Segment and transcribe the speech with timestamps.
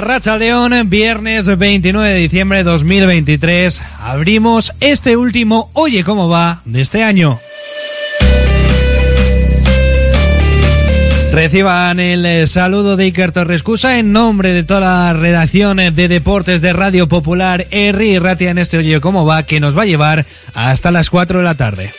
[0.00, 6.82] Racha León, viernes 29 de diciembre de 2023, abrimos este último Oye cómo va de
[6.82, 7.40] este año.
[11.32, 16.60] Reciban el eh, saludo de Iker Torrescusa en nombre de toda la redacción de deportes
[16.60, 20.26] de Radio Popular y Ratia en este Oye cómo va que nos va a llevar
[20.54, 21.92] hasta las 4 de la tarde.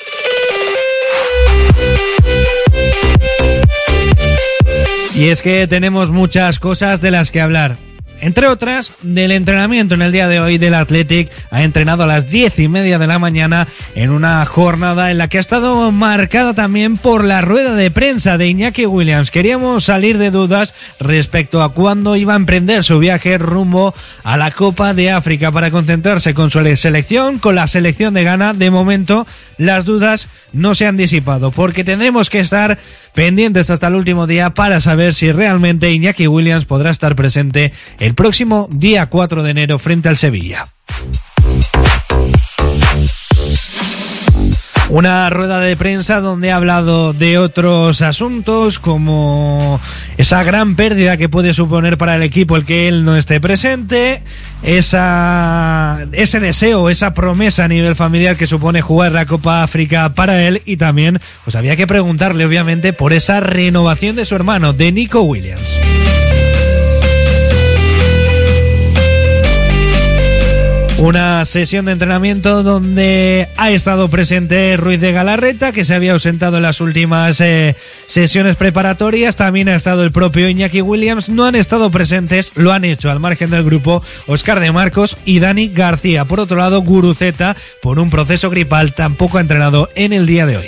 [5.16, 7.87] Y es que tenemos muchas cosas de las que hablar.
[8.20, 12.28] Entre otras, del entrenamiento en el día de hoy del Athletic ha entrenado a las
[12.28, 16.56] diez y media de la mañana en una jornada en la que ha estado marcada
[16.56, 19.30] también por la rueda de prensa de Iñaki Williams.
[19.30, 24.50] Queríamos salir de dudas respecto a cuándo iba a emprender su viaje rumbo a la
[24.50, 28.54] Copa de África para concentrarse con su selección, con la selección de Ghana.
[28.54, 32.78] De momento, las dudas no se han disipado porque tendremos que estar
[33.14, 38.14] pendientes hasta el último día para saber si realmente Iñaki Williams podrá estar presente el
[38.16, 40.68] próximo día 4 de enero frente al Sevilla.
[44.90, 49.82] Una rueda de prensa donde ha hablado de otros asuntos como
[50.18, 54.24] esa gran pérdida que puede suponer para el equipo el que él no esté presente,
[54.64, 60.62] ese deseo, esa promesa a nivel familiar que supone jugar la Copa África para él
[60.66, 65.22] y también pues había que preguntarle obviamente por esa renovación de su hermano, de Nico
[65.22, 66.27] Williams.
[71.00, 76.58] Una sesión de entrenamiento donde ha estado presente Ruiz de Galarreta, que se había ausentado
[76.58, 77.76] en las últimas eh,
[78.08, 79.36] sesiones preparatorias.
[79.36, 81.30] También ha estado el propio Iñaki Williams.
[81.30, 85.40] No han estado presentes, lo han hecho al margen del grupo Oscar de Marcos y
[85.40, 86.26] Dani García.
[86.26, 90.58] Por otro lado, Guruceta, por un proceso gripal, tampoco ha entrenado en el día de
[90.58, 90.66] hoy.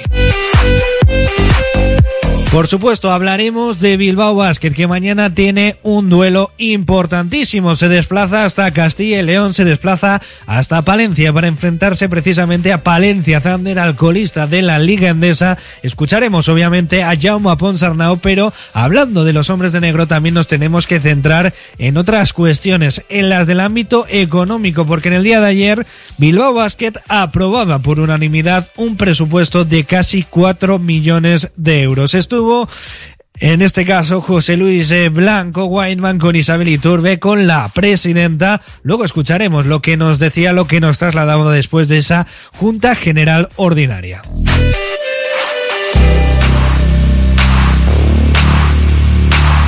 [2.52, 7.76] Por supuesto, hablaremos de Bilbao Basket, que mañana tiene un duelo importantísimo.
[7.76, 13.40] Se desplaza hasta Castilla y León, se desplaza hasta Palencia para enfrentarse precisamente a Palencia
[13.40, 15.60] Zander, alcoholista de la Liga Endesa.
[15.84, 20.88] Escucharemos obviamente a Jaume Ponsarnau, pero hablando de los hombres de negro también nos tenemos
[20.88, 25.48] que centrar en otras cuestiones, en las del ámbito económico, porque en el día de
[25.48, 25.86] ayer
[26.18, 32.16] Bilbao Basket aprobaba por unanimidad un presupuesto de casi 4 millones de euros.
[33.42, 38.62] En este caso José Luis eh, Blanco Weinman con Isabel Iturbe con la presidenta.
[38.84, 43.48] Luego escucharemos lo que nos decía, lo que nos trasladaba después de esa Junta General
[43.56, 44.22] Ordinaria.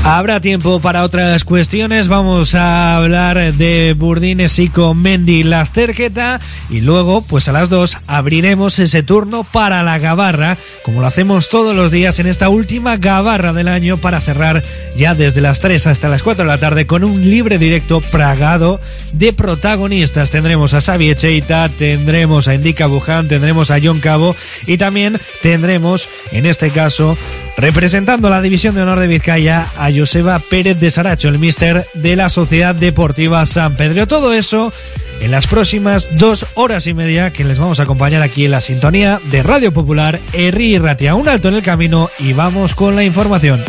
[0.04, 2.08] Habrá tiempo para otras cuestiones.
[2.08, 6.40] Vamos a hablar de Burdines y con Mendy Lasterqueta.
[6.72, 11.50] Y luego, pues a las dos, abriremos ese turno para la Gabarra, como lo hacemos
[11.50, 14.64] todos los días en esta última Gabarra del año, para cerrar
[14.98, 18.82] ya desde las 3 hasta las 4 de la tarde con un libre directo pragado
[19.14, 20.32] de protagonistas.
[20.32, 26.10] Tendremos a Xavi Echeita, tendremos a Indica Buján, tendremos a John Cabo y también tendremos,
[26.32, 27.18] en este caso,
[27.58, 32.16] representando la División de Honor de Vizcaya, a Joseba Pérez de Saracho, el mister de
[32.16, 34.08] la Sociedad Deportiva San Pedro.
[34.08, 34.72] Todo eso
[35.20, 38.62] en las próximas dos horas y media que les vamos a acompañar aquí en la
[38.62, 41.16] sintonía de Radio Popular Erri y Ratia.
[41.16, 43.64] Un alto en el camino y vamos con la información.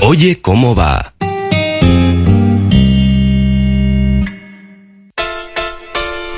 [0.00, 1.12] Oye cómo va.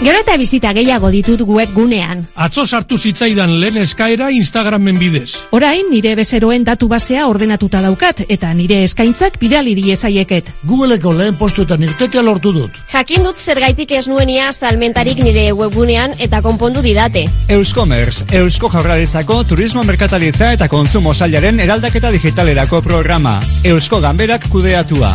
[0.02, 2.24] Gero eta bizita gehiago ditut webgunean.
[2.34, 5.44] Atzo sartu zitzaidan lehen eskaera Instagramen bidez.
[5.54, 10.50] Orain nire bezeroen datu basea ordenatuta daukat eta nire eskaintzak bidali diezaieket.
[10.66, 12.82] Googleeko lehen postuetan irtetea lortu dut.
[12.90, 17.28] Jakin dut zergaitik ez nuenia salmentarik nire webgunean eta konpondu didate.
[17.46, 23.38] Euskomerz, Eusko Jaurlaritzako Turismo Merkatalitza eta Kontsumo Sailaren eraldaketa digitalerako programa.
[23.62, 25.14] Eusko Ganberak kudeatua.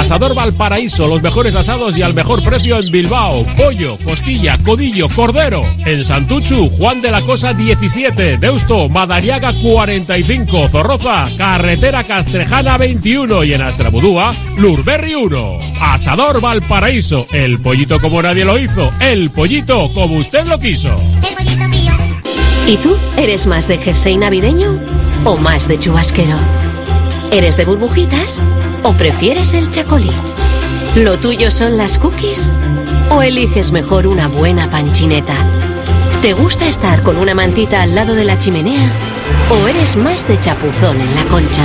[0.00, 3.44] Asador Valparaíso, los mejores asados y al mejor precio en Bilbao.
[3.54, 5.62] Pollo, costilla, codillo, cordero.
[5.84, 8.38] En Santuchu, Juan de la Cosa 17.
[8.38, 10.68] Deusto, Madariaga 45.
[10.70, 13.44] Zorroza, Carretera Castrejana 21.
[13.44, 15.58] Y en Astrabudúa, Lurberri 1.
[15.82, 18.90] Asador Valparaíso, el pollito como nadie lo hizo.
[19.00, 20.98] El pollito como usted lo quiso.
[21.28, 21.92] el pollito pío.
[22.66, 24.80] ¿Y tú eres más de jersey navideño
[25.24, 26.36] o más de chubasquero?
[27.30, 28.40] ¿Eres de burbujitas
[28.84, 30.10] o prefieres el chacolí?
[30.96, 32.52] ¿Lo tuyo son las cookies
[33.10, 35.36] o eliges mejor una buena panchineta?
[36.22, 38.90] ¿Te gusta estar con una mantita al lado de la chimenea
[39.50, 41.62] o eres más de chapuzón en la concha?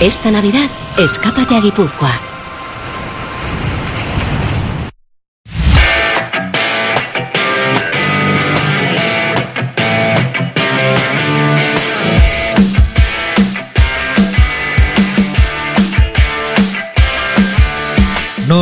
[0.00, 0.68] Esta Navidad,
[0.98, 2.35] escápate a Guipúzcoa.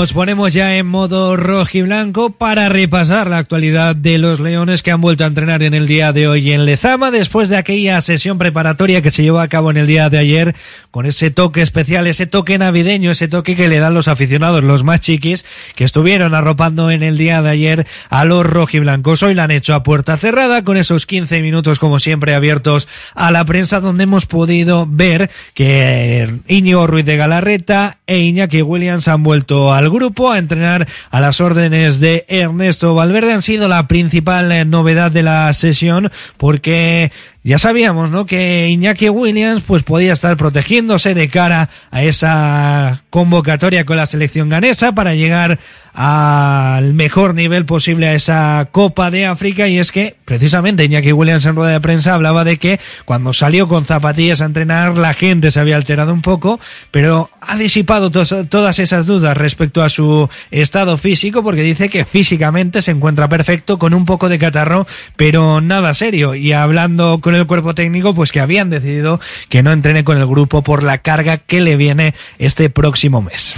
[0.04, 4.82] Nos ponemos ya en modo rojo y blanco para repasar la actualidad de los Leones
[4.82, 7.98] que han vuelto a entrenar en el día de hoy en Lezama después de aquella
[8.02, 10.54] sesión preparatoria que se llevó a cabo en el día de ayer
[10.90, 14.84] con ese toque especial, ese toque navideño, ese toque que le dan los aficionados, los
[14.84, 19.22] más chiquis, que estuvieron arropando en el día de ayer a los rojiblancos.
[19.22, 23.30] Hoy la han hecho a puerta cerrada con esos 15 minutos como siempre abiertos a
[23.30, 29.22] la prensa donde hemos podido ver que Iñigo Ruiz de Galarreta e Iñaki Williams han
[29.22, 33.32] vuelto al grupo a entrenar a las órdenes de Ernesto Valverde.
[33.32, 37.12] Han sido la principal eh, novedad de la sesión porque
[37.42, 38.26] ya sabíamos, ¿no?
[38.26, 44.48] Que Iñaki Williams pues podía estar protegiéndose de cara a esa convocatoria con la selección
[44.48, 45.58] ganesa para llegar
[45.94, 51.46] al mejor nivel posible a esa Copa de África y es que precisamente Iñaki Williams
[51.46, 55.52] en rueda de prensa hablaba de que cuando salió con zapatillas a entrenar la gente
[55.52, 56.58] se había alterado un poco,
[56.90, 62.04] pero ha disipado to todas esas dudas respecto a su estado físico porque dice que
[62.04, 67.36] físicamente se encuentra perfecto con un poco de catarro, pero nada serio y hablando con
[67.36, 70.98] el cuerpo técnico pues que habían decidido que no entrene con el grupo por la
[70.98, 73.54] carga que le viene este próximo mes.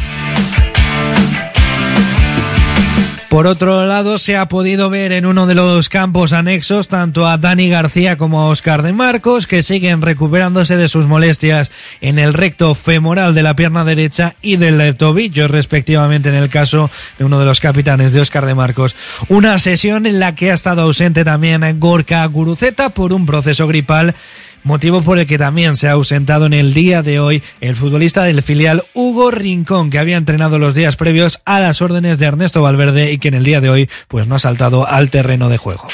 [3.36, 7.36] Por otro lado, se ha podido ver en uno de los campos anexos tanto a
[7.36, 12.32] Dani García como a Oscar de Marcos, que siguen recuperándose de sus molestias en el
[12.32, 17.38] recto femoral de la pierna derecha y del tobillo, respectivamente, en el caso de uno
[17.38, 18.96] de los capitanes de Oscar de Marcos.
[19.28, 24.14] Una sesión en la que ha estado ausente también Gorka Guruceta por un proceso gripal
[24.66, 28.24] motivo por el que también se ha ausentado en el día de hoy el futbolista
[28.24, 32.62] del filial Hugo Rincón, que había entrenado los días previos a las órdenes de Ernesto
[32.62, 35.56] Valverde y que en el día de hoy pues no ha saltado al terreno de
[35.56, 35.88] juego.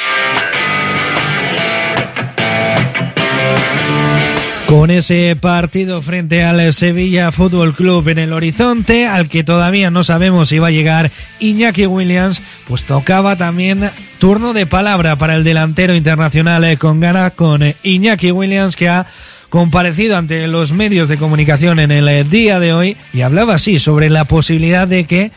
[4.73, 10.03] Con ese partido frente al Sevilla Fútbol Club en el horizonte, al que todavía no
[10.03, 11.11] sabemos si va a llegar
[11.41, 17.29] Iñaki Williams, pues tocaba también turno de palabra para el delantero internacional eh, con gana
[17.29, 19.05] con eh, Iñaki Williams que ha
[19.51, 23.79] comparecido ante los medios de comunicación en el eh, día de hoy y hablaba así
[23.79, 25.33] sobre la posibilidad de que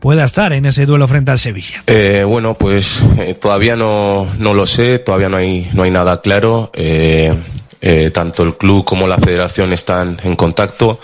[0.00, 1.84] pueda estar en ese duelo frente al Sevilla.
[2.26, 3.04] Bueno, pues
[3.40, 6.72] todavía no, no lo sé, todavía no hay, no hay nada claro.
[7.80, 11.00] Eh, tanto el club como la federación están en contacto.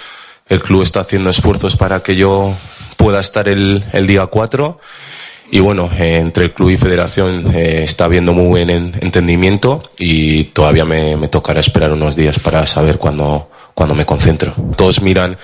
[0.49, 2.55] El club está haciendo esfuerzos para que yo
[2.97, 4.79] pueda estar el, día 4.
[5.51, 9.89] Y bueno, eh, entre el club y federación eh, está habiendo muy buen en- entendimiento
[9.99, 14.55] y todavía me, me tocará esperar unos días para saber cuándo, cuándo me concentro.
[14.77, 15.37] Todos miran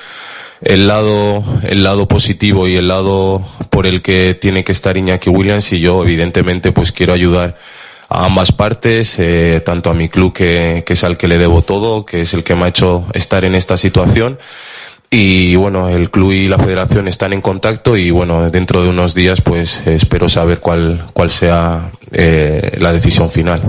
[0.60, 5.28] el lado, el lado positivo y el lado por el que tiene que estar Iñaki
[5.30, 7.56] Williams y yo evidentemente pues quiero ayudar
[8.12, 11.62] a ambas partes, eh, tanto a mi club que, que es al que le debo
[11.62, 14.38] todo, que es el que me ha hecho estar en esta situación.
[15.14, 19.14] Y bueno, el club y la federación están en contacto y bueno, dentro de unos
[19.14, 23.60] días pues espero saber cuál, cuál sea eh, la decisión final.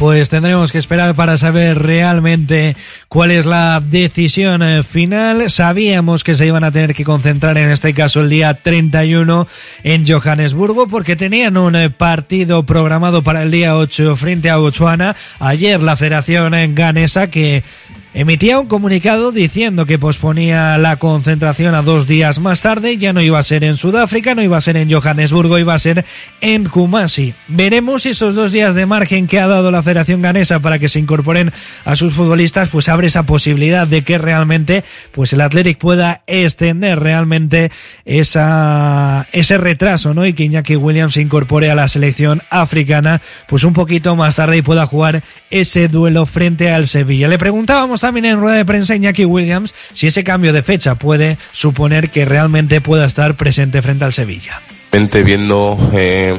[0.00, 2.74] Pues tendremos que esperar para saber realmente
[3.08, 5.50] cuál es la decisión eh, final.
[5.50, 9.46] Sabíamos que se iban a tener que concentrar en este caso el día 31
[9.84, 15.16] en Johannesburgo porque tenían un eh, partido programado para el día 8 frente a Botswana.
[15.38, 17.62] Ayer la Federación eh, Ganesa que
[18.12, 22.96] emitía un comunicado diciendo que posponía la concentración a dos días más tarde.
[22.96, 25.78] Ya no iba a ser en Sudáfrica, no iba a ser en Johannesburgo, iba a
[25.78, 26.04] ser
[26.40, 27.34] en Kumasi.
[27.48, 30.98] Veremos esos dos días de margen que ha dado la Federación Ganesa para que se
[30.98, 31.52] incorporen
[31.84, 36.98] a sus futbolistas, pues abre esa posibilidad de que realmente, pues el Athletic pueda extender
[36.98, 37.70] realmente
[38.04, 40.26] esa, ese retraso, ¿no?
[40.26, 44.56] Y que Iñaki Williams se incorpore a la selección africana, pues un poquito más tarde
[44.56, 47.28] y pueda jugar ese duelo frente al Sevilla.
[47.28, 51.38] Le preguntábamos también en rueda de prensa Iñaki Williams si ese cambio de fecha puede
[51.52, 54.60] suponer que realmente pueda estar presente frente al Sevilla.
[55.24, 56.36] Viendo eh,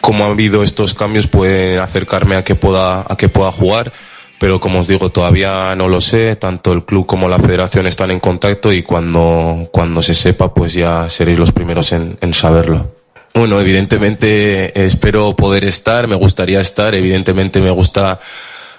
[0.00, 3.92] cómo ha habido estos cambios puede acercarme a que pueda a que pueda jugar
[4.38, 8.10] pero como os digo todavía no lo sé tanto el club como la federación están
[8.10, 12.94] en contacto y cuando cuando se sepa pues ya seréis los primeros en, en saberlo
[13.34, 18.18] bueno evidentemente eh, espero poder estar me gustaría estar evidentemente me gusta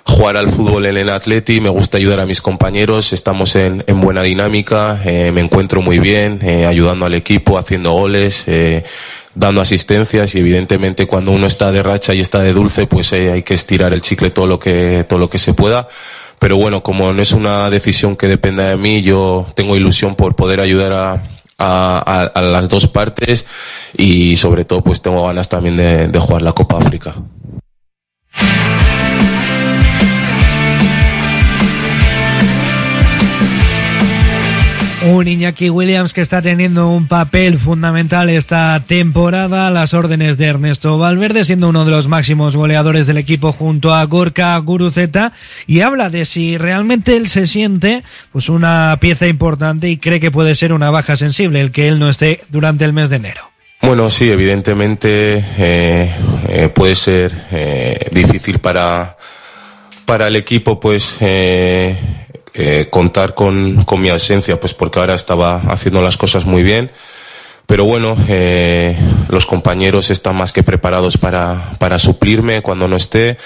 [0.05, 4.01] jugar al fútbol en el Atleti, me gusta ayudar a mis compañeros, estamos en, en
[4.01, 8.83] buena dinámica, eh, me encuentro muy bien, eh, ayudando al equipo, haciendo goles, eh,
[9.35, 13.43] dando asistencias y evidentemente cuando uno está de racha y está de dulce, pues hay
[13.43, 15.87] que estirar el chicle todo lo que, todo lo que se pueda.
[16.39, 20.35] Pero bueno, como no es una decisión que dependa de mí, yo tengo ilusión por
[20.35, 21.21] poder ayudar a,
[22.35, 23.45] las dos partes
[23.95, 27.13] y sobre todo pues tengo ganas también de jugar la Copa África.
[35.03, 40.45] Un Iñaki Williams que está teniendo un papel fundamental esta temporada a las órdenes de
[40.45, 45.33] Ernesto Valverde, siendo uno de los máximos goleadores del equipo junto a Gorka Guruzeta,
[45.65, 50.29] y habla de si realmente él se siente pues una pieza importante y cree que
[50.29, 53.41] puede ser una baja sensible el que él no esté durante el mes de enero.
[53.81, 56.13] Bueno, sí, evidentemente eh,
[56.47, 59.17] eh, puede ser eh, difícil para,
[60.05, 61.17] para el equipo, pues
[62.53, 66.91] eh, contar con, con mi ausencia, pues porque ahora estaba haciendo las cosas muy bien.
[67.65, 68.97] Pero bueno, eh,
[69.29, 73.37] los compañeros están más que preparados para, para suplirme cuando no esté.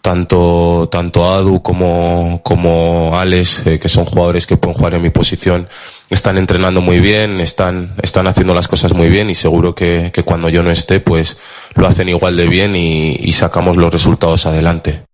[0.00, 5.10] Tanto, tanto Adu como, como Alex, eh, que son jugadores que pueden jugar en mi
[5.10, 5.68] posición,
[6.08, 10.22] están entrenando muy bien, están, están haciendo las cosas muy bien y seguro que, que
[10.22, 11.38] cuando yo no esté, pues
[11.74, 15.07] lo hacen igual de bien y, y sacamos los resultados adelante.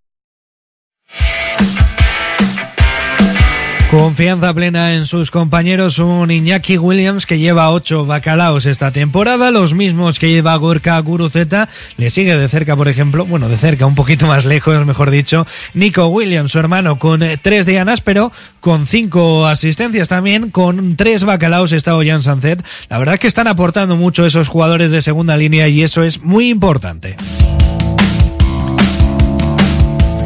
[3.97, 9.73] Confianza plena en sus compañeros, un Iñaki Williams que lleva ocho bacalaos esta temporada, los
[9.73, 13.95] mismos que lleva Gorka Guruzeta, le sigue de cerca, por ejemplo, bueno, de cerca, un
[13.95, 18.85] poquito más lejos, mejor dicho, Nico Williams, su hermano, con eh, tres dianas, pero con
[18.85, 22.65] cinco asistencias también, con tres bacalaos está Ollán Sancet.
[22.89, 26.21] La verdad es que están aportando mucho esos jugadores de segunda línea y eso es
[26.21, 27.15] muy importante.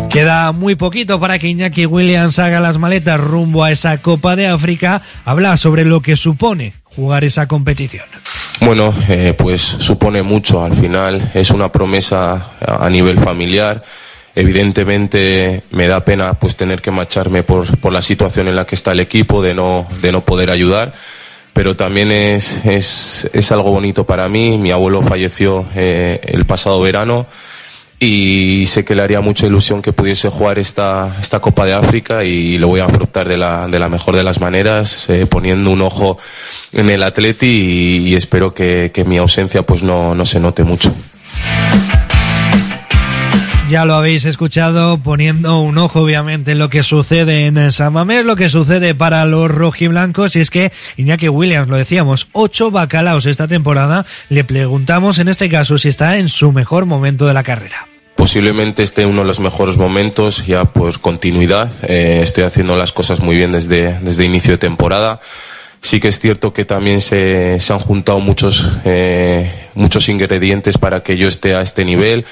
[0.09, 4.47] Queda muy poquito para que Iñaki Williams haga las maletas rumbo a esa Copa de
[4.47, 5.03] África.
[5.23, 8.05] Habla sobre lo que supone jugar esa competición.
[8.61, 10.65] Bueno, eh, pues supone mucho.
[10.65, 13.83] Al final es una promesa a nivel familiar.
[14.33, 18.75] Evidentemente me da pena pues tener que marcharme por, por la situación en la que
[18.75, 20.91] está el equipo, de no, de no poder ayudar.
[21.53, 24.57] Pero también es, es, es algo bonito para mí.
[24.57, 27.27] Mi abuelo falleció eh, el pasado verano
[27.99, 32.23] y sé que le haría mucha ilusión que pudiese jugar esta, esta Copa de África
[32.23, 35.71] y lo voy a afrontar de la, de la mejor de las maneras, eh, poniendo
[35.71, 36.17] un ojo
[36.71, 40.93] en el Atleti y, espero que, que mi ausencia pues no, no se note mucho.
[43.69, 48.25] Ya lo habéis escuchado poniendo un ojo obviamente en lo que sucede en San Mamés,
[48.25, 53.27] lo que sucede para los rojiblancos y es que Iñaki Williams, lo decíamos, ocho bacalaos
[53.27, 57.43] esta temporada, le preguntamos en este caso si está en su mejor momento de la
[57.43, 57.88] carrera.
[58.19, 61.71] Posiblemente esté uno de los mejores momentos, ya por continuidad.
[61.83, 65.21] Eh, estoy haciendo las cosas muy bien desde, desde inicio de temporada.
[65.81, 71.01] Sí que es cierto que también se, se han juntado muchos, eh, muchos ingredientes para
[71.01, 72.25] que yo esté a este nivel.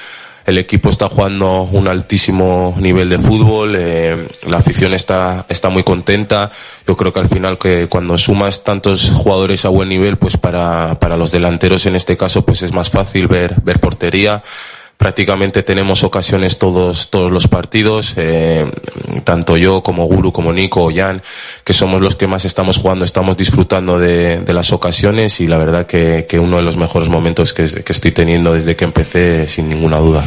[0.45, 5.83] El equipo está jugando un altísimo nivel de fútbol, eh, la afición está, está muy
[5.83, 6.51] contenta.
[6.85, 10.99] Yo creo que al final que cuando sumas tantos jugadores a buen nivel, pues para,
[10.99, 14.43] para los delanteros en este caso, pues es más fácil ver, ver portería
[14.97, 18.69] prácticamente tenemos ocasiones todos todos los partidos eh,
[19.23, 21.21] tanto yo como Guru como Nico o Jan
[21.63, 25.57] que somos los que más estamos jugando estamos disfrutando de, de las ocasiones y la
[25.57, 29.47] verdad que, que, uno de los mejores momentos que, que estoy teniendo desde que empecé
[29.47, 30.25] sin ninguna duda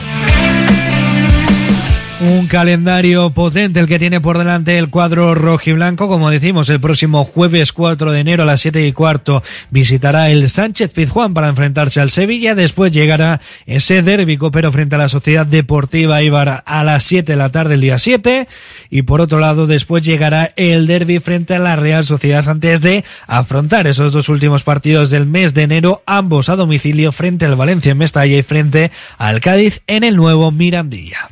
[2.20, 6.06] un calendario potente el que tiene por delante el cuadro rojiblanco.
[6.06, 10.50] Como decimos, el próximo jueves 4 de enero a las 7 y cuarto visitará el
[10.50, 12.54] Sánchez Pizjuán para enfrentarse al Sevilla.
[12.54, 17.36] Después llegará ese derbi pero frente a la Sociedad Deportiva Ibar a las 7 de
[17.36, 18.48] la tarde el día 7.
[18.90, 23.02] Y por otro lado, después llegará el derby frente a la Real Sociedad antes de
[23.26, 27.92] afrontar esos dos últimos partidos del mes de enero, ambos a domicilio frente al Valencia
[27.92, 31.30] en Mestalla y frente al Cádiz en el nuevo Mirandilla.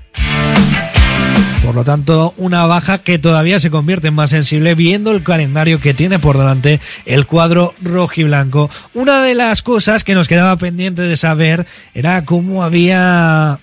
[1.68, 5.80] Por lo tanto, una baja que todavía se convierte en más sensible viendo el calendario
[5.80, 8.70] que tiene por delante el cuadro rojiblanco.
[8.94, 13.60] Una de las cosas que nos quedaba pendiente de saber era cómo había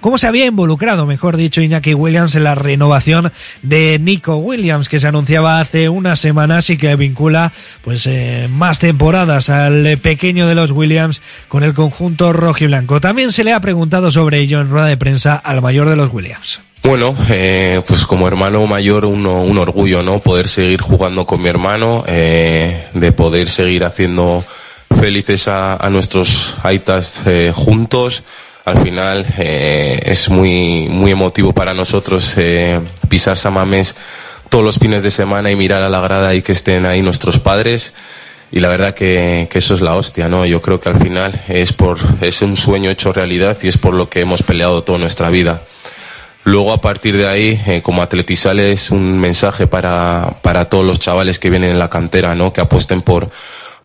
[0.00, 5.00] cómo se había involucrado, mejor dicho, Iñaki Williams en la renovación de Nico Williams, que
[5.00, 7.52] se anunciaba hace unas semanas y que vincula
[7.82, 13.00] pues eh, más temporadas al pequeño de los Williams con el conjunto rojiblanco.
[13.00, 16.12] También se le ha preguntado sobre ello en rueda de prensa al mayor de los
[16.12, 16.60] Williams.
[16.82, 20.20] Bueno, eh, pues como hermano mayor uno, un orgullo, ¿no?
[20.20, 24.42] Poder seguir jugando con mi hermano, eh, de poder seguir haciendo
[24.96, 28.22] felices a, a nuestros aitas eh, juntos.
[28.68, 33.94] Al final eh, es muy, muy emotivo para nosotros eh, pisar Samamés
[34.50, 37.38] todos los fines de semana y mirar a la grada y que estén ahí nuestros
[37.38, 37.94] padres.
[38.50, 40.44] Y la verdad que, que eso es la hostia, ¿no?
[40.46, 43.94] Yo creo que al final es por, es un sueño hecho realidad y es por
[43.94, 45.62] lo que hemos peleado toda nuestra vida.
[46.44, 50.98] Luego, a partir de ahí, eh, como Atletisal es un mensaje para, para todos los
[50.98, 52.52] chavales que vienen en la cantera, ¿no?
[52.52, 53.30] Que apuesten por,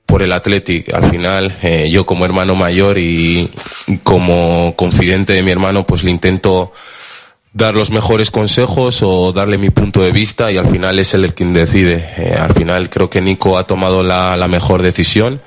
[0.06, 0.94] por el Athletic.
[0.94, 3.50] Al final, eh, yo como hermano mayor y
[4.04, 6.72] como confidente de mi hermano, pues le intento
[7.54, 11.24] dar los mejores consejos o darle mi punto de vista y al final es él
[11.24, 12.04] el quien decide.
[12.18, 15.42] Eh, al final creo que Nico ha tomado la, la mejor decisión,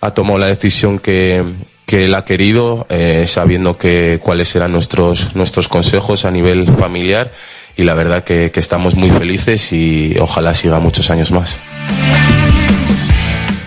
[0.00, 1.44] ha tomado la decisión que,
[1.84, 7.30] que él ha querido, eh, sabiendo que cuáles eran nuestros, nuestros consejos a nivel familiar
[7.76, 11.58] y la verdad que, que estamos muy felices y ojalá siga muchos años más.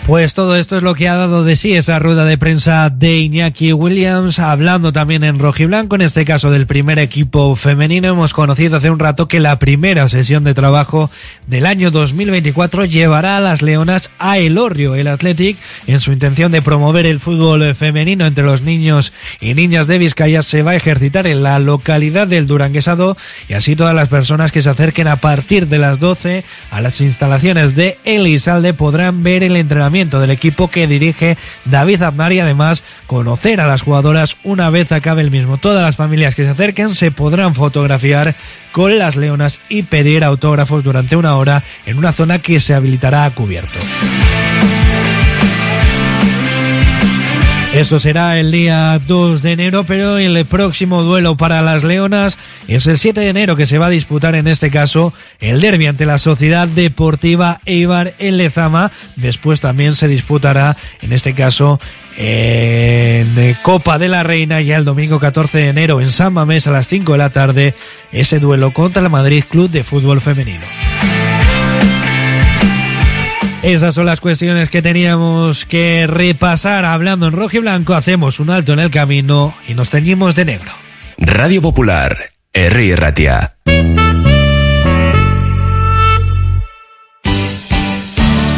[0.09, 3.19] Pues todo esto es lo que ha dado de sí esa rueda de prensa de
[3.19, 8.07] Iñaki Williams, hablando también en rojiblanco, en este caso del primer equipo femenino.
[8.07, 11.11] Hemos conocido hace un rato que la primera sesión de trabajo
[11.45, 16.63] del año 2024 llevará a las Leonas a Elorrio, el Athletic, en su intención de
[16.63, 21.27] promover el fútbol femenino entre los niños y niñas de Vizcaya, se va a ejercitar
[21.27, 23.15] en la localidad del Duranguesado
[23.47, 26.99] y así todas las personas que se acerquen a partir de las 12 a las
[26.99, 32.83] instalaciones de Elizalde podrán ver el entrenamiento del equipo que dirige David Aznar y además
[33.05, 35.57] conocer a las jugadoras una vez acabe el mismo.
[35.57, 38.35] Todas las familias que se acerquen se podrán fotografiar
[38.71, 43.25] con las leonas y pedir autógrafos durante una hora en una zona que se habilitará
[43.25, 43.79] a cubierto.
[47.79, 52.37] Eso será el día 2 de enero, pero el próximo duelo para las Leonas
[52.67, 55.87] es el 7 de enero que se va a disputar en este caso el derbi
[55.87, 58.91] ante la Sociedad Deportiva Eibar en Lezama.
[59.15, 61.79] Después también se disputará en este caso
[62.17, 66.71] en Copa de la Reina ya el domingo 14 de enero en San Mamés a
[66.71, 67.75] las 5 de la tarde
[68.11, 70.88] ese duelo contra el Madrid Club de Fútbol Femenino.
[73.61, 77.93] Esas son las cuestiones que teníamos que repasar hablando en rojo y blanco.
[77.93, 80.71] Hacemos un alto en el camino y nos teñimos de negro.
[81.17, 82.17] Radio Popular,
[82.53, 82.95] R.
[82.95, 83.58] Ratia.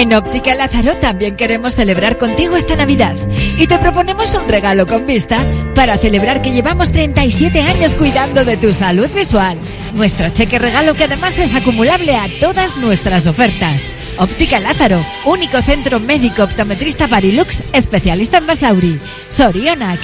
[0.00, 3.14] En Óptica Lázaro también queremos celebrar contigo esta Navidad
[3.58, 8.56] y te proponemos un regalo con vista para celebrar que llevamos 37 años cuidando de
[8.56, 9.58] tu salud visual.
[9.92, 13.88] Nuestro cheque regalo que además es acumulable a todas nuestras ofertas.
[14.16, 18.98] Óptica Lázaro, único centro médico optometrista Barilux, especialista en Basauri.
[19.28, 20.00] Sorionac.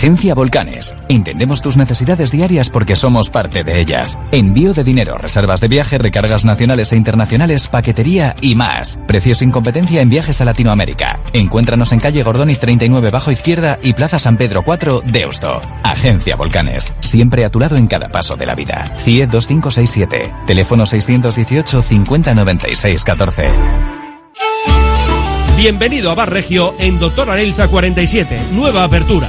[0.00, 0.96] Agencia Volcanes.
[1.10, 4.18] Entendemos tus necesidades diarias porque somos parte de ellas.
[4.32, 8.98] Envío de dinero, reservas de viaje, recargas nacionales e internacionales, paquetería y más.
[9.06, 11.20] Precios sin competencia en viajes a Latinoamérica.
[11.34, 15.60] Encuéntranos en calle Gordoniz 39 bajo izquierda y Plaza San Pedro 4, Deusto.
[15.82, 16.94] Agencia Volcanes.
[17.00, 18.94] Siempre a tu lado en cada paso de la vida.
[18.96, 20.32] CIE 2567.
[20.46, 23.50] Teléfono 618 5096 14.
[25.58, 29.28] Bienvenido a Bar Regio en Doctor Arelza 47, nueva apertura.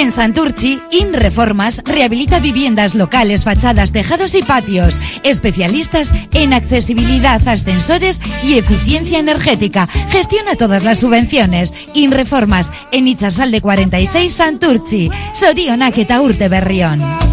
[0.00, 4.98] En Santurchi, InReformas rehabilita viviendas locales, fachadas, tejados y patios.
[5.24, 9.86] Especialistas en accesibilidad, ascensores y eficiencia energética.
[10.08, 11.74] Gestiona todas las subvenciones.
[11.92, 15.10] InReformas en Ichasalde 46 Santurchi.
[15.34, 17.29] Sorionak eta Urte Berrión.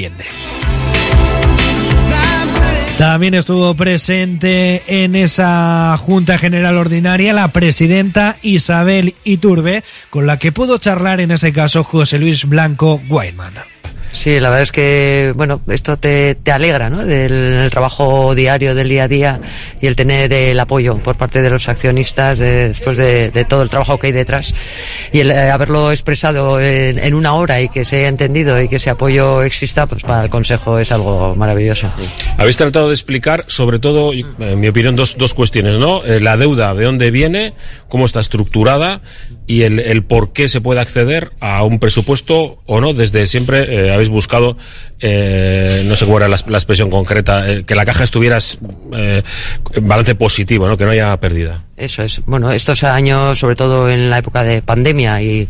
[2.98, 10.52] También estuvo presente en esa Junta General Ordinaria la presidenta Isabel Iturbe, con la que
[10.52, 13.73] pudo charlar en ese caso José Luis Blanco Guaymán.
[14.14, 17.04] Sí, la verdad es que, bueno, esto te, te alegra, ¿no?
[17.04, 19.40] Del el trabajo diario, del día a día
[19.80, 23.62] y el tener el apoyo por parte de los accionistas de- después de, de todo
[23.62, 24.54] el trabajo que hay detrás
[25.12, 28.68] y el eh, haberlo expresado en, en una hora y que se haya entendido y
[28.68, 31.90] que ese apoyo exista, pues para el Consejo es algo maravilloso.
[32.38, 36.04] Habéis tratado de explicar, sobre todo, en mi opinión, dos, dos cuestiones, ¿no?
[36.04, 37.54] Eh, la deuda, de dónde viene,
[37.88, 39.00] cómo está estructurada
[39.46, 42.94] y el, el por qué se puede acceder a un presupuesto o no.
[42.94, 44.56] Desde siempre eh, habéis buscado,
[45.00, 48.38] eh, no sé cuál era la, la expresión concreta, eh, que la caja estuviera
[48.96, 49.22] eh,
[49.74, 50.76] en balance positivo, ¿no?
[50.76, 51.64] Que no haya pérdida.
[51.76, 52.22] Eso es.
[52.24, 55.48] Bueno, estos años, sobre todo en la época de pandemia y,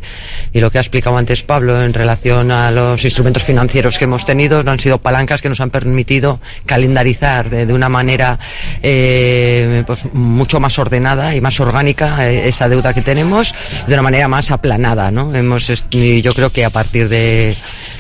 [0.54, 4.24] y lo que ha explicado antes Pablo en relación a los instrumentos financieros que hemos
[4.24, 8.38] tenido, han sido palancas que nos han permitido calendarizar de, de una manera
[8.82, 13.54] eh, pues mucho más ordenada y más orgánica eh, esa deuda que tenemos,
[13.86, 15.34] de una manera más aplanada, ¿no?
[15.34, 17.54] Hemos, y yo creo que a partir de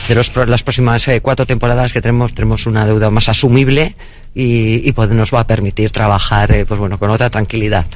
[0.08, 3.94] de los, las próximas eh, cuatro temporadas que tenemos, tenemos una deuda más asumible
[4.34, 7.86] y, y pues nos va a permitir trabajar eh, pues bueno, con otra tranquilidad.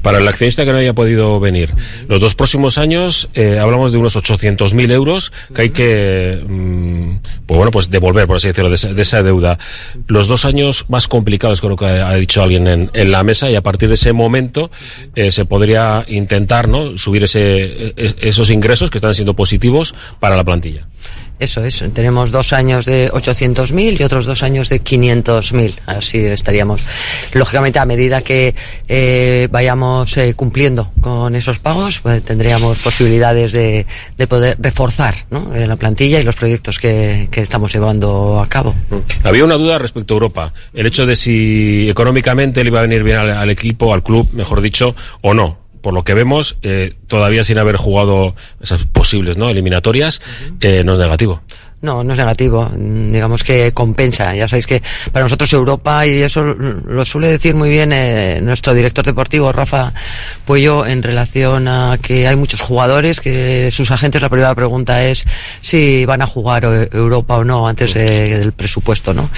[0.00, 1.74] Para el accionista que no haya podido venir,
[2.08, 7.56] los dos próximos años eh, hablamos de unos 800.000 euros que hay que, mm, pues
[7.56, 9.58] bueno, pues devolver, por así decirlo, de esa, de esa deuda.
[10.06, 13.54] Los dos años más complicados, creo que ha dicho alguien en, en la mesa, y
[13.56, 14.70] a partir de ese momento
[15.14, 16.96] eh, se podría intentar, ¿no?
[16.96, 20.86] Subir ese, e- esos ingresos que están siendo positivos para la plantilla.
[21.42, 26.82] Eso es, tenemos dos años de 800.000 y otros dos años de 500.000, así estaríamos.
[27.32, 28.54] Lógicamente, a medida que
[28.86, 35.16] eh, vayamos eh, cumpliendo con esos pagos, pues, tendríamos posibilidades de, de poder reforzar
[35.52, 38.76] eh, la plantilla y los proyectos que, que estamos llevando a cabo.
[39.24, 40.54] Había una duda respecto a Europa.
[40.72, 44.60] El hecho de si económicamente le iba a venir bien al equipo, al club, mejor
[44.60, 45.61] dicho, o no.
[45.82, 49.50] Por lo que vemos, eh, todavía sin haber jugado esas posibles ¿no?
[49.50, 50.22] eliminatorias,
[50.60, 51.42] eh, no es negativo.
[51.82, 52.70] No, no es negativo.
[52.76, 54.34] Digamos que compensa.
[54.36, 58.72] Ya sabéis que para nosotros Europa, y eso lo suele decir muy bien eh, nuestro
[58.72, 59.92] director deportivo, Rafa
[60.44, 65.24] Puello, en relación a que hay muchos jugadores que sus agentes, la primera pregunta es
[65.60, 69.28] si van a jugar eh, Europa o no antes de- del presupuesto, ¿no?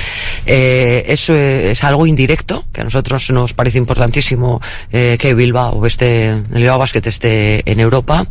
[0.44, 4.60] Eh, eso es algo indirecto, que a nosotros nos parece importantísimo
[4.92, 8.26] eh, que Bilbao esté, el Bilbao Basket esté en Europa.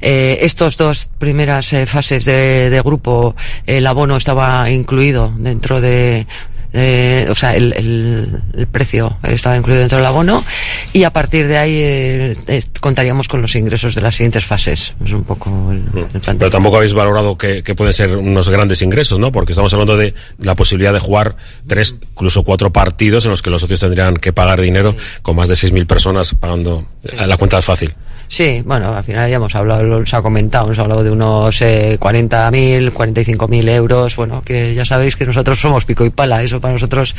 [0.00, 3.34] Eh, estos dos primeras eh, fases de grupo,
[3.66, 6.26] el abono estaba incluido dentro de,
[6.72, 10.44] eh, o sea, el, el- el precio estaba incluido dentro del abono
[10.92, 14.94] y a partir de ahí eh, eh, contaríamos con los ingresos de las siguientes fases.
[15.04, 15.82] Es un poco el,
[16.14, 16.36] el plan.
[16.38, 19.32] Pero tampoco habéis valorado que, que pueden ser unos grandes ingresos, ¿no?
[19.32, 23.50] Porque estamos hablando de la posibilidad de jugar tres, incluso cuatro partidos en los que
[23.50, 26.86] los socios tendrían que pagar dinero con más de 6.000 personas pagando.
[27.26, 27.94] La cuenta es fácil.
[28.30, 31.96] Sí, bueno, al final ya hemos hablado, se ha comentado, hemos hablado de unos eh,
[31.98, 36.74] 40.000, 45.000 euros, bueno, que ya sabéis que nosotros somos pico y pala, eso para
[36.74, 37.16] nosotros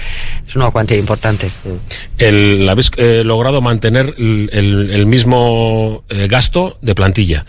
[0.47, 1.49] es una cuantía importante.
[2.19, 7.43] El, habéis eh, logrado mantener el, el- el mismo eh, gasto de plantilla.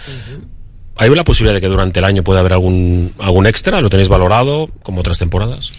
[0.96, 3.80] ¿Hay la posibilidad de que durante el año pueda haber algún, algún extra?
[3.80, 5.72] ¿Lo tenéis valorado como otras temporadas?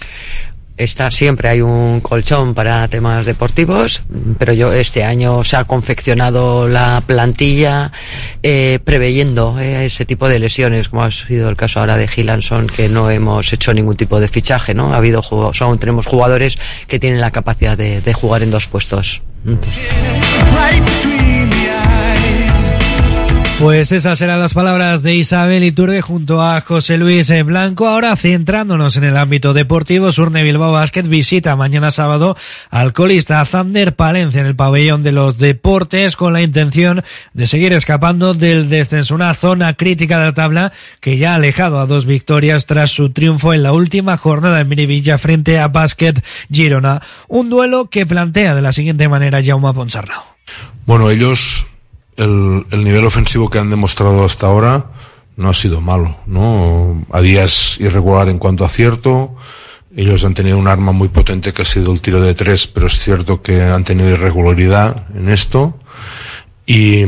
[0.81, 4.01] Está siempre hay un colchón para temas deportivos,
[4.39, 7.91] pero yo este año se ha confeccionado la plantilla
[8.41, 12.65] eh, preveyendo eh, ese tipo de lesiones, como ha sido el caso ahora de Gilanson,
[12.67, 14.93] que no hemos hecho ningún tipo de fichaje, ¿no?
[14.93, 19.21] Ha habido jugo- son, tenemos jugadores que tienen la capacidad de jugar en dos puestos.
[23.61, 27.87] Pues esas eran las palabras de Isabel Iturbe junto a José Luis eh, Blanco.
[27.87, 32.35] Ahora centrándonos en el ámbito deportivo, Surne Bilbao Basket visita mañana sábado
[32.71, 37.71] al colista Zander Palencia en el pabellón de los deportes con la intención de seguir
[37.73, 42.07] escapando del descenso, una zona crítica de la tabla que ya ha alejado a dos
[42.07, 46.15] victorias tras su triunfo en la última jornada en Mirivilla frente a Basket
[46.51, 47.03] Girona.
[47.27, 50.23] Un duelo que plantea de la siguiente manera Jaume Ponsarnau.
[50.87, 51.67] Bueno, ellos,
[52.21, 54.85] el, el nivel ofensivo que han demostrado hasta ahora
[55.37, 57.05] no ha sido malo, ¿no?
[57.11, 59.35] A días irregular en cuanto a acierto.
[59.95, 62.87] Ellos han tenido un arma muy potente que ha sido el tiro de tres, pero
[62.87, 65.77] es cierto que han tenido irregularidad en esto.
[66.65, 67.03] Y,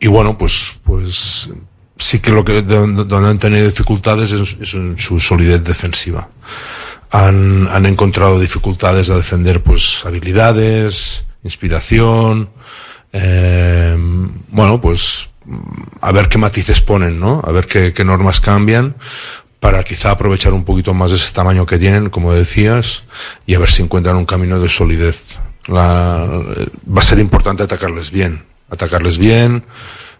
[0.00, 1.50] y bueno, pues, pues
[1.96, 6.28] sí que lo que donde, han tenido dificultades es, en su solidez defensiva.
[7.10, 12.50] Han, han encontrado dificultades a defender pues habilidades, inspiración,
[13.14, 13.96] eh,
[14.50, 15.30] bueno, pues
[16.00, 17.40] a ver qué matices ponen, ¿no?
[17.46, 18.96] A ver qué, normas cambian
[19.60, 23.04] para quizá aprovechar un poquito más ese tamaño que tienen, como decías,
[23.46, 25.38] y a ver si encuentran un camino de solidez.
[25.66, 29.64] La- va a ser importante atacarles bien, atacarles bien,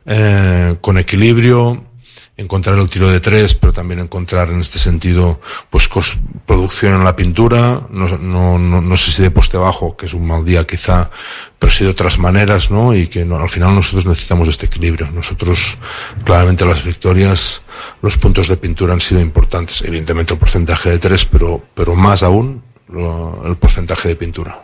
[0.07, 1.85] eh, con equilibrio,
[2.37, 5.89] encontrar el tiro de tres, pero también encontrar en este sentido, pues,
[6.47, 10.15] producción en la pintura, no, no, no, no sé si de poste bajo, que es
[10.15, 11.11] un mal día quizá,
[11.59, 12.93] pero sí de otras maneras, ¿no?
[12.95, 15.09] Y que no, al final nosotros necesitamos este equilibrio.
[15.13, 15.79] Nosotros,
[16.25, 17.63] claramente las victorias,
[18.03, 22.23] los puntos de pintura han sido importantes, evidentemente el porcentaje de tres, pero, pero más
[22.25, 24.61] aún lo- el porcentaje de pintura.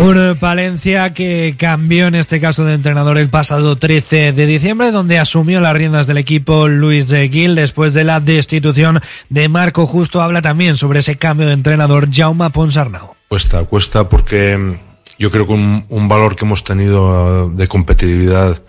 [0.00, 5.18] Un Palencia que cambió en este caso de entrenador el pasado 13 de diciembre, donde
[5.18, 10.22] asumió las riendas del equipo Luis de Gil después de la destitución de Marco Justo.
[10.22, 13.16] Habla también sobre ese cambio de entrenador Jaume Ponsarnau.
[13.26, 14.78] Cuesta, cuesta porque
[15.18, 18.62] yo creo que un, un valor que hemos tenido eh, de competitividad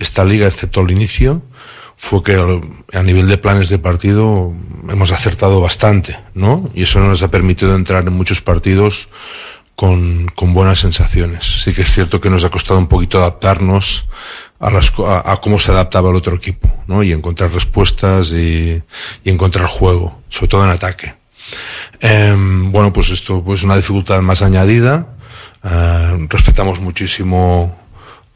[0.00, 1.42] esta liga, excepto al inicio,
[1.96, 2.60] fue que
[2.92, 4.52] a nivel de planes de partido
[4.88, 6.68] hemos acertado bastante, ¿no?
[6.74, 9.08] Y eso nos ha permitido entrar en muchos partidos
[9.82, 11.64] con, con buenas sensaciones.
[11.64, 14.06] Sí que es cierto que nos ha costado un poquito adaptarnos
[14.60, 17.02] a, las, a, cómo se adaptaba el otro equipo, ¿no?
[17.02, 18.80] Y encontrar respuestas y,
[19.24, 21.16] y encontrar juego, sobre todo en ataque.
[21.98, 25.16] Em, bueno, pues esto pues una dificultad más añadida.
[25.64, 27.76] Eh, respetamos muchísimo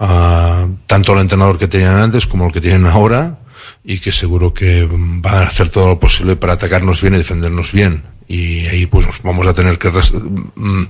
[0.01, 3.39] a tanto al entrenador que tenían antes como el que tienen ahora
[3.85, 7.71] y que seguro que van a hacer todo lo posible para atacarnos bien y defendernos
[7.71, 8.16] bien.
[8.29, 10.87] Y ahí pues vamos a tener que, mm,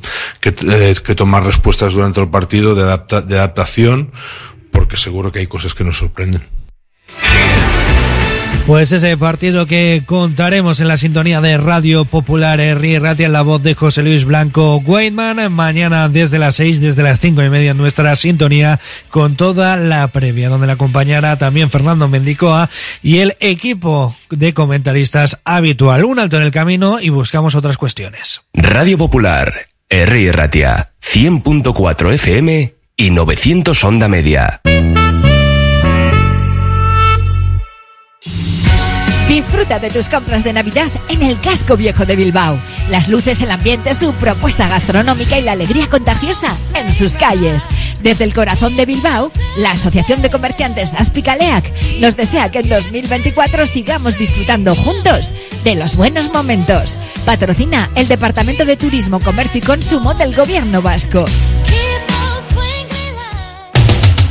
[0.71, 4.11] eh, tomar respuestas durante el partido de adaptación
[4.73, 6.43] porque seguro que hay cosas que nos sorprenden.
[8.67, 13.43] Pues ese partido que contaremos en la sintonía de Radio Popular Herri Ratia en la
[13.43, 15.53] voz de José Luis Blanco Weidman.
[15.53, 20.49] Mañana desde las 6, desde las cinco y media nuestra sintonía con toda la previa,
[20.49, 22.69] donde la acompañará también Fernando Mendicoa
[23.05, 26.05] y el equipo de comentaristas habitual.
[26.05, 28.43] Un alto en el camino y buscamos otras cuestiones.
[28.53, 29.55] Radio Popular,
[29.89, 30.33] R.
[30.33, 34.61] Ratia, 100.4 FM y 900 onda media.
[39.29, 42.59] Disfruta de tus compras de Navidad en el casco viejo de Bilbao.
[42.91, 47.67] Las luces, el ambiente, su propuesta gastronómica y la alegría contagiosa en sus calles.
[48.03, 51.65] Desde el corazón de Bilbao, la Asociación de Comerciantes Aspicaleac
[51.99, 55.33] nos desea que en 2024 sigamos disfrutando juntos
[55.65, 56.97] de los buenos momentos.
[57.25, 61.25] Patrocina el Departamento de Turismo, Comercio y Consumo del Gobierno Vasco.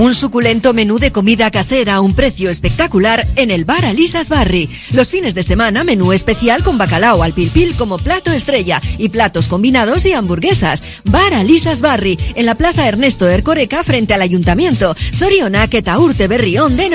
[0.00, 4.70] Un suculento menú de comida casera a un precio espectacular en el bar Alisas Barri.
[4.92, 9.46] Los fines de semana, menú especial con bacalao al pilpil como plato estrella y platos
[9.46, 10.82] combinados y hamburguesas.
[11.04, 14.96] Bar Alisas Barri, en la plaza Ernesto Ercoreca frente al ayuntamiento.
[15.10, 16.88] Sorionak eta urte berrión de.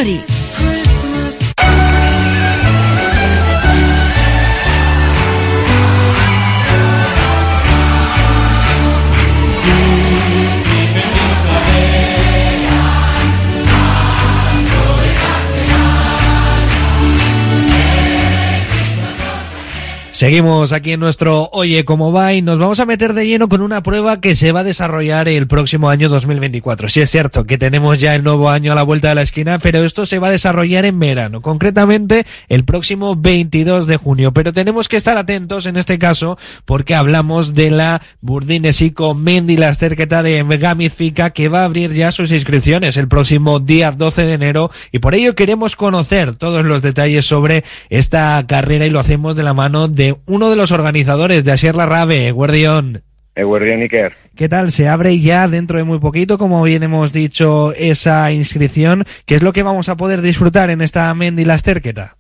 [20.16, 23.62] Seguimos aquí en nuestro Oye cómo va y nos vamos a meter de lleno con
[23.62, 26.88] una prueba que se va a desarrollar el próximo año 2024.
[26.88, 29.60] Sí es cierto que tenemos ya el nuevo año a la vuelta de la esquina,
[29.60, 34.32] pero esto se va a desarrollar en verano, concretamente el próximo 22 de junio.
[34.32, 39.74] Pero tenemos que estar atentos en este caso porque hablamos de la Burdinesico Mendy la
[39.74, 44.34] cerqueta de Gamizfica que va a abrir ya sus inscripciones el próximo día 12 de
[44.34, 49.36] enero y por ello queremos conocer todos los detalles sobre esta carrera y lo hacemos
[49.36, 53.04] de la mano de uno de los organizadores de Asier Larrabe, Guardión.
[53.36, 54.14] Eguerdión Iker.
[54.36, 54.72] ¿Qué tal?
[54.72, 59.04] Se abre ya dentro de muy poquito, como bien hemos dicho, esa inscripción.
[59.26, 62.16] ¿Qué es lo que vamos a poder disfrutar en esta Mendy Lasterqueta?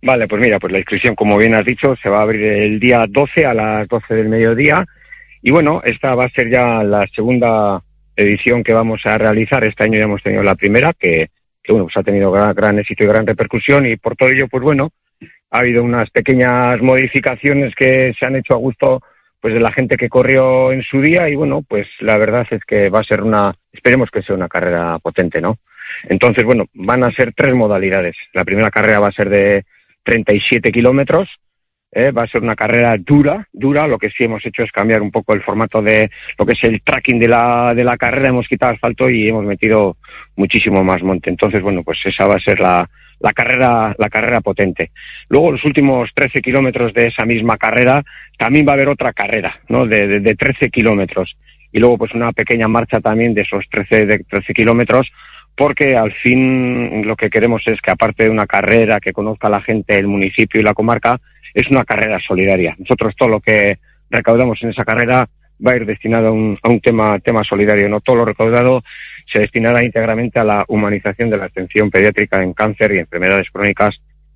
[0.00, 2.78] Vale, pues mira, pues la inscripción, como bien has dicho, se va a abrir el
[2.78, 4.86] día 12 a las 12 del mediodía.
[5.42, 7.82] Y bueno, esta va a ser ya la segunda
[8.14, 9.64] edición que vamos a realizar.
[9.64, 11.30] Este año ya hemos tenido la primera, que,
[11.62, 14.46] que bueno, pues ha tenido gran, gran éxito y gran repercusión y por todo ello,
[14.48, 14.92] pues bueno,
[15.50, 19.00] ha habido unas pequeñas modificaciones que se han hecho a gusto
[19.40, 22.64] pues de la gente que corrió en su día y bueno, pues la verdad es
[22.64, 25.58] que va a ser una, esperemos que sea una carrera potente, ¿no?
[26.04, 28.16] Entonces, bueno, van a ser tres modalidades.
[28.32, 29.64] La primera carrera va a ser de
[30.02, 31.28] 37 kilómetros,
[31.92, 32.10] ¿eh?
[32.10, 33.86] va a ser una carrera dura, dura.
[33.86, 36.64] Lo que sí hemos hecho es cambiar un poco el formato de lo que es
[36.64, 38.28] el tracking de la, de la carrera.
[38.28, 39.96] Hemos quitado asfalto y hemos metido
[40.36, 41.30] muchísimo más monte.
[41.30, 42.88] Entonces, bueno, pues esa va a ser la,
[43.20, 44.90] la carrera, la carrera potente.
[45.28, 48.04] Luego, los últimos 13 kilómetros de esa misma carrera,
[48.38, 49.86] también va a haber otra carrera, ¿no?
[49.86, 51.36] De, de, de 13 kilómetros.
[51.72, 55.10] Y luego, pues una pequeña marcha también de esos 13, de 13 kilómetros,
[55.56, 59.60] porque al fin lo que queremos es que aparte de una carrera que conozca la
[59.60, 61.20] gente, el municipio y la comarca,
[61.52, 62.76] es una carrera solidaria.
[62.78, 65.28] Nosotros todo lo que recaudamos en esa carrera
[65.66, 68.82] va a ir destinado a un, a un tema, tema solidario, no todo lo recaudado
[69.32, 73.94] se destinará íntegramente a la humanización de la atención pediátrica en cáncer y enfermedades crónicas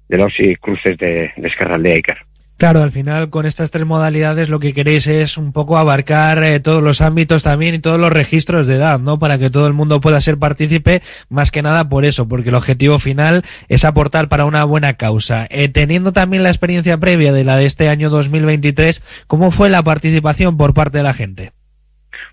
[0.08, 2.18] de los y cruces de, de Iker.
[2.62, 6.60] Claro, al final con estas tres modalidades lo que queréis es un poco abarcar eh,
[6.60, 9.18] todos los ámbitos también y todos los registros de edad, ¿no?
[9.18, 12.54] Para que todo el mundo pueda ser partícipe, más que nada por eso, porque el
[12.54, 15.48] objetivo final es aportar para una buena causa.
[15.50, 19.82] Eh, teniendo también la experiencia previa de la de este año 2023, ¿cómo fue la
[19.82, 21.50] participación por parte de la gente?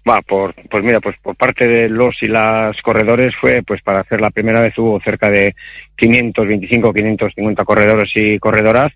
[0.08, 4.00] Va, por, pues mira, pues por parte de los y las corredores fue, pues para
[4.00, 5.56] hacer la primera vez hubo cerca de
[5.98, 8.94] 525, 550 corredores y corredoras.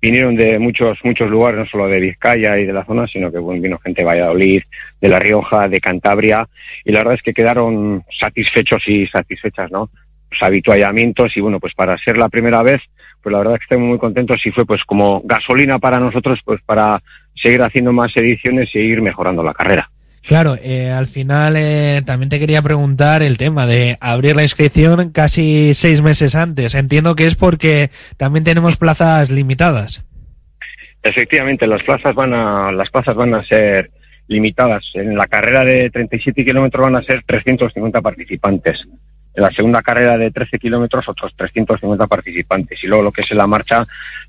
[0.00, 3.38] Vinieron de muchos, muchos lugares, no solo de Vizcaya y de la zona, sino que
[3.38, 4.62] bueno, vino gente de Valladolid,
[5.00, 6.46] de La Rioja, de Cantabria,
[6.84, 9.88] y la verdad es que quedaron satisfechos y satisfechas, ¿no?
[10.30, 12.82] Los habituallamientos y bueno, pues para ser la primera vez,
[13.22, 16.60] pues la verdad que estoy muy contento y fue pues como gasolina para nosotros, pues
[16.62, 17.02] para
[17.34, 19.88] seguir haciendo más ediciones y ir mejorando la carrera.
[20.26, 25.10] Claro, eh, al final eh, también te quería preguntar el tema de abrir la inscripción
[25.10, 26.74] casi seis meses antes.
[26.74, 30.02] Entiendo que es porque también tenemos plazas limitadas.
[31.02, 33.90] Efectivamente, las plazas van a, las plazas van a ser
[34.26, 34.82] limitadas.
[34.94, 38.80] En la carrera de 37 kilómetros van a ser 350 participantes.
[39.34, 42.78] En la segunda carrera de 13 kilómetros otros 350 participantes.
[42.82, 43.84] Y luego lo que es en la marcha,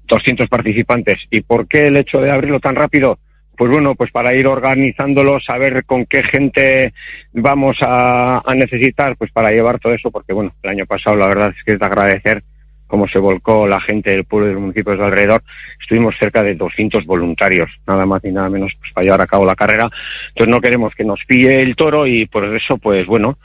[0.10, 1.22] 200 participantes.
[1.32, 3.18] ¿Y por qué el hecho de abrirlo tan rápido?
[3.56, 6.94] Pues bueno, pues para ir organizándolo, saber con qué gente
[7.34, 11.28] vamos a, a, necesitar, pues para llevar todo eso, porque bueno, el año pasado la
[11.28, 12.44] verdad es que es de agradecer
[12.88, 15.44] cómo se volcó la gente del pueblo y de los municipios de alrededor.
[15.82, 19.46] Estuvimos cerca de 200 voluntarios, nada más ni nada menos, pues para llevar a cabo
[19.46, 19.90] la carrera.
[20.30, 23.38] Entonces no queremos que nos pille el toro y por eso, pues bueno,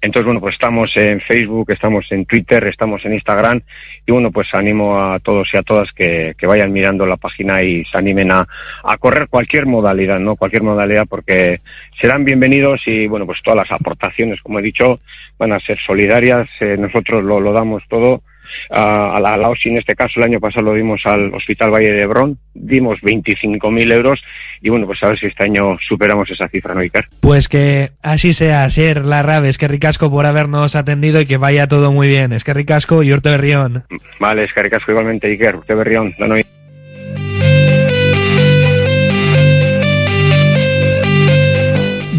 [0.02, 3.60] entonces, bueno, pues estamos en Facebook, estamos en Twitter, estamos en Instagram
[4.08, 7.84] y bueno, pues animo a todos y a todas que, vayan mirando la página y
[7.84, 8.48] se animen a,
[8.84, 10.38] a correr cualquier modalidad, ¿no?
[10.38, 11.60] Cualquier modalidad porque
[12.00, 15.02] serán bienvenidos y bueno, pues todas las aportaciones, como he dicho,
[15.38, 16.48] van a ser solidarias.
[16.62, 18.22] Eh, nosotros lo damos todo
[18.70, 21.34] a, a la, a la OSI, en este caso el año pasado lo dimos al
[21.34, 24.22] Hospital Valle de Hebrón, dimos 25.000 euros
[24.62, 27.06] y bueno, pues a ver si este año superamos esa cifra, ¿no, Iker?
[27.22, 31.38] Pues que así sea, ser la rave, es que ricasco por habernos atendido y que
[31.38, 33.84] vaya todo muy bien, es que ricasco y Urte Berrión.
[34.20, 36.36] Vale, es que ricasco igualmente, Iker, Urte Berrión, no, no.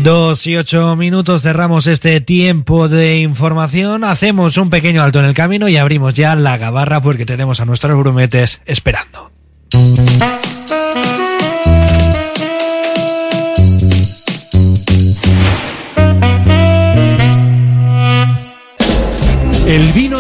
[0.02, 5.34] Dos y ocho minutos cerramos este tiempo de información, hacemos un pequeño alto en el
[5.34, 9.30] camino y abrimos ya la gabarra porque tenemos a nuestros grumetes esperando.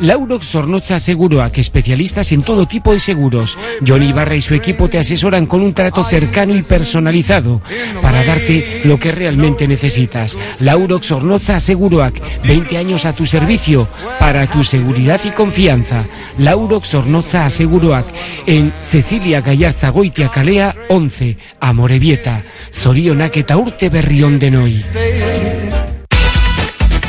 [0.00, 3.56] Laurox Zornoza Seguroac, especialistas en todo tipo de seguros.
[3.86, 7.60] Johnny Barra y su equipo te asesoran con un trato cercano y personalizado
[8.02, 10.36] para darte lo que realmente necesitas.
[10.60, 13.88] Laurox Zornoza Seguroac, 20 años a tu servicio
[14.18, 16.04] para tu seguridad y confianza.
[16.38, 18.06] Laurox Zornoza Seguroac,
[18.46, 22.42] en Cecilia Gallarza Goitia Calea 11, Amorebieta,
[22.72, 25.63] Zorionak eta urte berrión de Noi.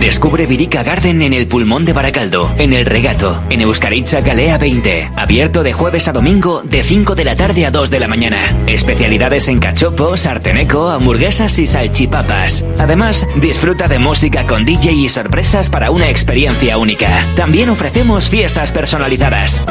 [0.00, 5.10] Descubre Virica Garden en el pulmón de Baracaldo, en el regato, en Euskaritza Galea 20.
[5.16, 8.38] Abierto de jueves a domingo, de 5 de la tarde a 2 de la mañana.
[8.68, 12.64] Especialidades en cachopo, sarteneco, hamburguesas y salchipapas.
[12.78, 17.26] Además, disfruta de música con DJ y sorpresas para una experiencia única.
[17.34, 19.62] También ofrecemos fiestas personalizadas.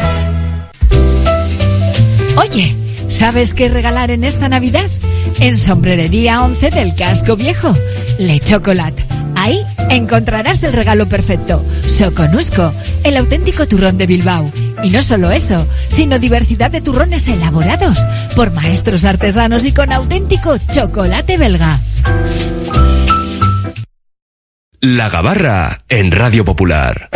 [2.35, 2.75] Oye,
[3.07, 4.89] ¿sabes qué regalar en esta Navidad?
[5.39, 7.73] En Sombrerería 11 del Casco Viejo,
[8.19, 9.17] Le Chocolate.
[9.47, 11.65] Ahí encontrarás el regalo perfecto.
[11.87, 12.73] Soconusco,
[13.05, 14.51] el auténtico turrón de Bilbao.
[14.83, 20.57] Y no solo eso, sino diversidad de turrones elaborados por maestros artesanos y con auténtico
[20.73, 21.79] chocolate belga.
[24.81, 27.09] La Gabarra en Radio Popular.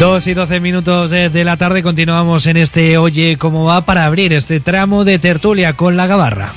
[0.00, 4.06] Dos y doce minutos de, de la tarde continuamos en este Oye cómo va para
[4.06, 6.54] abrir este tramo de tertulia con la gabarra.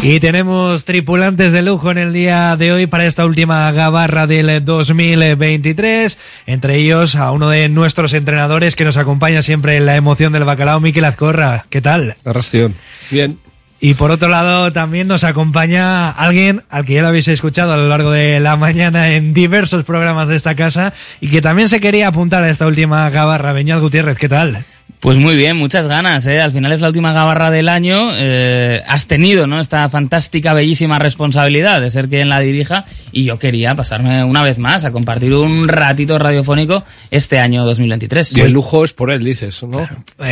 [0.00, 4.64] Y tenemos tripulantes de lujo en el día de hoy para esta última gabarra del
[4.64, 6.18] 2023.
[6.46, 10.44] Entre ellos a uno de nuestros entrenadores que nos acompaña siempre en la emoción del
[10.44, 11.66] bacalao, Miquel Azcorra.
[11.68, 12.16] ¿Qué tal?
[12.24, 12.74] Arrastión.
[13.10, 13.38] Bien.
[13.84, 17.76] Y por otro lado también nos acompaña alguien al que ya lo habéis escuchado a
[17.76, 21.80] lo largo de la mañana en diversos programas de esta casa y que también se
[21.80, 23.52] quería apuntar a esta última gabarra.
[23.52, 24.64] Beñat Gutiérrez, ¿qué tal?
[25.02, 26.40] Pues muy bien, muchas ganas, ¿eh?
[26.40, 28.12] Al final es la última gabarra del año.
[28.14, 29.58] Eh, has tenido, ¿no?
[29.58, 34.60] Esta fantástica, bellísima responsabilidad de ser quien la dirija y yo quería pasarme una vez
[34.60, 38.36] más a compartir un ratito radiofónico este año 2023.
[38.36, 39.88] Y el lujo es por él, dices, ¿no?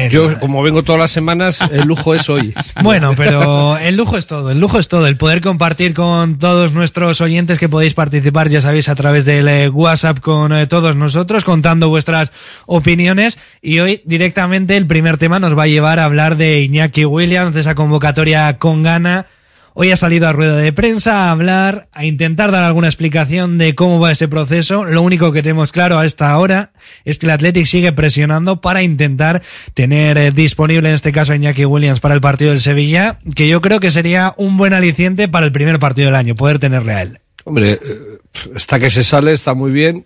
[0.09, 2.55] Yo, como vengo todas las semanas, el lujo es hoy.
[2.83, 6.73] Bueno, pero el lujo es todo, el lujo es todo, el poder compartir con todos
[6.73, 11.45] nuestros oyentes que podéis participar, ya sabéis, a través del eh, WhatsApp con todos nosotros,
[11.45, 12.33] contando vuestras
[12.67, 17.05] opiniones y hoy directamente el primer tema nos va a llevar a hablar de Iñaki
[17.05, 19.27] Williams, de esa convocatoria con gana.
[19.73, 23.75] Hoy ha salido a rueda de prensa a hablar, a intentar dar alguna explicación de
[23.75, 24.85] cómo va ese proceso.
[24.85, 26.73] Lo único que tenemos claro a esta hora
[27.05, 29.43] es que el Athletic sigue presionando para intentar
[29.73, 33.61] tener eh, disponible en este caso Iñaki Williams para el partido del Sevilla, que yo
[33.61, 37.03] creo que sería un buen aliciente para el primer partido del año, poder tenerle a
[37.03, 37.21] él.
[37.45, 37.79] Hombre, eh,
[38.55, 40.05] está que se sale, está muy bien.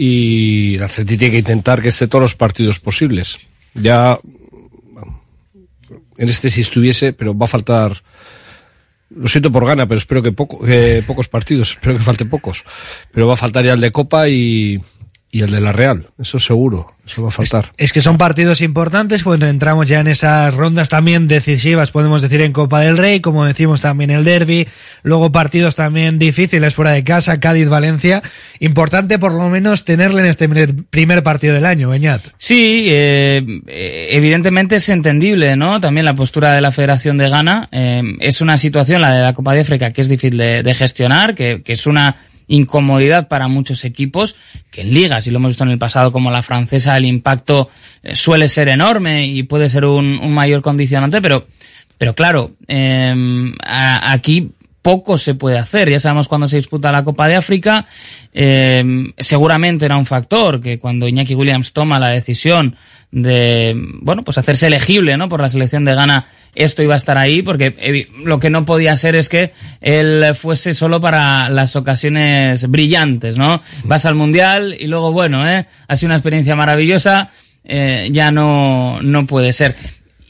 [0.00, 3.40] Y el Athletic tiene que intentar que esté todos los partidos posibles.
[3.80, 4.18] Ya
[6.18, 8.02] en este si estuviese, pero va a faltar.
[9.10, 12.64] Lo siento por gana, pero espero que, poco, que pocos partidos, espero que falte pocos.
[13.12, 14.80] Pero va a faltar ya el de Copa y,
[15.30, 17.66] y el de la Real, eso seguro, eso va a faltar.
[17.76, 22.40] Es que son partidos importantes cuando entramos ya en esas rondas también decisivas, podemos decir
[22.40, 24.66] en Copa del Rey, como decimos también el Derby,
[25.02, 28.22] luego partidos también difíciles fuera de casa, Cádiz, Valencia.
[28.58, 32.22] Importante por lo menos tenerle en este primer- partido del año, Beñat.
[32.38, 35.78] Sí, eh, eh, evidentemente es entendible, ¿no?
[35.80, 37.68] También la postura de la Federación de Ghana.
[37.70, 40.74] eh, es una situación, la de la Copa de África, que es difícil de, de
[40.74, 42.16] gestionar, que, que es una
[42.48, 44.34] incomodidad para muchos equipos,
[44.70, 47.68] que en ligas, y lo hemos visto en el pasado como la francesa, el impacto
[48.02, 51.46] eh, suele ser enorme y puede ser un, mayor condicionante, pero,
[51.98, 55.90] pero claro, eh, aquí poco se puede hacer.
[55.90, 57.86] Ya sabemos cuando se disputa la Copa de África,
[58.32, 62.76] eh, seguramente era un factor que cuando Iñaki Williams toma la decisión
[63.10, 65.28] de, bueno, pues hacerse elegible, ¿no?
[65.28, 68.64] Por la selección de Ghana, esto iba a estar ahí, porque evi- lo que no
[68.64, 73.62] podía ser es que él fuese solo para las ocasiones brillantes, ¿no?
[73.84, 75.66] Vas al Mundial y luego, bueno, ¿eh?
[75.86, 77.30] Ha sido una experiencia maravillosa,
[77.64, 79.76] eh, ya no, no puede ser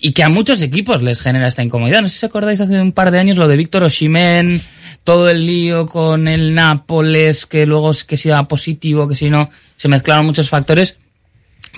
[0.00, 2.02] y que a muchos equipos les genera esta incomodidad.
[2.02, 4.62] No sé si acordáis hace un par de años lo de Víctor Oshimen,
[5.02, 9.50] todo el lío con el Nápoles, que luego que si era positivo, que si no,
[9.76, 10.98] se mezclaron muchos factores.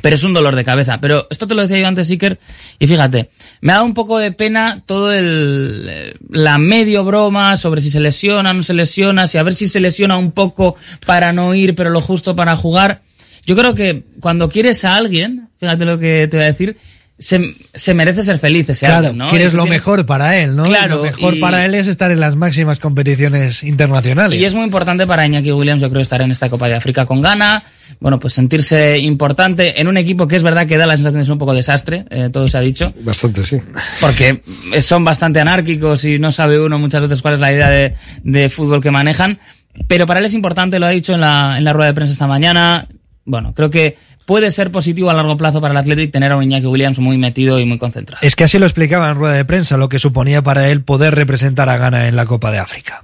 [0.01, 1.01] Pero es un dolor de cabeza.
[1.01, 2.38] Pero esto te lo decía yo antes, Iker,
[2.78, 3.30] y fíjate,
[3.61, 7.90] me ha dado un poco de pena todo el, eh, la medio broma sobre si
[7.90, 10.76] se lesiona no se lesiona, si a ver si se lesiona un poco
[11.07, 13.03] para no ir, pero lo justo para jugar.
[13.46, 16.76] Yo creo que cuando quieres a alguien, fíjate lo que te voy a decir,
[17.21, 19.29] se, se merece ser feliz ese Claro, alguien, ¿no?
[19.29, 20.64] quieres lo tiene- mejor para él, ¿no?
[20.64, 24.41] Claro, lo mejor y- para él es estar en las máximas competiciones internacionales.
[24.41, 27.05] Y es muy importante para Iñaki Williams, yo creo, estar en esta Copa de África
[27.07, 27.62] con Ghana.
[28.01, 31.25] Bueno, pues sentirse importante en un equipo que es verdad que da la sensación de
[31.27, 32.93] ser un poco desastre, eh, todo se ha dicho.
[33.03, 33.59] Bastante, sí.
[34.01, 34.41] Porque
[34.81, 37.95] son bastante anárquicos y no sabe uno muchas veces cuál es la idea de,
[38.25, 39.39] de fútbol que manejan.
[39.87, 42.12] Pero para él es importante, lo ha dicho en la, en la rueda de prensa
[42.12, 42.89] esta mañana.
[43.25, 43.97] Bueno, creo que
[44.31, 47.18] puede ser positivo a largo plazo para el Athletic tener a un Iñaki Williams muy
[47.18, 48.24] metido y muy concentrado.
[48.24, 51.16] Es que así lo explicaba en rueda de prensa, lo que suponía para él poder
[51.16, 53.03] representar a Ghana en la Copa de África.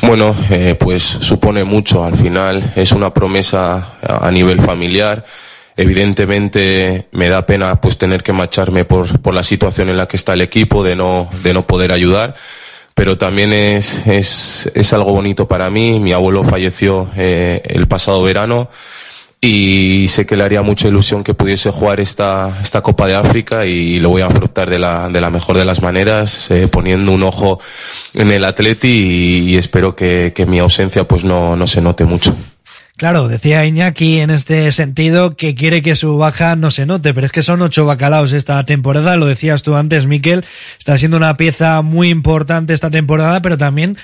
[0.00, 2.06] Bueno, eh, pues supone mucho.
[2.06, 5.22] Al final es una promesa a nivel familiar.
[5.76, 10.16] Evidentemente me da pena pues tener que marcharme por, por la situación en la que
[10.16, 12.34] está el equipo, de no, de no poder ayudar.
[12.94, 16.00] Pero también es, es, es algo bonito para mí.
[16.00, 18.70] Mi abuelo falleció eh, el pasado verano
[19.44, 23.66] y sé que le haría mucha ilusión que pudiese jugar esta, esta Copa de África
[23.66, 27.10] y lo voy a afrontar de la, de la mejor de las maneras, eh, poniendo
[27.10, 27.58] un ojo
[28.14, 32.04] en el Atleti y, y espero que, que mi ausencia pues no, no se note
[32.04, 32.32] mucho.
[33.02, 37.26] Claro, decía Iñaki en este sentido que quiere que su baja no se note, pero
[37.26, 40.44] es que son ocho bacalaos esta temporada, lo decías tú antes, Miquel,
[40.78, 43.96] está siendo una pieza muy importante esta temporada, pero también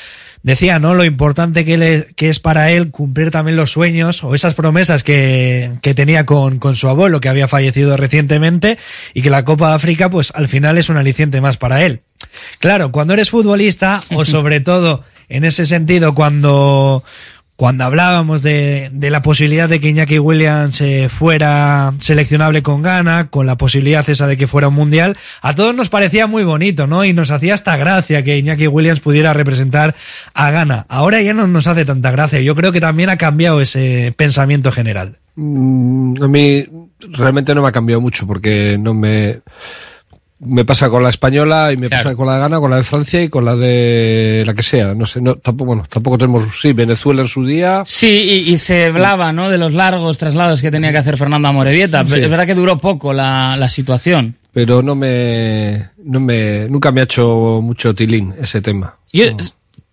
[0.43, 0.95] decía, ¿no?
[0.95, 5.05] Lo importante que, le- que es para él cumplir también los sueños o esas promesas
[5.05, 8.79] que, que tenía con, con su abuelo, que había fallecido recientemente,
[9.15, 12.01] y que la Copa de África, pues al final es un aliciente más para él.
[12.59, 17.05] Claro, cuando eres futbolista, o sobre todo en ese sentido, cuando,
[17.59, 23.31] cuando hablábamos de, de la posibilidad de que Iñaki Williams eh, fuera seleccionable con Ghana,
[23.31, 26.87] con la posibilidad esa de que fuera un mundial, a todos nos parecía muy bonito,
[26.87, 27.05] ¿no?
[27.05, 29.97] Y nos hacía hasta gracia que Iñaki Williams pudiera representar
[30.35, 30.87] a Ghana.
[30.89, 32.41] Ahora ya no nos hace tanta gracia.
[32.41, 35.17] Yo creo que también ha cambiado ese pensamiento general.
[35.35, 36.65] Mm, a mí
[37.11, 39.41] realmente no me ha cambiado mucho porque no me
[40.41, 42.05] me pasa con la española y me Claro.
[42.05, 44.63] pasa con la de Ghana, con la de Francia y con la de la que
[44.63, 44.95] sea.
[44.95, 47.83] No sé, no, tampoco, bueno, tampoco tenemos, sí, Venezuela en su día.
[47.87, 48.07] Sí,
[48.47, 49.51] y, y se hablaba, ¿no?
[49.51, 52.07] De los largos traslados que tenía que hacer Fernando Amorebieta.
[52.07, 52.21] Sí.
[52.21, 54.37] Es verdad que duró poco la, la situación.
[54.53, 58.95] Pero no me, no me, nunca me ha hecho mucho tilín ese tema.
[59.13, 59.25] Yo,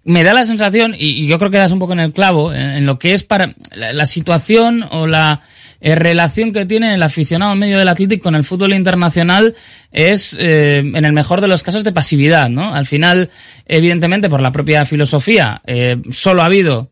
[0.03, 2.53] me da la sensación, y, y yo creo que das un poco en el clavo,
[2.53, 5.41] en, en lo que es para la, la situación o la
[5.86, 9.53] eh, relación que tiene el aficionado medio del Athletic con el fútbol internacional
[9.91, 12.73] es, eh, en el mejor de los casos, de pasividad, ¿no?
[12.73, 13.29] Al final,
[13.67, 16.89] evidentemente, por la propia filosofía, eh, solo ha habido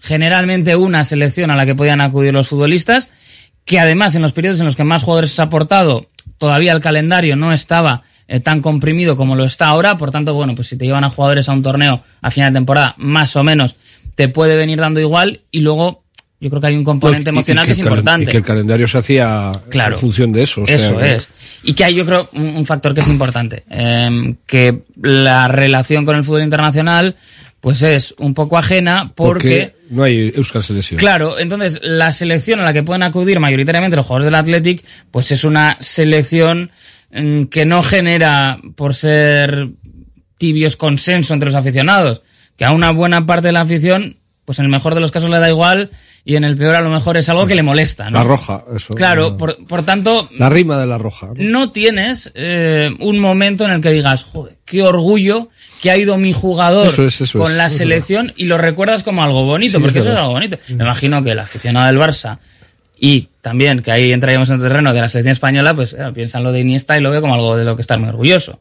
[0.00, 3.08] generalmente una selección a la que podían acudir los futbolistas,
[3.64, 6.80] que además en los periodos en los que más jugadores se ha aportado, todavía el
[6.80, 10.76] calendario no estaba eh, tan comprimido como lo está ahora, por tanto, bueno, pues si
[10.76, 13.76] te llevan a jugadores a un torneo a final de temporada, más o menos
[14.16, 15.99] te puede venir dando igual y luego
[16.40, 18.24] yo creo que hay un componente emocional que, es importante.
[18.24, 19.94] Y que el calendario se hacía Claro.
[19.96, 20.62] en función de eso.
[20.62, 21.28] o sea Eso que- es.
[21.62, 23.64] Y que hay, yo creo, un, un factor que es importante.
[23.70, 27.16] eh, que la relación con el fútbol internacional,
[27.60, 30.98] pues es un poco ajena porque, no hay Euskal Selección.
[30.98, 35.30] claro, entonces la selección a la que pueden acudir mayoritariamente los jugadores del Athletic, pues
[35.32, 36.70] es una selección
[37.12, 39.68] mm, que no genera, por ser
[40.38, 42.22] tibios, consenso entre los aficionados,
[42.56, 44.16] que a una buena parte de la afición
[44.50, 45.90] pues en el mejor de los casos le da igual
[46.24, 48.18] y en el peor a lo mejor es algo que le molesta, ¿no?
[48.18, 48.94] La roja, eso.
[48.96, 51.28] Claro, La- por, por tanto, La rima de la roja.
[51.28, 51.34] ¿no?
[51.36, 56.18] no tienes eh, un momento en el que digas, joder, qué orgullo que ha ido
[56.18, 59.44] mi jugador Eso es, eso con es, la es selección y lo recuerdas como algo
[59.44, 60.58] bonito, Sí, porque es eso es algo bonito.
[60.70, 62.38] Me imagino que el aficionado del Barça
[62.98, 66.42] y también que ahí entraríamos en el terreno de la selección española, pues eh, piensan
[66.42, 68.60] lo de Iniesta y lo ve como algo de lo que estar muy orgulloso.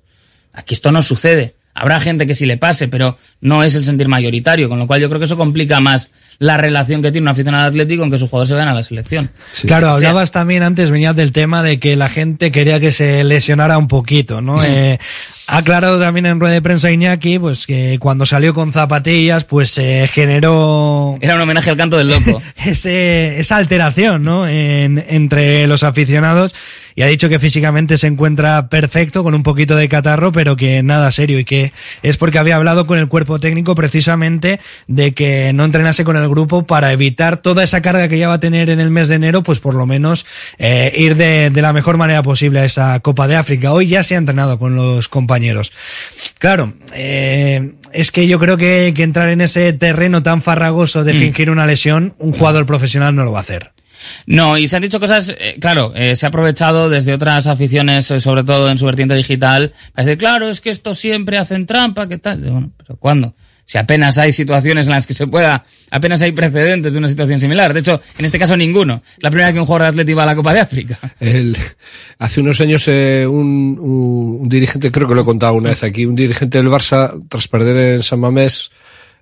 [0.54, 1.56] Aquí esto no sucede.
[1.80, 5.00] Habrá gente que sí le pase, pero no es el sentir mayoritario, con lo cual
[5.00, 8.18] yo creo que eso complica más la relación que tiene un aficionado atlético en que
[8.18, 9.30] sus jugadores se vean a la selección.
[9.68, 12.92] Claro, O sea, hablabas también antes, venías del tema de que la gente quería que
[12.92, 14.64] se lesionara un poquito, ¿no?
[14.64, 15.00] Eh,
[15.48, 19.72] ha aclarado también en rueda de prensa Iñaki, pues que cuando salió con zapatillas, pues
[19.72, 22.42] se generó Era un homenaje al canto del loco.
[22.66, 24.48] ese, esa alteración, ¿no?
[24.48, 26.54] En- entre los aficionados
[26.96, 30.84] y ha dicho que físicamente se encuentra perfecto con un poquito de catarro, pero que
[30.84, 31.72] nada serio y que
[32.04, 36.28] es porque había hablado con el cuerpo técnico precisamente de que no entrenase con el
[36.30, 39.16] grupo para evitar toda esa carga que ya va a tener en el mes de
[39.16, 40.26] enero, pues por lo menos
[40.58, 43.74] eh, ir de, de la mejor manera posible a esa Copa de África.
[43.74, 45.72] Hoy ya se ha entrenado con los compañeros.
[46.38, 51.14] Claro, eh, es que yo creo que, que entrar en ese terreno tan farragoso de
[51.14, 51.20] Mm.
[51.20, 53.72] fingir una lesión, un jugador profesional no lo va a hacer.
[54.26, 58.10] No, y se han dicho cosas, eh, claro, eh, se ha aprovechado desde otras aficiones,
[58.12, 61.66] eh, sobre todo en su vertiente digital, para decir, claro, es que esto siempre hacen
[61.66, 62.40] trampa, ¿qué tal?
[62.40, 63.34] Bueno, pero ¿cuándo?
[63.70, 67.40] Si apenas hay situaciones en las que se pueda, apenas hay precedentes de una situación
[67.40, 67.72] similar.
[67.72, 69.04] De hecho, en este caso ninguno.
[69.20, 70.98] La primera vez que un jugador de Atleti va a la Copa de África.
[71.20, 71.56] El-
[72.18, 75.84] hace unos años eh, un, un- un dirigente, creo que lo he contado una vez
[75.84, 78.72] aquí, un dirigente del Barça, tras perder en San Mamés,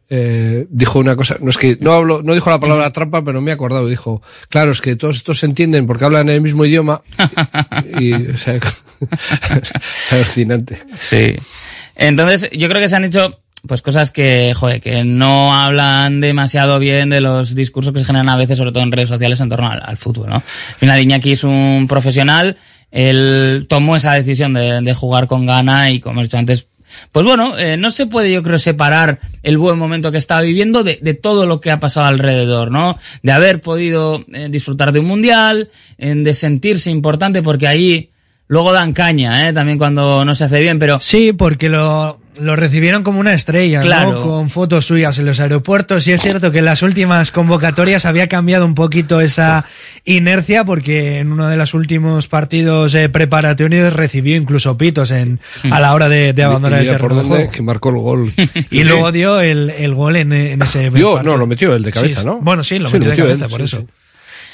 [0.09, 3.41] eh, dijo una cosa, no es que no hablo, no dijo la palabra trampa, pero
[3.41, 6.63] me he acordado, dijo, claro, es que todos estos se entienden porque hablan el mismo
[6.63, 7.01] idioma.
[7.99, 8.81] y, o sea, es
[10.11, 10.79] alucinante.
[11.01, 11.35] Sí.
[11.95, 13.37] Entonces, yo creo que se han hecho
[13.67, 18.29] pues cosas que, joder, que no hablan demasiado bien de los discursos que se generan
[18.29, 20.35] a veces, sobre todo en redes sociales, en torno al, fútbol, ¿no?
[20.35, 20.43] Al
[20.77, 22.57] final, es un profesional,
[22.91, 26.67] él tomó esa decisión de, jugar con gana y, como he dicho antes,
[27.11, 30.83] pues bueno, eh, no se puede, yo creo, separar el buen momento que estaba viviendo
[30.83, 32.97] de, todo lo que ha pasado alrededor, ¿no?
[33.23, 38.11] De haber podido eh, disfrutar de un mundial, de sentirse importante, porque ahí
[38.47, 39.53] luego dan caña, ¿eh?
[39.53, 40.99] También cuando no se hace bien, pero...
[40.99, 44.13] Sí, porque lo, lo recibieron como una estrella, Claro.
[44.13, 44.19] ¿no?
[44.19, 46.07] Con fotos suyas en los aeropuertos.
[46.07, 49.65] Y es cierto que en las últimas convocatorias había cambiado un poquito esa
[50.05, 55.39] inercia porque en uno de los últimos partidos eh, preparatorios recibió incluso pitos en,
[55.71, 57.51] a la hora de, de abandonar Y el por terreno de dónde, juego.
[57.51, 58.33] que marcó el gol.
[58.71, 61.23] Y luego dio el, el gol en, en ese Dio, partido.
[61.33, 62.39] no, lo metió él de cabeza, Sí, ¿no?
[62.39, 63.77] Bueno, sí, lo Sí, metió de cabeza, él, por sí, eso.
[63.81, 63.85] sí.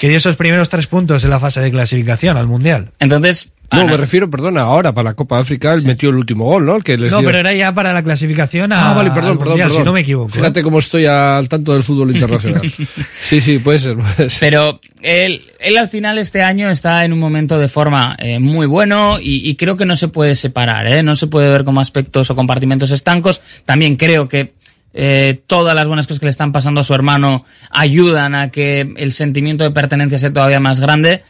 [0.00, 2.90] Que dio esos primeros tres puntos en la fase de clasificación al Mundial.
[2.98, 3.50] Entonces...
[3.74, 6.76] No, me refiero, perdona, ahora para la Copa África él metió el último gol, ¿no?
[6.76, 9.38] El que les No, dio- pero era ya para la clasificación a, Ah, vale, perdón,
[9.38, 9.82] perdón, Mundial, perdón.
[9.82, 10.28] si no me equivoco.
[10.28, 10.32] ¿eh?
[10.34, 12.62] Fíjate cómo estoy al tanto del fútbol internacional.
[13.20, 13.96] sí, sí, puede ser.
[13.96, 14.40] puede ser.
[14.40, 18.66] Pero él, él al final este año está en un momento de forma eh, muy
[18.66, 21.02] bueno y, y creo que no se puede separar, ¿eh?
[21.02, 23.42] no se puede ver como aspectos o compartimentos estancos.
[23.64, 24.54] También creo que
[24.96, 28.92] eh, todas las buenas cosas que le están pasando a su hermano ayudan a que
[28.96, 31.22] el sentimiento de pertenencia sea todavía más grande.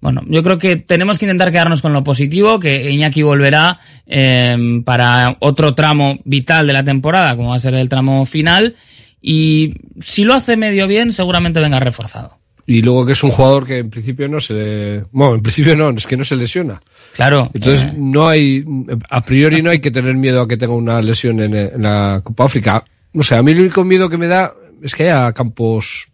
[0.00, 4.80] Bueno, yo creo que tenemos que intentar quedarnos con lo positivo, que Iñaki volverá eh,
[4.84, 8.76] para otro tramo vital de la temporada, como va a ser el tramo final,
[9.20, 12.38] y si lo hace medio bien, seguramente venga reforzado.
[12.64, 15.02] Y luego que es un jugador que en principio no se...
[15.10, 16.82] Bueno, en principio no, es que no se lesiona.
[17.14, 17.50] Claro.
[17.54, 18.62] Entonces eh, no hay...
[19.08, 22.20] A priori no hay que tener miedo a que tenga una lesión en, en la
[22.22, 22.84] Copa África.
[23.14, 26.08] No sé, a mí el único miedo que me da es que haya campos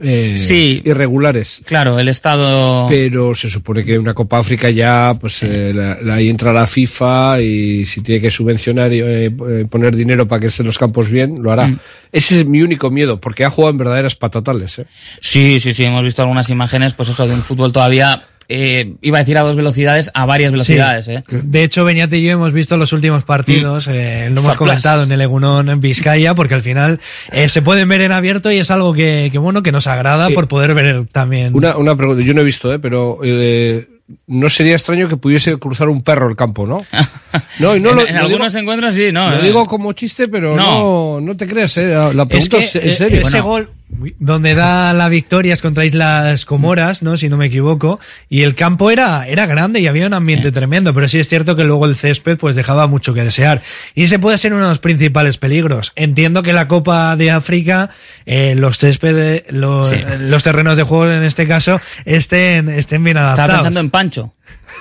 [0.00, 0.80] eh, Sí.
[0.84, 1.60] irregulares.
[1.64, 2.86] Claro, el estado.
[2.88, 6.66] Pero se supone que una Copa África ya, pues eh, la- la- ahí entra la
[6.66, 10.78] FIFA y si tiene que subvencionar y eh, eh, poner dinero para que estén los
[10.78, 11.68] campos bien, lo hará.
[11.68, 11.78] Mm.
[12.12, 14.78] Ese es mi único miedo, porque ha jugado en verdaderas patatales.
[14.78, 14.86] ¿eh?
[15.20, 19.18] Sí, sí, sí, hemos visto algunas imágenes, pues eso, de un fútbol todavía, eh, iba
[19.18, 21.12] a decir a dos velocidades, a varias velocidades, Sí.
[21.12, 21.22] ¿eh?
[21.28, 24.98] De hecho, Beñate y yo hemos visto los últimos partidos, eh, lo hemos Far comentado
[25.00, 25.06] Plus.
[25.08, 27.00] en el Egunón en Vizcaya, porque al final
[27.32, 30.28] eh, se pueden ver en abierto y es algo que, que, bueno, que nos agrada
[30.28, 31.54] Eh, por poder ver también.
[31.54, 32.78] Una, una pregunta, yo no he visto, ¿eh?
[32.78, 33.88] pero eh,
[34.28, 36.84] no sería extraño que pudiese cruzar un perro el campo, ¿no?
[37.58, 39.30] No, y no en lo, en lo algunos digo, encuentros sí, ¿no?
[39.30, 39.42] lo eh.
[39.42, 41.20] digo como chiste, pero no, No.
[41.20, 41.86] no, te creas, ¿eh?
[41.88, 43.20] La, Es pregunta que es, en eh, serio.
[43.22, 43.70] ese gol
[44.18, 47.16] donde da la victoria es contra Islas Comoras, ¿no?
[47.16, 48.00] Si no me equivoco.
[48.28, 51.54] Y el campo era, era grande y había un ambiente tremendo, pero sí es cierto
[51.56, 53.62] que luego el césped pues dejaba mucho que desear.
[53.94, 55.92] Y ese puede ser uno de los principales peligros.
[55.96, 57.90] Entiendo que la Copa de África,
[58.26, 59.96] eh, los céspedes, los, Sí.
[60.20, 63.56] los terrenos de juego en este caso, estén, estén bien Estaba adaptados.
[63.64, 64.32] pensando en Pancho.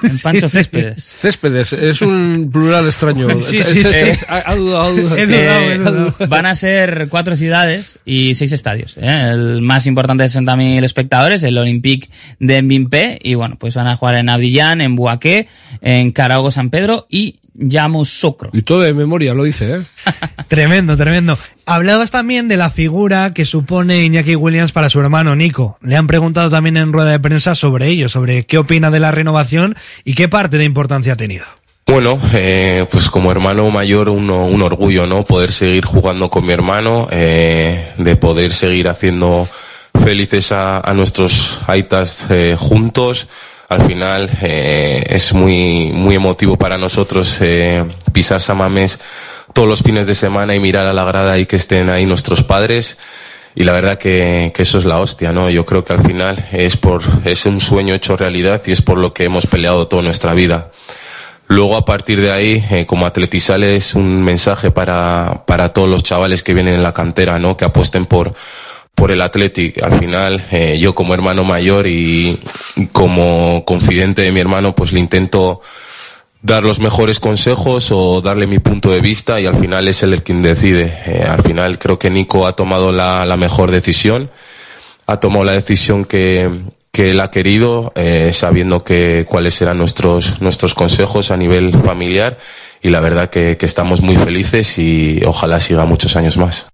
[0.04, 1.04] En Pancho Céspedes.
[1.04, 3.28] Céspedes, es un plural extraño.
[3.42, 4.26] Sí, sí, sí.
[6.28, 8.98] van a ser cuatro ciudades y seis estadios.
[8.98, 9.32] ¿eh?
[9.32, 12.10] El más importante de 60.000 espectadores, el Olympique
[12.40, 13.20] de Mbappé.
[13.24, 15.48] Y bueno, pues van a jugar en Abidjan, en Buaqué,
[15.82, 18.50] en Carago San Pedro y Yamoussoukro.
[18.54, 19.82] Y todo de memoria lo dice, ¿eh?
[20.48, 21.38] Tremendo, tremendo.
[21.66, 25.78] Hablabas también de la figura que supone Iñaki Williams para su hermano Nico.
[25.82, 29.12] Le han preguntado también en rueda de prensa sobre ello, sobre qué opina de la
[29.12, 31.46] renovación y qué parte de importancia ha tenido.
[31.88, 35.24] Bueno, eh, pues como hermano mayor uno, un orgullo, ¿no?
[35.24, 39.48] Poder seguir jugando con mi hermano, eh, de poder seguir haciendo
[40.04, 43.28] felices a, a nuestros aitas eh, juntos.
[43.68, 49.00] Al final eh, es muy, muy emotivo para nosotros eh, pisar Samamés
[49.54, 52.44] todos los fines de semana y mirar a la grada y que estén ahí nuestros
[52.44, 52.98] padres.
[53.56, 55.50] Y la verdad que, que eso es la hostia, ¿no?
[55.50, 58.98] Yo creo que al final es por, es un sueño hecho realidad y es por
[58.98, 60.72] lo que hemos peleado toda nuestra vida.
[61.48, 66.04] Luego, a partir de ahí, eh, como Atletizal es un mensaje para, para todos los
[66.04, 67.56] chavales que vienen en la cantera, ¿no?
[67.56, 68.34] Que apuesten por,
[68.96, 69.84] por el Athletic.
[69.84, 72.40] Al final, eh, yo como hermano mayor y
[72.92, 75.62] como confidente de mi hermano, pues le intento
[76.46, 80.14] dar los mejores consejos o darle mi punto de vista y al final es él
[80.14, 80.94] el quien decide.
[81.08, 84.30] Eh, al final creo que Nico ha tomado la, la mejor decisión,
[85.08, 86.50] ha tomado la decisión que,
[86.92, 92.38] que él ha querido, eh, sabiendo que cuáles eran nuestros, nuestros consejos a nivel familiar
[92.80, 96.68] y la verdad que, que estamos muy felices y ojalá siga muchos años más.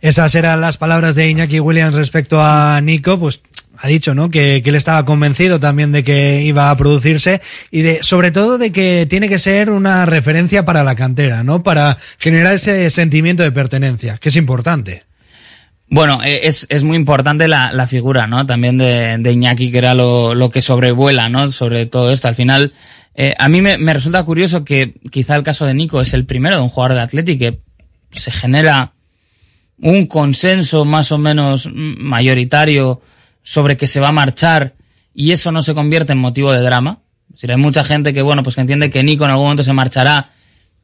[0.00, 3.42] Esas eran las palabras de Iñaki Williams respecto a Nico, pues
[3.76, 4.30] ha dicho, ¿no?
[4.30, 7.40] Que, que él estaba convencido también de que iba a producirse
[7.70, 11.62] y de, sobre todo de que tiene que ser una referencia para la cantera, ¿no?
[11.62, 15.04] Para generar ese sentimiento de pertenencia, que es importante.
[15.88, 18.46] Bueno, eh, es, es muy importante la, la figura, ¿no?
[18.46, 21.50] También de, de Iñaki, que era lo, lo que sobrevuela, ¿no?
[21.50, 22.28] Sobre todo esto.
[22.28, 22.72] Al final,
[23.14, 26.26] eh, a mí me, me resulta curioso que quizá el caso de Nico es el
[26.26, 27.60] primero de un jugador de Athletic que
[28.12, 28.92] se genera
[29.82, 33.00] un consenso más o menos mayoritario
[33.42, 34.74] sobre que se va a marchar
[35.14, 37.00] y eso no se convierte en motivo de drama.
[37.28, 39.62] Es decir, hay mucha gente que, bueno, pues que entiende que Nico en algún momento
[39.62, 40.30] se marchará,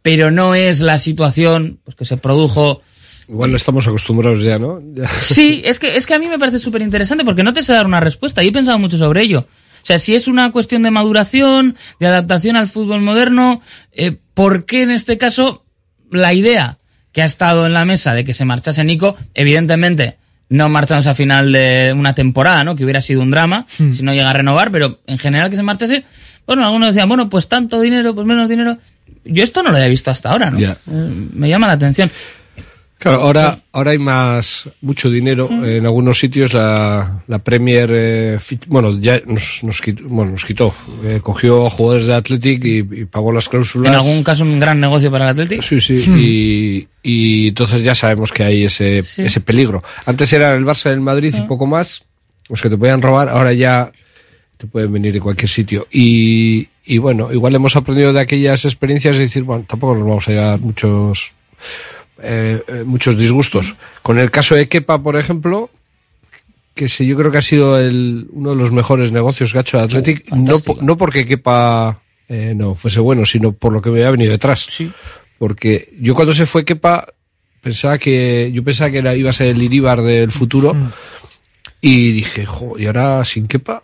[0.03, 2.83] pero no es la situación pues, que se produjo
[3.29, 4.81] Igual estamos acostumbrados ya, ¿no?
[4.93, 5.09] Ya.
[5.09, 7.73] Sí, es que, es que a mí me parece súper interesante porque no te sé
[7.73, 9.41] dar una respuesta y he pensado mucho sobre ello.
[9.41, 13.61] O sea, si es una cuestión de maduración, de adaptación al fútbol moderno,
[13.93, 15.65] eh, ¿por qué en este caso
[16.11, 16.79] la idea
[17.17, 20.19] que ha estado en la mesa de que se marchase Nico, evidentemente
[20.51, 22.77] no marchamos a final de una temporada, ¿no?
[22.77, 23.93] Que hubiera sido un drama Hmm.
[23.95, 26.05] si no llega a renovar, pero en general que se marchase,
[26.47, 28.77] bueno, algunos decían, bueno, pues tanto dinero, pues menos dinero.
[29.25, 30.59] Yo esto no lo había visto hasta ahora, ¿no?
[30.61, 30.77] Eh,
[31.33, 32.11] me llama la atención.
[32.99, 35.49] Claro, ahora, ahora hay más, mucho dinero.
[35.51, 38.39] En algunos sitios la, la Premier, eh,
[38.69, 40.75] bueno, ya nos, nos quitó, bueno, nos quitó.
[41.05, 43.91] Eh, cogió a jugadores de Athletic y, y pagó las cláusulas.
[43.91, 45.63] En algún caso un gran negocio para el Atlético.
[45.63, 46.19] Sí, sí, Hmm.
[46.19, 49.83] y, y entonces ya sabemos que hay ese, ese peligro.
[50.07, 52.07] Antes era el Barça del Madrid y poco más,
[52.49, 53.93] los que te podían robar, ahora ya
[54.57, 55.87] te pueden venir de cualquier sitio.
[55.93, 60.29] Y, y bueno, igual hemos aprendido de aquellas experiencias y decir, bueno, tampoco nos vamos
[60.29, 61.33] a llevar muchos,
[62.23, 63.75] eh, eh, muchos disgustos.
[64.03, 65.71] Con el caso de Kepa, por ejemplo,
[66.75, 69.61] que sí, yo creo que ha sido el, uno de los mejores negocios que ha
[69.63, 73.81] hecho el Athletic, no, po- no porque Kepa eh, no fuese bueno, sino por lo
[73.81, 74.67] que me había venido detrás.
[75.39, 77.07] Porque yo cuando se fue Kepa,
[77.61, 80.75] pensaba que, yo pensaba que era, iba a ser el Iribar del futuro,
[81.81, 83.83] y dije, jo, y ahora sin Kepa.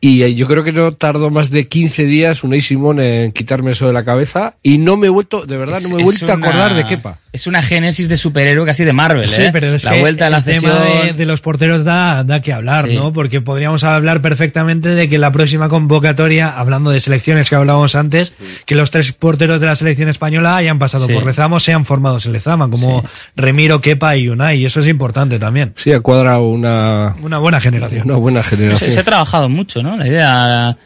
[0.00, 3.72] Y eh, yo creo que no tardó más de 15 días Unai Simón en quitarme
[3.72, 6.24] eso de la cabeza y no me he vuelto, de verdad, no me he vuelto
[6.32, 7.18] a acordar de Kepa.
[7.30, 9.50] Es una génesis de superhéroe casi de Marvel, Sí, ¿eh?
[9.52, 12.40] pero es la que vuelta a la el tema de, de los porteros da, da
[12.40, 12.94] que hablar, Sí.
[12.94, 13.12] ¿no?
[13.12, 18.32] Porque podríamos hablar perfectamente de que la próxima convocatoria, hablando de selecciones que hablábamos antes,
[18.64, 21.12] que los tres porteros de la selección española hayan pasado Sí.
[21.12, 23.04] por Lezama o sean formados en Lezama, como
[23.36, 25.74] Remiro, Kepa y Unai, y eso es importante también.
[25.76, 28.04] Sí, ha cuadrado una, Una buena generación.
[28.06, 28.90] una buena Se, generación.
[28.92, 29.98] se ha trabajado mucho, ¿no?
[29.98, 30.76] La idea,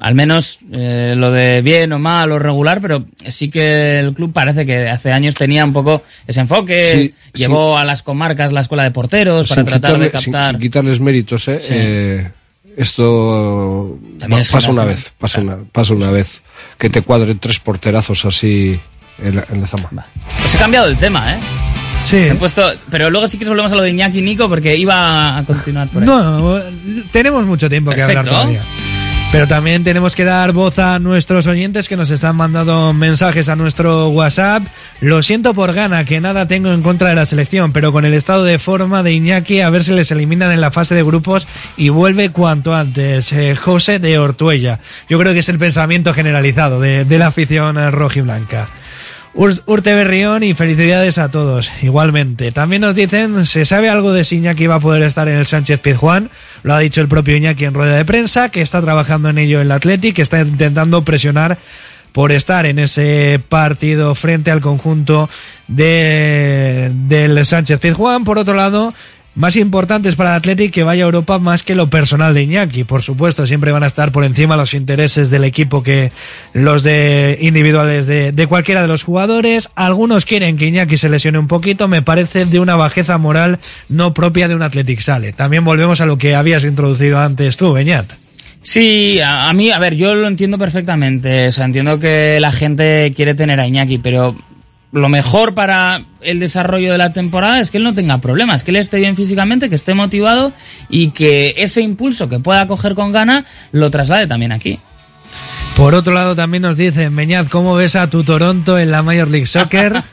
[0.00, 4.32] al menos eh, lo de bien o mal o regular, pero sí que el club
[4.32, 8.62] parece que hace años tenía un poco ese enfoque, Sí, llevó a las comarcas la
[8.62, 10.50] escuela de porteros para sin, tratar de quitarle- sin- captar.
[10.52, 11.58] sin quitarles méritos, ¿eh?
[11.60, 11.68] Sí.
[11.76, 12.30] Eh,
[12.76, 16.42] esto También es pasa una vez, pasa una, pasa una vez
[16.78, 18.78] que te cuadren tres porterazos así
[19.22, 19.88] en, la- en Lezama.
[20.40, 21.38] Pues he cambiado el tema, ¿eh?
[22.06, 22.16] Sí.
[22.16, 25.36] He puesto, pero luego sí que volvemos a lo de Iñaki y Nico porque iba
[25.38, 26.06] a continuar por ahí.
[26.08, 26.58] No,
[27.12, 28.40] tenemos mucho tiempo que hablar Perfecto.
[28.40, 28.62] todavía.
[29.32, 33.54] Pero también tenemos que dar voz a nuestros oyentes que nos están mandando mensajes a
[33.54, 34.64] nuestro WhatsApp.
[35.00, 38.12] Lo siento por gana, que nada tengo en contra de la selección, pero con el
[38.14, 41.46] estado de forma de Iñaki, a ver si les eliminan en la fase de grupos
[41.76, 43.32] y vuelve cuanto antes.
[43.32, 44.80] Eh, José de Ortuella.
[45.08, 48.66] Yo creo que es el pensamiento generalizado de, la afición rojiblanca.
[49.32, 52.50] Ur- Urte Berrión y felicidades a todos, igualmente.
[52.50, 55.46] También nos dicen, ¿se sabe algo de si Iñaki va a poder estar en el
[55.46, 56.30] Sánchez Pizjuán?
[56.62, 59.60] Lo ha dicho el propio Iñaki en rueda de prensa, que está trabajando en ello
[59.60, 61.58] el Athletic, que está intentando presionar
[62.12, 65.30] por estar en ese partido frente al conjunto
[65.68, 68.24] de, del Sánchez Pizjuán.
[68.24, 68.92] Por otro lado,
[69.40, 72.84] más importantes para el Athletic que vaya a Europa más que lo personal de Iñaki.
[72.84, 76.12] Por supuesto, siempre van a estar por encima los intereses del equipo que
[76.52, 79.70] los de individuales de, de cualquiera de los jugadores.
[79.74, 81.88] Algunos quieren que Iñaki se lesione un poquito.
[81.88, 85.32] Me parece de una bajeza moral no propia de un Athletic Sale.
[85.32, 88.12] También volvemos a lo que habías introducido antes tú, Beñat.
[88.62, 91.48] Sí, a, a mí, a ver, yo lo entiendo perfectamente.
[91.48, 94.36] O sea, entiendo que la gente quiere tener a Iñaki, pero
[94.92, 98.70] lo mejor para el desarrollo de la temporada es que él no tenga problemas, que
[98.70, 100.52] él esté bien físicamente, que esté motivado
[100.88, 104.80] y que ese impulso que pueda coger con gana lo traslade también aquí.
[105.76, 109.28] Por otro lado, también nos dicen, Beñat, ¿cómo ves a tu Toronto en la Major
[109.30, 110.02] League Soccer?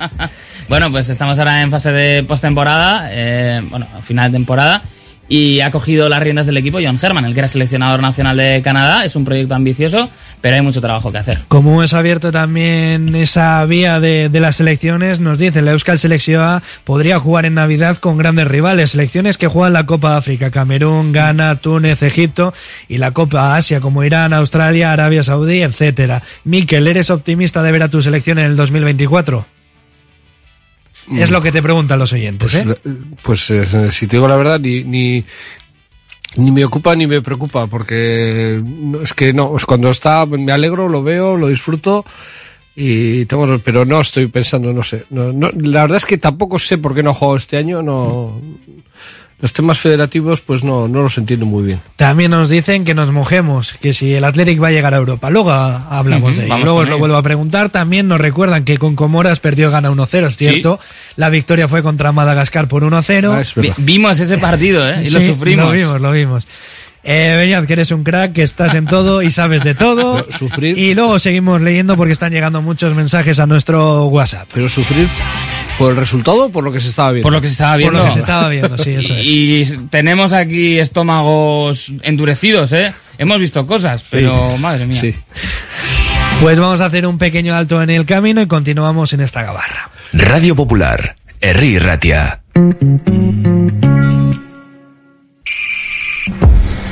[0.69, 4.83] Bueno, pues estamos ahora en fase de postemporada, eh, bueno, final de temporada,
[5.29, 8.61] y ha cogido las riendas del equipo John Herman, el que era seleccionador nacional de
[8.63, 9.05] Canadá.
[9.05, 10.09] Es un proyecto ambicioso,
[10.41, 11.39] pero hay mucho trabajo que hacer.
[11.47, 16.41] Como hemos abierto también esa vía de, de las selecciones, nos dice la Euskal Selección
[16.41, 21.11] A podría jugar en Navidad con grandes rivales, selecciones que juegan la Copa África, Camerún,
[21.11, 22.53] Ghana, Túnez, Egipto
[22.87, 26.23] y la Copa Asia como Irán, Australia, Arabia Saudí, etcétera.
[26.43, 29.56] Miquel, ¿eres optimista de ver a tu selección en el 2024?
[31.11, 32.79] Es lo que te preguntan los oyentes, Pues, ¿eh?
[33.23, 35.23] pues eh, si te digo la verdad, ni, ni,
[36.35, 38.61] ni me ocupa ni me preocupa, porque
[39.03, 42.05] es que no, es cuando está, me alegro, lo veo, lo disfruto
[42.75, 45.05] y tengo, pero no estoy pensando, no sé.
[45.09, 47.81] No, no, la verdad es que tampoco sé por qué no ha jugado este año,
[47.81, 48.39] no.
[49.39, 51.79] Los temas federativos, pues no, no los entiendo muy bien.
[51.95, 55.29] También nos dicen que nos mojemos, que si el Athletic va a llegar a Europa.
[55.29, 56.57] Luego hablamos de ello.
[56.57, 56.99] Luego os lo ello.
[56.99, 57.69] vuelvo a preguntar.
[57.69, 60.79] También nos recuerdan que con Comoras perdió gana 1-0, es cierto.
[61.17, 63.61] La victoria fue contra Madagascar por 1-0.
[63.61, 65.03] Vi- vimos ese partido, ¿eh?
[65.05, 65.65] Y lo sufrimos.
[65.67, 66.47] Lo vimos, lo vimos.
[67.03, 70.25] Eh, Beñat, que eres un crack, que estás en todo y sabes de todo.
[70.31, 70.75] sufrir.
[70.79, 74.49] Y luego seguimos leyendo porque están llegando muchos mensajes a nuestro WhatsApp.
[74.51, 75.07] Pero sufrir
[75.77, 77.23] por el resultado o por lo que se estaba viendo.
[77.23, 77.93] Por lo que se estaba viendo.
[77.93, 79.25] Por lo que se estaba viendo, sí, eso es.
[79.25, 82.93] Y, y tenemos aquí estómagos endurecidos, ¿eh?
[83.17, 84.99] Hemos visto cosas, pero madre mía.
[84.99, 85.15] Sí.
[86.41, 89.89] Pues vamos a hacer un pequeño alto en el camino y continuamos en esta gabarra.
[90.13, 92.41] Radio Popular, Herri Ratia.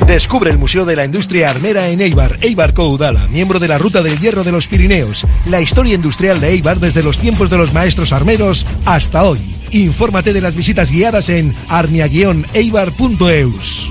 [0.06, 4.02] Descubre el Museo de la Industria Armera en Eibar, Eibar Coudala, miembro de la Ruta
[4.02, 5.26] del Hierro de los Pirineos.
[5.46, 9.40] La historia industrial de Eibar desde los tiempos de los maestros armeros hasta hoy.
[9.72, 13.90] Infórmate de las visitas guiadas en armia-eibar.eus.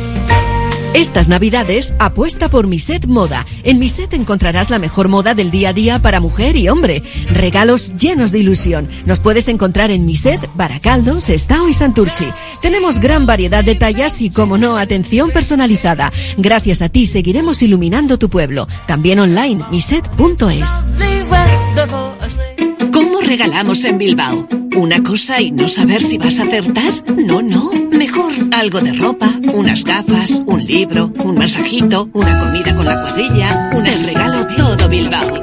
[0.93, 3.45] Estas navidades apuesta por Miset Moda.
[3.63, 7.01] En Miset encontrarás la mejor moda del día a día para mujer y hombre.
[7.29, 8.89] Regalos llenos de ilusión.
[9.05, 12.27] Nos puedes encontrar en Miset, Baracaldo, Sestao y Santurchi.
[12.61, 16.11] Tenemos gran variedad de tallas y, como no, atención personalizada.
[16.37, 18.67] Gracias a ti seguiremos iluminando tu pueblo.
[18.85, 20.71] También online, miset.es.
[23.21, 24.47] ¿Cómo regalamos en Bilbao?
[24.75, 26.91] ¿Una cosa y no saber si vas a acertar?
[27.23, 27.71] No, no.
[27.91, 33.69] Mejor algo de ropa, unas gafas, un libro, un masajito, una comida con la cuadrilla.
[33.75, 35.33] Un regalo todo Bilbao.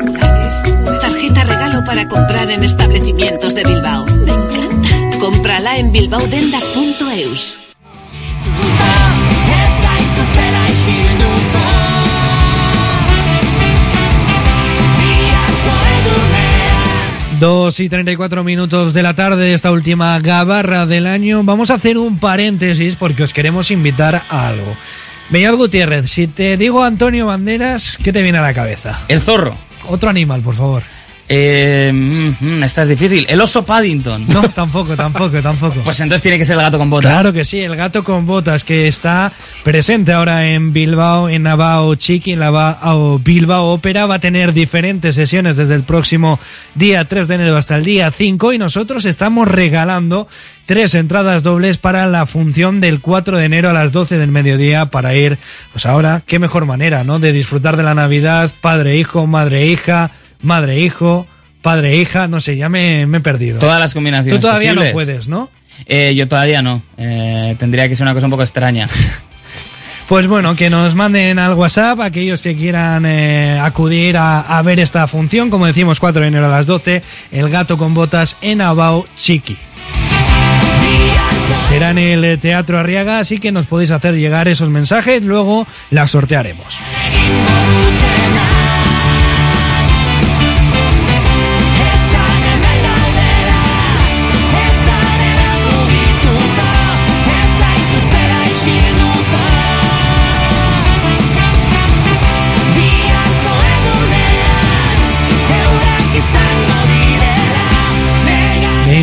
[1.01, 4.05] Tarjeta regalo para comprar en establecimientos de Bilbao.
[4.07, 5.19] Me encanta.
[5.21, 7.61] Cómprala en bilbaodenda.eus.
[17.39, 21.45] Dos y 34 minutos de la tarde, esta última gabarra del año.
[21.45, 24.77] Vamos a hacer un paréntesis porque os queremos invitar a algo.
[25.31, 28.99] Beñat Gutiérrez, si te digo Antonio Banderas, ¿qué te viene a la cabeza?
[29.07, 29.57] El zorro.
[29.87, 30.83] Otro animal, por favor.
[31.31, 33.27] Eh, mm, esta es difícil.
[33.29, 34.27] El oso Paddington.
[34.29, 35.81] No, tampoco, tampoco, tampoco.
[35.85, 37.13] Pues entonces tiene que ser el gato con botas.
[37.13, 41.95] Claro que sí, el gato con botas que está presente ahora en Bilbao, en Navao
[41.97, 44.07] Chiqui, en Navao Bilbao Ópera.
[44.07, 46.41] Va a tener diferentes sesiones desde el próximo
[46.75, 50.29] día 3 de enero hasta el día 5 y nosotros estamos regalando
[50.65, 54.87] tres entradas dobles para la función del 4 de enero a las 12 del mediodía
[54.87, 55.39] para ir,
[55.73, 57.19] pues ahora, qué mejor manera, ¿no?
[57.19, 60.28] De disfrutar de la Navidad, padre-hijo, madre-hija madre hijo,
[61.63, 63.59] padre hija, no sé, ya me, me he perdido.
[63.59, 64.41] Todas las combinaciones.
[64.41, 64.91] Tú todavía posibles.
[64.91, 65.51] no puedes, ¿no?
[65.87, 66.83] Eh, yo todavía no.
[66.97, 68.87] Eh, tendría que ser una cosa un poco extraña.
[70.09, 74.81] Pues bueno, que nos manden al WhatsApp aquellos que quieran eh, acudir a, a ver
[74.81, 78.63] esta función, como decimos, 4 de enero a las 12, El gato con botas en
[78.63, 79.59] Abao Chiqui.
[81.69, 86.11] Será en el Teatro Arriaga, así que nos podéis hacer llegar esos mensajes, luego las
[86.11, 86.79] sortearemos.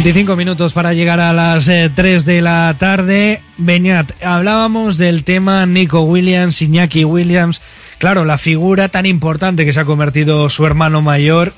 [0.06, 3.42] 25 minutos para llegar a las eh, 3 de la tarde.
[3.58, 7.60] Beñat, hablábamos del tema Nico Williams, Iñaki Williams.
[7.98, 11.54] Claro, la figura tan importante que se ha convertido su hermano mayor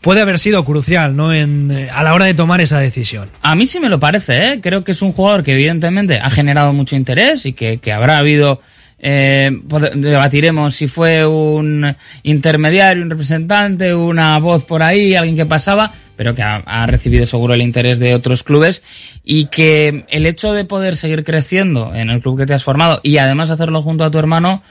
[0.00, 1.34] puede haber sido crucial, ¿no?
[1.34, 3.28] En, eh, a la hora de tomar esa decisión.
[3.42, 4.60] A mí sí me lo parece, ¿eh?
[4.62, 8.62] Creo que es un jugador que evidentemente ha generado mucho interés y que habrá habido...
[8.98, 9.50] Eh,
[9.94, 16.34] debatiremos si fue un intermediario, un representante, una voz por ahí, alguien que pasaba, pero
[16.34, 18.82] que ha, ha recibido seguro el interés de otros clubes
[19.24, 23.00] y que el hecho de poder seguir creciendo en el club que te has formado
[23.02, 24.62] y además hacerlo junto a tu hermano,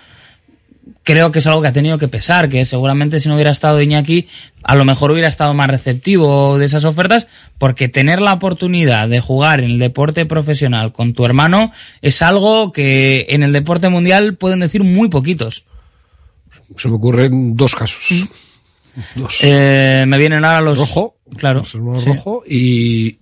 [1.03, 3.81] creo que es algo que ha tenido que pesar, que seguramente si no hubiera estado
[3.81, 4.27] Iñaki,
[4.63, 7.27] a lo mejor hubiera estado más receptivo de esas ofertas,
[7.57, 12.71] porque tener la oportunidad de jugar en el deporte profesional con tu hermano es algo
[12.71, 15.65] que en el deporte mundial pueden decir muy poquitos.
[16.77, 18.25] Se me ocurren dos casos.
[19.15, 19.39] Dos.
[19.41, 20.77] Eh, me vienen ahora los...
[20.79, 21.15] Rojo.
[21.37, 21.59] Claro.
[21.59, 22.09] Los hermanos sí.
[22.09, 23.17] Rojo y...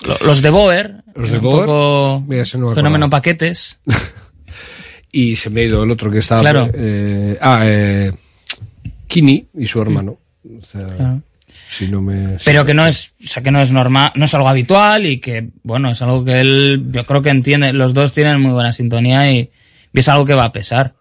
[0.00, 1.02] Lo- Los de Boer.
[1.14, 1.66] Los de un Boer.
[1.66, 3.78] poco Mira, no me fenómeno paquetes.
[5.12, 6.40] y se me ha ido el otro que estaba.
[6.40, 6.68] Claro.
[6.74, 8.12] eh, ah, eh,
[9.06, 10.18] Kini y su hermano.
[10.44, 11.22] O sea, Claro.
[11.68, 12.38] si no me.
[12.38, 15.04] si pero que no es o sea que no es normal no es algo habitual
[15.06, 18.52] y que bueno es algo que él yo creo que entiende los dos tienen muy
[18.52, 19.50] buena sintonía y,
[19.92, 20.94] y es algo que va a pesar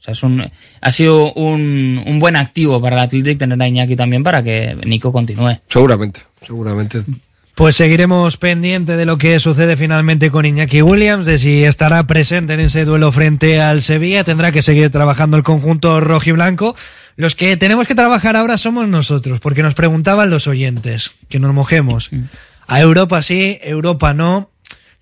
[0.00, 3.68] o sea es un ha sido un, un buen activo para el Athletic tener a
[3.68, 7.02] Iñaki también para que Nico continúe Seguramente, seguramente.
[7.54, 12.54] Pues seguiremos pendiente de lo que sucede finalmente con Iñaki Williams, de si estará presente
[12.54, 14.24] en ese duelo frente al Sevilla.
[14.24, 16.74] Tendrá que seguir trabajando el conjunto rojiblanco.
[17.16, 21.54] Los que tenemos que trabajar ahora somos nosotros, porque nos preguntaban los oyentes, que nos
[21.54, 22.10] mojemos.
[22.66, 24.50] A Europa sí, Europa no.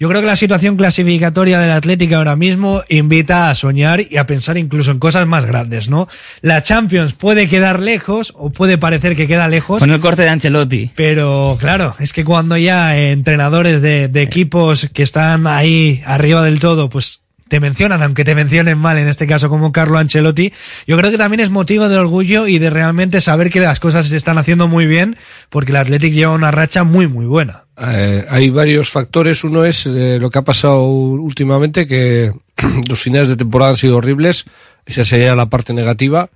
[0.03, 4.27] Yo creo que la situación clasificatoria del Atlético ahora mismo invita a soñar y a
[4.27, 6.09] pensar incluso en cosas más grandes, ¿no?
[6.41, 9.79] La Champions puede quedar lejos o puede parecer que queda lejos.
[9.79, 14.89] con el corte de Ancelotti Pero claro, es que cuando ya entrenadores de, de equipos
[14.93, 17.22] que están ahí arriba del todo, pues
[17.53, 20.55] te mencionan, aunque te mencionen mal, en este caso como Carlo Ancelotti,
[20.87, 24.07] yo creo que también es motivo de orgullo y de realmente saber que las cosas
[24.07, 25.19] se están haciendo muy bien,
[25.51, 27.65] porque el Athletic lleva una racha muy, muy buena.
[27.77, 29.45] Eh, hay varios factores.
[29.45, 32.33] Uno es eh, lo que ha pasado últimamente, que
[32.89, 34.47] los finales de temporada han sido horribles.
[34.87, 36.31] Esa sería la parte negativa.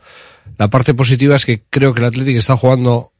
[0.58, 3.10] La parte positiva es que creo que el Atlético está jugando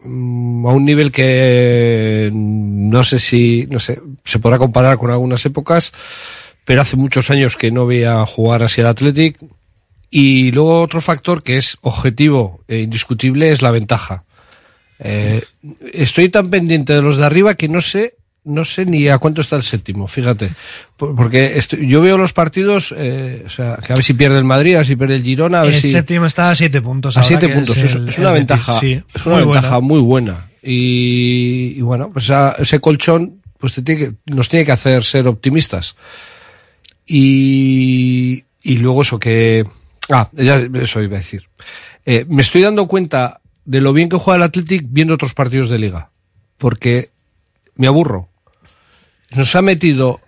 [0.00, 5.46] mm, a un nivel que no sé si, no sé, se podrá comparar con algunas
[5.46, 5.90] épocas,
[6.64, 9.36] pero hace muchos años que no veía jugar así el Athletic.
[10.10, 14.22] Y luego otro factor que es objetivo e indiscutible es la ventaja.
[15.00, 15.42] Eh,
[15.92, 18.14] estoy tan pendiente de los de arriba que no sé
[18.46, 20.50] no sé ni a cuánto está el séptimo, fíjate.
[20.98, 24.36] Por- Porque estoy- yo veo los partidos, eh, o sea, que a ver si pierde
[24.36, 25.90] el Madrid, a ver si pierde el Girona, a ver el si...
[25.90, 27.16] séptimo está a siete puntos.
[27.16, 29.78] A ahora, siete puntos, es es, el- es una ventaja, sí, es una muy ventaja
[29.78, 29.86] buena.
[29.88, 30.50] muy buena.
[30.62, 35.02] Y, y bueno, pues esa- ese colchón pues te tiene que- nos tiene que hacer
[35.04, 35.96] ser optimistas.
[37.06, 39.64] Y, y luego eso que...
[40.10, 41.44] Ah, ya eso iba a decir.
[42.04, 45.70] Eh, me estoy dando cuenta de lo bien que juega el Athletic viendo otros partidos
[45.70, 46.10] de liga.
[46.58, 47.10] Porque
[47.76, 48.28] me aburro.
[49.30, 50.20] Nos ha metido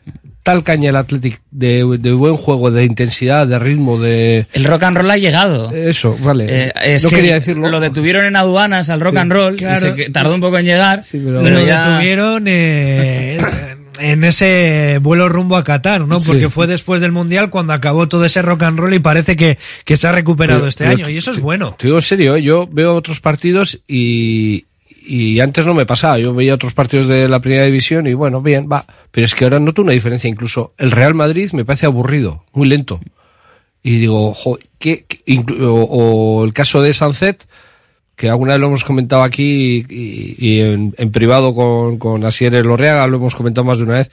[0.43, 4.47] tal caña el Athletic de, de buen juego, de intensidad, de ritmo, de...
[4.53, 5.71] El rock and roll ha llegado.
[5.73, 6.47] Eso, vale.
[6.49, 7.69] Eh, eh, no sí, quería decirlo.
[7.69, 9.95] Lo detuvieron en aduanas al rock Sí, and roll y claro.
[9.95, 11.03] se tardó un poco en llegar.
[11.11, 13.39] Pero pero lo ya- detuvieron eh,
[14.01, 16.21] en ese vuelo rumbo a Qatar, ¿no?
[16.21, 16.29] Sí.
[16.29, 19.59] Porque fue después del Mundial cuando acabó todo ese rock and roll y parece que,
[19.85, 21.09] que se ha recuperado Pero- este pero año.
[21.11, 21.75] Y eso es bueno.
[21.79, 22.43] Te digo en serio, ¿eh?
[22.43, 24.67] yo veo otros partidos y,
[25.07, 26.19] y antes no me pasaba.
[26.19, 28.87] Yo veía otros partidos de la primera división y bueno, bien, va.
[29.11, 30.29] Pero es que ahora noto una diferencia.
[30.29, 33.01] Incluso el Real Madrid me parece aburrido, muy lento.
[33.83, 35.05] Y digo, jo, ¿qué?
[35.07, 35.85] qué- inclu- o,
[36.41, 37.47] o el caso de Sunset,
[38.17, 43.37] que alguna vez lo hemos comentado aquí y, en, privado con, Asier Lorreaga, lo hemos
[43.37, 44.11] comentado más de una vez.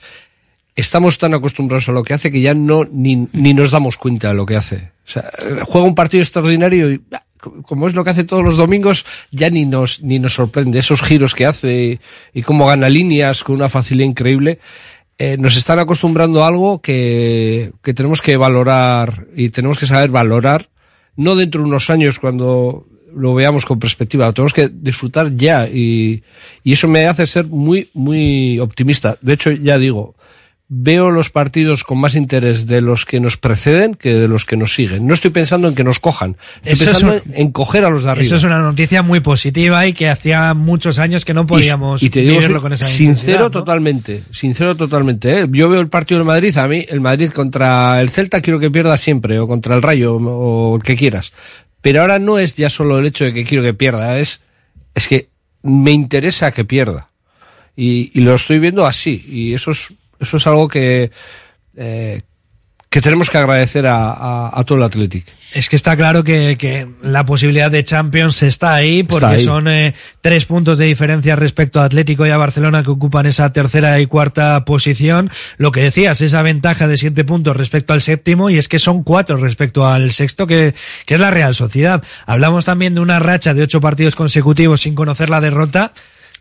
[0.76, 4.28] Estamos tan acostumbrados a lo que hace que ya no ni, ni nos damos cuenta
[4.28, 4.92] de lo que hace.
[5.06, 5.30] O sea,
[5.62, 9.06] juega un partido extraordinario y ah, co- como es lo que hace todos los domingos,
[9.30, 10.80] ya ni nos, ni nos sorprende.
[10.80, 12.00] Esos giros que hace
[12.34, 14.58] y, y cómo gana líneas con una facilidad increíble.
[15.16, 20.10] Eh, nos están acostumbrando a algo que, que tenemos que valorar y tenemos que saber
[20.10, 20.68] valorar,
[21.14, 22.84] no dentro de unos años cuando
[23.16, 26.22] lo veamos con perspectiva, lo tenemos que disfrutar ya y,
[26.62, 29.16] y eso me hace ser muy, muy optimista.
[29.20, 30.14] De hecho, ya digo,
[30.66, 34.56] veo los partidos con más interés de los que nos preceden que de los que
[34.56, 35.06] nos siguen.
[35.06, 37.90] No estoy pensando en que nos cojan, estoy Eso es pensando un- en coger a
[37.90, 38.24] los de arriba.
[38.26, 42.06] Eso es una noticia muy positiva y que hacía muchos años que no podíamos y,
[42.06, 45.40] y te digo vivirlo con esa sincero totalmente, sincero totalmente.
[45.42, 45.46] ¿eh?
[45.50, 48.70] Yo veo el partido del Madrid, a mí el Madrid contra el Celta quiero que
[48.70, 51.32] pierda siempre, o contra el Rayo, o el que quieras.
[51.84, 54.40] Pero ahora no es ya solo el hecho de que quiero que pierda, es,
[54.94, 55.28] es que
[55.60, 57.10] me interesa que pierda.
[57.76, 61.10] Y, y lo estoy viendo así, y eso es, eso es algo que,
[61.76, 62.22] eh,
[62.94, 65.26] que tenemos que agradecer a, a, a todo el Athletic.
[65.52, 69.44] Es que está claro que, que la posibilidad de Champions está ahí porque ahí.
[69.44, 73.52] son eh, tres puntos de diferencia respecto a Atlético y a Barcelona que ocupan esa
[73.52, 75.28] tercera y cuarta posición.
[75.56, 79.02] Lo que decías, esa ventaja de siete puntos respecto al séptimo y es que son
[79.02, 80.72] cuatro respecto al sexto que,
[81.04, 82.00] que es la Real Sociedad.
[82.26, 85.92] Hablamos también de una racha de ocho partidos consecutivos sin conocer la derrota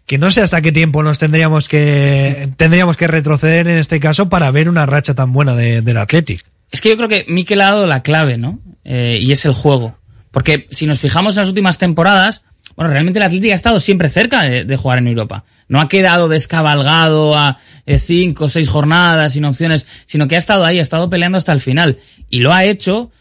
[0.05, 4.29] que no sé hasta qué tiempo nos tendríamos que tendríamos que retroceder en este caso
[4.29, 6.43] para ver una racha tan buena de, del Athletic.
[6.71, 8.59] Es que yo creo que Mikel ha dado la clave, ¿no?
[8.83, 9.97] Eh, y es el juego.
[10.31, 12.41] Porque si nos fijamos en las últimas temporadas,
[12.75, 15.45] bueno, realmente el Atlético ha estado siempre cerca de, de jugar en Europa.
[15.67, 20.39] No ha quedado descabalgado a eh, cinco o seis jornadas sin opciones, sino que ha
[20.39, 21.99] estado ahí, ha estado peleando hasta el final.
[22.29, 23.11] Y lo ha hecho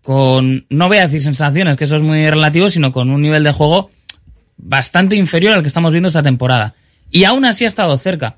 [0.00, 3.42] con, no voy a decir sensaciones, que eso es muy relativo, sino con un nivel
[3.42, 3.90] de juego
[4.56, 6.74] bastante inferior al que estamos viendo esta temporada.
[7.10, 8.36] Y aún así ha estado cerca.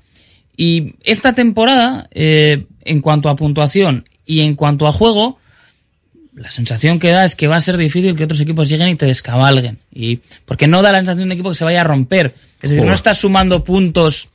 [0.55, 5.37] Y esta temporada, eh, en cuanto a puntuación y en cuanto a juego,
[6.33, 8.95] la sensación que da es que va a ser difícil que otros equipos lleguen y
[8.95, 9.79] te descabalguen.
[9.91, 12.35] Y porque no da la sensación de un equipo que se vaya a romper.
[12.61, 14.29] Es decir, no estás sumando puntos.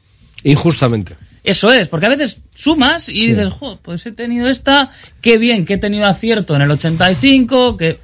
[0.45, 1.17] Injustamente.
[1.45, 4.91] Eso es, porque a veces sumas y dices, joder, pues he tenido esta,
[5.21, 7.99] qué bien, que he tenido acierto en el 85, que...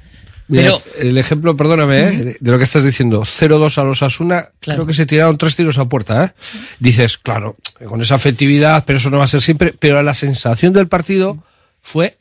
[0.49, 2.37] Mira, Pero el ejemplo, perdóname, ¿eh?
[2.39, 5.77] de lo que estás diciendo, 0-2 a los Asuna, creo que se tiraron tres tiros
[5.77, 6.31] a puerta, ¿eh?
[6.79, 7.55] Dices, claro,
[7.87, 11.37] con esa afectividad, pero eso no va a ser siempre, pero la sensación del partido
[11.81, 12.17] fue,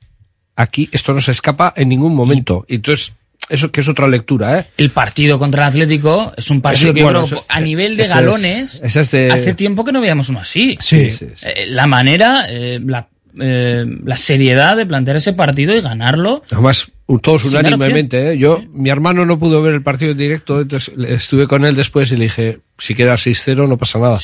[0.56, 2.64] aquí esto no se escapa en ningún momento.
[2.68, 3.14] Y entonces,
[3.48, 4.66] eso que es otra lectura, ¿eh?
[4.76, 7.60] El partido contra el Atlético es un partido Eso, que yo bueno, creo, eso- a
[7.60, 10.76] nivel de es- galones, ese es de- hace tiempo que no veíamos uno así.
[10.82, 11.46] Sí, sí, sí.
[11.48, 13.08] Eh, la manera, la,
[13.40, 16.42] eh, la seriedad de plantear ese partido y ganarlo.
[16.50, 16.90] Además,
[17.22, 18.38] todos Sin unánimemente, ¿eh?
[18.38, 22.12] Yo, mi hermano no pudo ver el partido en directo, entonces estuve con él después
[22.12, 24.18] y le dije, si queda 6-0 no pasa nada.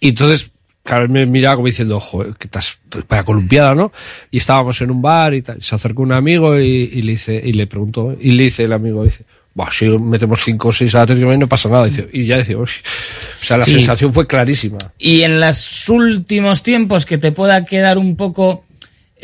[0.00, 0.50] Y entonces,
[0.82, 3.92] claro, él me miraba como diciendo, joder, que estás para columpiada, ¿no?
[4.30, 5.62] Y estábamos en un bar y tal.
[5.62, 8.72] Se acercó un amigo y, y le dice, y le preguntó, y le dice el
[8.72, 9.24] amigo, dice,
[9.54, 11.84] Buah, si metemos 5 o 6 a Atlético no pasa nada.
[11.86, 12.64] Dice, y ya decía, "Uy".
[12.64, 13.72] o sea, la Sí.
[13.74, 14.78] sensación fue clarísima.
[14.98, 18.63] Y en los últimos tiempos que te pueda quedar un poco...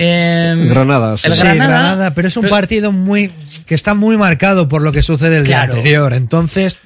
[0.02, 1.26] eh, Granada, sí.
[1.28, 3.30] El Sí, Granada, pero es un partido muy
[3.66, 5.72] que está muy marcado por lo que sucede el Claro.
[5.72, 6.12] día anterior.
[6.14, 6.78] Entonces,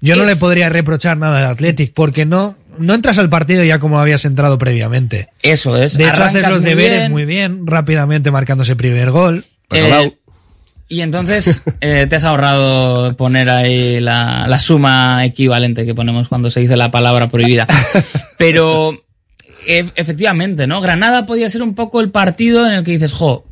[0.00, 3.78] yo no le podría reprochar nada al Athletic porque no no entras al partido ya
[3.78, 5.28] como habías entrado previamente.
[5.42, 5.96] Eso es.
[5.96, 7.12] De hecho, haces los muy deberes bien.
[7.12, 9.46] muy bien, rápidamente marcando ese primer gol.
[9.72, 10.12] Eh,
[10.88, 16.50] y entonces eh, te has ahorrado poner ahí la, la suma equivalente que ponemos cuando
[16.50, 17.66] se dice la palabra prohibida.
[18.38, 19.02] Pero
[19.66, 20.80] e- efectivamente, ¿no?
[20.80, 23.44] Granada podía ser un poco el partido en el que dices, jo,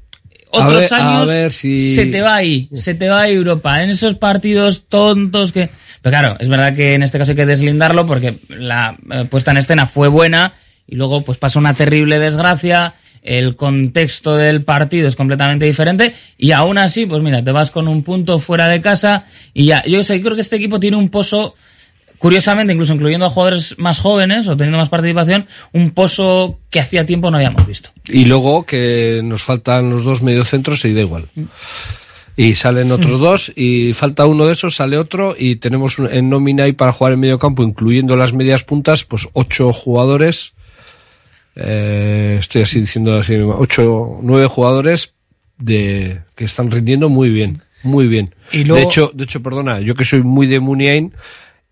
[0.51, 3.83] otros ver- a años ver si- se te va ahí, se te va a Europa,
[3.83, 5.71] en esos partidos tontos que...
[6.03, 9.51] Pero claro, es verdad que en este caso hay que deslindarlo porque la eh, puesta
[9.53, 10.53] en escena fue buena
[10.87, 16.53] y luego pues pasa una terrible desgracia, el contexto del partido es completamente diferente y
[16.53, 19.25] aún así, pues mira, te vas con un punto fuera de casa
[19.55, 21.55] y ya, yo sé, creo que este equipo tiene un pozo
[22.19, 27.05] curiosamente, incluso incluyendo a jugadores más jóvenes o teniendo más participación, un pozo que hacía
[27.07, 27.91] tiempo no habíamos visto.
[28.07, 31.29] Y luego que nos faltan los dos mediocentros y da igual.
[32.37, 36.29] Y salen otros dos y falta uno de esos, sale otro y tenemos un- en
[36.31, 40.53] nómina ahí para jugar en medio campo, incluyendo las medias puntas, pues ocho jugadores.
[41.57, 45.15] eh, estoy así diciendo así, ocho, nueve jugadores
[45.57, 48.35] de que están rindiendo muy bien, muy bien.
[48.51, 51.13] Y luego- De hecho, de hecho, perdona, yo que soy muy de Muniain,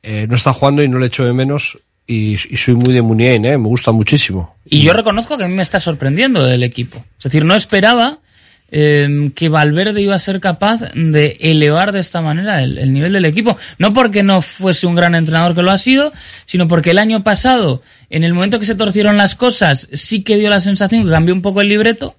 [0.03, 3.45] eh, no está jugando y no le echo de menos y, soy muy de Muniain,
[3.45, 4.57] eh, me gusta muchísimo.
[4.67, 7.05] Y yo reconozco que a mí me está sorprendiendo el equipo.
[7.19, 8.19] Es decir, no esperaba
[8.71, 13.13] eh, que Valverde iba a ser capaz de elevar de esta manera el, el nivel
[13.13, 13.57] del equipo.
[13.79, 16.13] No porque no fuese un gran entrenador que lo ha sido,
[16.45, 20.37] sino porque el año pasado, en el momento que se torcieron las cosas, sí que
[20.37, 22.17] dio la sensación que cambió un poco el libreto.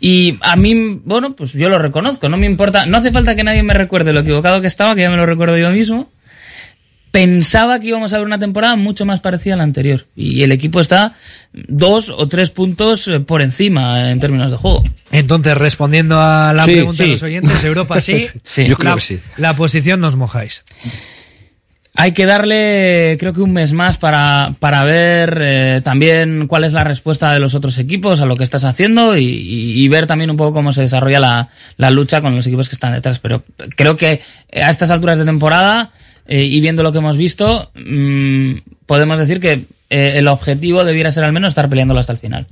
[0.00, 3.44] Y a mí, bueno, pues yo lo reconozco, no me importa, no hace falta que
[3.44, 6.10] nadie me recuerde lo equivocado que estaba, que ya me lo recuerdo yo mismo.
[7.12, 10.06] Pensaba que íbamos a ver una temporada mucho más parecida a la anterior.
[10.16, 11.14] Y el equipo está
[11.52, 14.82] dos o tres puntos eh, por encima en términos de juego.
[15.12, 17.04] Entonces, respondiendo a la Sí, pregunta sí.
[17.04, 18.26] de los oyentes, Europa sí.
[18.42, 18.66] Sí.
[18.66, 19.20] Yo creo la, que sí.
[19.36, 20.64] La posición nos mojáis.
[21.94, 26.72] Hay que darle, creo que un mes más para, para ver eh, también cuál es
[26.72, 30.06] la respuesta de los otros equipos a lo que estás haciendo y, y- y ver
[30.06, 33.18] también un poco cómo se desarrolla la, la lucha con los equipos que están detrás.
[33.18, 33.44] Pero
[33.76, 34.22] creo que
[34.54, 35.90] a estas alturas de temporada
[36.26, 38.52] eh, y viendo lo que hemos visto, mm,
[38.86, 42.46] podemos decir que eh, el objetivo debiera ser al menos estar peleándolo hasta el final.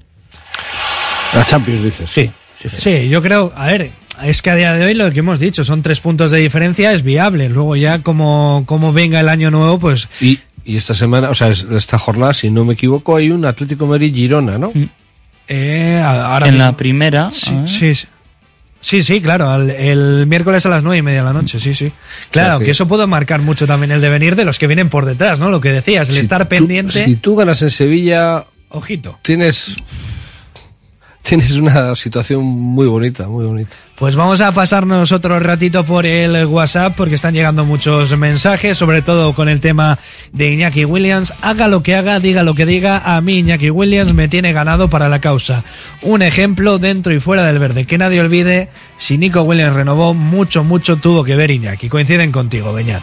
[1.35, 2.11] La Champions, dices.
[2.11, 3.91] Sí, Sí, yo creo, a ver,
[4.23, 6.93] es que a día de hoy lo que hemos dicho, son tres puntos de diferencia,
[6.93, 7.49] es viable.
[7.49, 11.49] Luego ya como, como venga el año nuevo, pues Y, y esta semana, o sea,
[11.49, 14.73] es- esta jornada, si no me equivoco, hay un Atlético de Madrid Girona, ¿no?
[15.49, 17.31] eh, a- ahora en mismo- la primera.
[17.31, 18.07] Sí, sí, sí.
[18.83, 21.75] Sí, sí, claro, al- el, miércoles a las nueve y media de la noche, sí,
[21.75, 21.93] sí.
[22.31, 25.05] Claro, que- que eso puede marcar mucho también el devenir de los que vienen por
[25.05, 25.51] detrás, ¿no?
[25.51, 27.05] Lo que decías, el Si estar tú- pendiente.
[27.05, 29.19] si tú ganas en Sevilla, Ojito.
[29.23, 29.77] tienes,
[31.23, 33.77] tienes una situación muy bonita, muy bonita.
[33.97, 39.03] Pues vamos a pasarnos otro ratito por el WhatsApp porque están llegando muchos mensajes, sobre
[39.03, 39.99] todo con el tema
[40.33, 41.35] de Iñaki Williams.
[41.43, 44.89] Haga lo que haga, diga lo que diga, a mí Iñaki Williams me tiene ganado
[44.89, 45.65] para la causa.
[46.01, 47.85] Un ejemplo dentro y fuera del verde.
[47.85, 51.91] Que nadie olvide, si Nico Williams renovó, mucho, mucho tuvo que ver Iñaki.
[51.91, 53.03] Coinciden contigo, Beñat.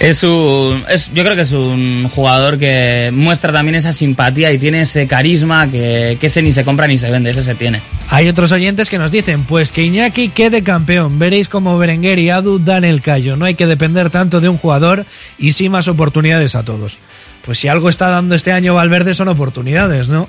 [0.00, 4.58] Es un, es, yo creo que es un jugador que muestra también esa simpatía y
[4.58, 7.80] tiene ese carisma que, que ese ni se compra ni se vende, ese se tiene.
[8.10, 11.18] Hay otros oyentes que nos dicen, pues que Iñaki quede campeón.
[11.18, 13.36] Veréis como Berenguer y Adu dan el callo.
[13.36, 15.06] No hay que depender tanto de un jugador
[15.38, 16.96] y sí más oportunidades a todos.
[17.44, 20.28] Pues si algo está dando este año Valverde son oportunidades, ¿no?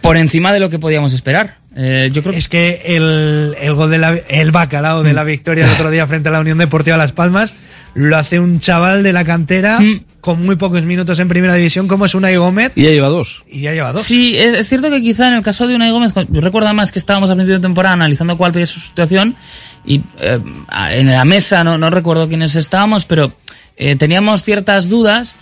[0.00, 1.58] Por encima de lo que podíamos esperar.
[1.76, 5.66] Eh, yo creo Es que el, el gol de la, el bacalao de la victoria
[5.66, 7.54] el otro día frente a la Unión Deportiva Las Palmas
[7.96, 9.78] lo hace un chaval de la cantera
[10.20, 13.42] con muy pocos minutos en primera división como es Unai Gómez Y ya lleva dos.
[13.50, 14.02] y ya lleva dos.
[14.02, 16.92] Sí, es, es cierto que quizá en el caso de Unai Gómez, yo recuerdo más
[16.92, 19.34] que estábamos a principio de temporada analizando cuál es su situación
[19.86, 20.38] y eh,
[20.90, 23.32] en la mesa, no, no recuerdo quiénes estábamos, pero
[23.78, 25.34] eh, teníamos ciertas dudas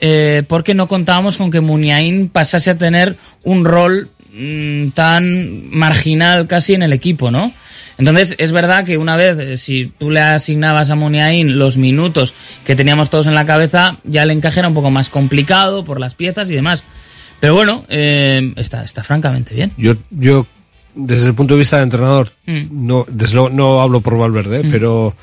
[0.00, 6.46] eh, porque no contábamos con que Muniain pasase a tener un rol mm, tan marginal
[6.46, 7.52] casi en el equipo, ¿no?
[7.98, 12.32] Entonces, es verdad que una vez, eh, si tú le asignabas a Muniain los minutos
[12.64, 15.98] que teníamos todos en la cabeza, ya el encaje era un poco más complicado por
[16.00, 16.84] las piezas y demás.
[17.40, 19.72] Pero bueno, eh, está, está francamente bien.
[19.76, 20.46] Yo, yo,
[20.94, 22.86] desde el punto de vista de entrenador, Mm.
[22.86, 24.70] no, desde luego no hablo por Valverde, Mm.
[24.70, 25.14] pero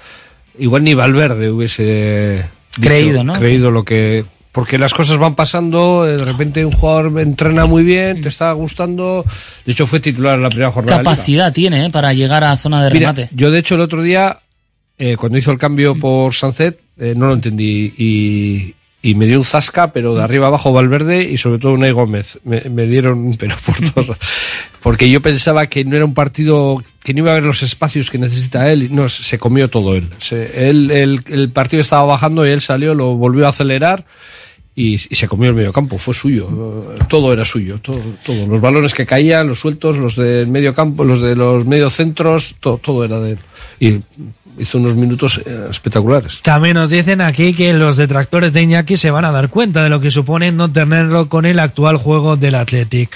[0.60, 2.46] igual ni Valverde hubiese
[2.78, 3.34] dicho- Creído, ¿no?
[3.34, 7.84] creído lo que porque las cosas van pasando, eh, de repente un jugador entrena muy
[7.84, 9.23] bien, te está gustando,
[9.65, 10.98] de hecho fue titular en la primera jornada.
[11.03, 13.30] Capacidad tiene eh, para llegar a zona de Mira, remate.
[13.36, 14.40] yo de hecho el otro día,
[14.98, 19.38] eh, cuando hizo el cambio por Sancet, eh, no lo entendí y, y me dio
[19.40, 22.40] un zasca, pero de arriba abajo Valverde y sobre todo Unai Gómez.
[22.45, 24.18] Me, me dieron, pero por todo.
[24.82, 28.10] Porque yo pensaba que no era un partido, que no iba a haber los espacios
[28.10, 28.88] que necesita él.
[28.91, 30.10] No, se comió todo él.
[30.19, 34.06] Se- él el, el partido estaba bajando y él salió, lo volvió a acelerar.
[34.78, 36.50] Y, y se comió el medio campo, fue suyo,
[37.08, 38.46] todo era suyo, todo, todo.
[38.46, 42.56] Los balones que caían, los sueltos, los del medio campo, los de los medio centros,
[42.60, 43.40] todo, todo era de él.
[43.80, 44.02] Y
[44.58, 46.42] hizo unos minutos eh, espectaculares.
[46.42, 49.90] También nos dicen aquí que los detractores de Iñaki se van a dar cuenta de
[49.90, 53.10] lo que supone no tenerlo con el actual juego del Athletic.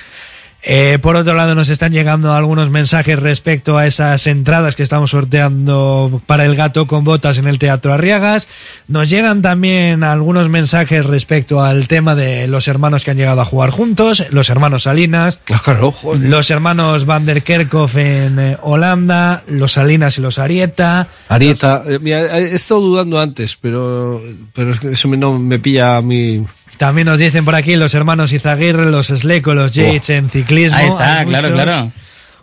[0.62, 5.12] Eh, por otro lado, nos están llegando algunos mensajes respecto a esas entradas que estamos
[5.12, 8.50] sorteando para el gato con botas en el Teatro Arriagas.
[8.88, 13.46] Nos llegan también algunos mensajes respecto al tema de los hermanos que han llegado a
[13.46, 15.40] jugar juntos, los hermanos Salinas,
[16.20, 21.08] los hermanos Van der Kerkhoff en eh, Holanda, los Salinas y los Arieta.
[21.30, 24.22] Arieta, eh, mira, he estado dudando antes, pero,
[24.54, 26.46] pero eso no me pilla a mí.
[26.80, 30.78] También nos dicen por aquí los hermanos Izaguirre, los Sleco, los Yates en ciclismo.
[30.78, 31.64] Ahí está, Hay claro, muchos.
[31.64, 31.92] claro.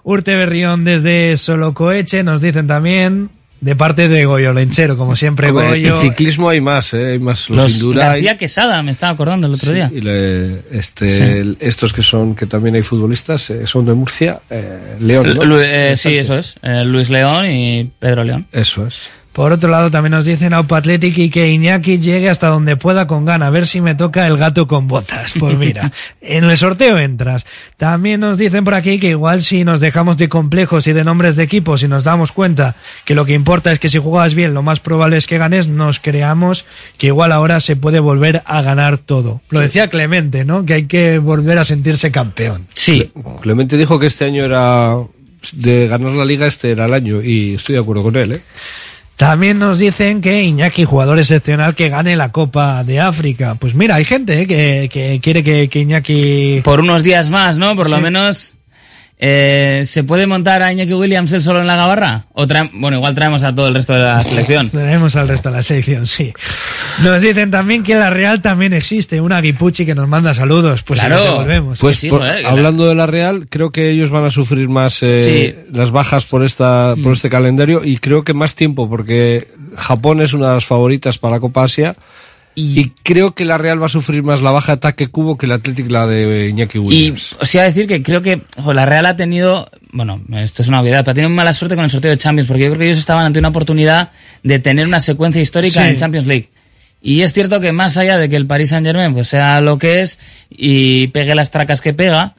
[0.05, 3.31] Urte Berrión desde Solocoeche nos dicen también
[3.63, 6.03] de parte de Goyo Lenchero, como siempre Hombre, Goyo.
[6.03, 7.13] En ciclismo hay más, ¿eh?
[7.13, 7.95] hay más los, Los.
[7.97, 9.91] García Quesada, me estaba acordando el otro Sí, día.
[9.93, 11.23] y le- este, Sí.
[11.25, 15.35] el- estos que son, que también hay futbolistas, eh, son de Murcia, eh, León.
[15.35, 15.45] ¿no?
[15.45, 16.23] Lu- eh, sí, Sánchez.
[16.25, 16.55] eso es.
[16.63, 18.47] Eh, Luis León y Pedro León.
[18.53, 19.09] Eso es.
[19.37, 23.07] Por otro lado, también nos dicen Aupa Athletic y que Iñaki llegue hasta donde pueda
[23.07, 25.35] con gana, a ver si me toca el gato con botas.
[25.39, 25.93] Pues mira,
[26.23, 27.45] en el sorteo entras.
[27.77, 31.37] También nos dicen por aquí que igual si nos dejamos de complejos y de nombres
[31.37, 34.55] de equipos y nos damos cuenta que lo que importa es que si juegas bien,
[34.55, 36.65] lo más probable es que ganes, nos creamos
[36.97, 39.43] que igual ahora se puede volver a ganar todo.
[39.51, 40.65] Lo decía Clemente, ¿no?
[40.65, 42.69] Que hay que volver a sentirse campeón.
[42.73, 43.13] Sí.
[43.43, 44.97] Clemente dijo que este año era
[45.53, 48.41] de ganar la liga, este era el año, y estoy de acuerdo con él, ¿eh?
[49.17, 53.55] También nos dicen que Iñaki, jugador excepcional, que gane la Copa de África.
[53.59, 54.47] Pues mira, hay gente ¿eh?
[54.47, 56.61] que, que quiere que, que Iñaki...
[56.63, 57.75] Por unos días más, ¿no?
[57.75, 58.56] Por lo menos.
[59.19, 62.27] Eh, ¿Se puede montar a Iñaki Williams él solo en la gabarra?
[62.35, 64.69] O bueno, igual traemos a todo el resto de la selección.
[64.69, 66.35] Tenemos al resto de la selección, sí.
[67.03, 70.83] Nos dicen también que la Real también existe, una Guipuchi que nos manda saludos.
[70.83, 71.23] Pues si Claro.
[71.25, 71.81] nos devolvemos.
[71.81, 75.65] Pues sí, por- hablando de la Real, creo que ellos van a sufrir más eh,
[75.73, 77.13] las bajas por esta por Mm.
[77.13, 81.37] este calendario y creo que más tiempo porque Japón es una de las favoritas para
[81.37, 81.97] la Copa Asia
[82.57, 85.47] y, creo que la Real va a sufrir más la baja de ataque cubo que
[85.47, 87.37] el Athletic la de Iñaki Y Williams.
[87.39, 88.41] os iba a decir que creo que
[88.75, 91.85] la Real ha tenido, bueno, esto es una obviedad, pero ha tenido mala suerte con
[91.85, 94.11] el sorteo de Champions, porque yo creo que ellos estaban ante una oportunidad
[94.43, 95.89] de tener una secuencia histórica Sí.
[95.91, 96.49] en Champions League.
[97.03, 99.79] Y es cierto que más allá de que el Paris Saint Germain pues sea lo
[99.79, 100.19] que es
[100.51, 102.35] y pegue las tracas que pega,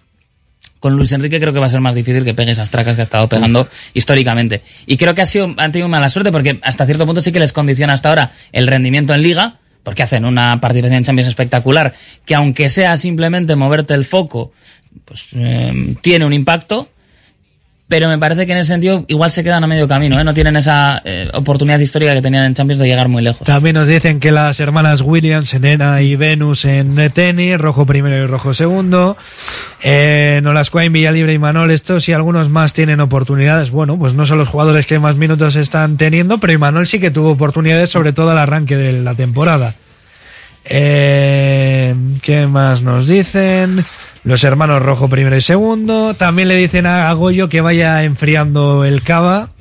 [0.80, 3.02] con Luis Enrique creo que va a ser más difícil que pegue esas tracas que
[3.02, 4.61] ha estado pegando históricamente.
[4.85, 7.39] Y creo que ha sido, han tenido mala suerte porque hasta cierto punto sí que
[7.39, 11.93] les condiciona hasta ahora el rendimiento en liga, porque hacen una participación en Champions espectacular,
[12.26, 14.51] que aunque sea simplemente moverte el foco,
[15.05, 16.89] pues eh, tiene un impacto,
[17.88, 20.23] pero me parece que en ese sentido igual se quedan a medio camino, ¿eh?
[20.23, 23.47] no tienen esa eh, oportunidad histórica que tenían en Champions de llegar muy lejos.
[23.47, 28.27] También nos dicen que las hermanas Williams, Elena y Venus en tenis, rojo primero y
[28.27, 29.15] rojo segundo.
[29.84, 33.72] Eh, Nolascuain, Villalibre y Manol, estos y algunos más tienen oportunidades.
[33.72, 37.11] Bueno, pues no son los jugadores que más minutos están teniendo, pero Imanol sí que
[37.11, 39.76] tuvo oportunidades, sobre todo al arranque de la temporada.
[40.65, 43.85] Eh, ¿Qué más nos dicen?
[44.28, 46.14] Los hermanos Rojo primero y segundo.
[46.14, 49.52] También le dicen a Goyo que vaya enfriando el cava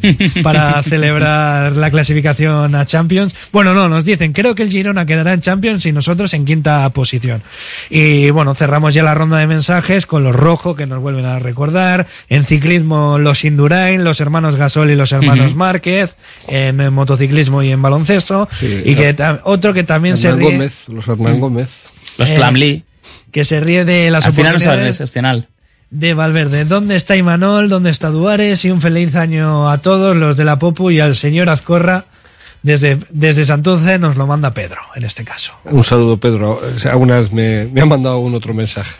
[0.42, 3.32] para celebrar la clasificación a Champions.
[3.52, 6.90] Bueno, no, nos dicen, creo que el Girona quedará en Champions y nosotros en quinta
[6.90, 7.44] posición.
[7.90, 11.38] Y bueno, cerramos ya la ronda de mensajes con los Rojo que nos vuelven a
[11.38, 12.08] recordar.
[12.28, 15.54] En ciclismo los Indurain, los hermanos Gasol y los hermanos.
[15.54, 16.16] Márquez.
[16.48, 18.48] En motociclismo y en baloncesto.
[18.58, 19.14] Sí, y que
[19.44, 20.50] otro que también se Hernán ríe.
[20.50, 21.84] Gómez, los Hernán Gómez.
[22.18, 22.82] Los Eh.
[23.36, 25.46] Que se ríe de las Al final no oportunidades excepcional.
[25.90, 26.64] de Valverde.
[26.64, 27.68] ¿Dónde está Imanol?
[27.68, 28.64] ¿Dónde está Duares?
[28.64, 32.06] Y un feliz año a todos los de la Popu y al señor Azcorra.
[32.62, 35.52] Desde, desde Santurce nos lo manda Pedro, en este caso.
[35.64, 36.62] Un saludo, Pedro.
[36.74, 38.96] O sea, Alguna vez me, me ha mandado un otro mensaje.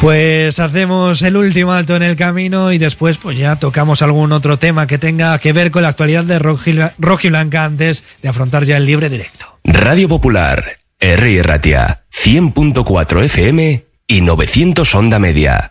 [0.00, 4.58] Pues hacemos el último alto en el camino y después pues ya tocamos algún otro
[4.58, 8.78] tema que tenga que ver con la actualidad de Roji- Rojiblanca antes de afrontar ya
[8.78, 9.58] el libre directo.
[9.64, 10.64] Radio Popular,
[10.98, 11.42] R.
[11.42, 15.70] Ratia, 100.4 FM y 900 Onda Media.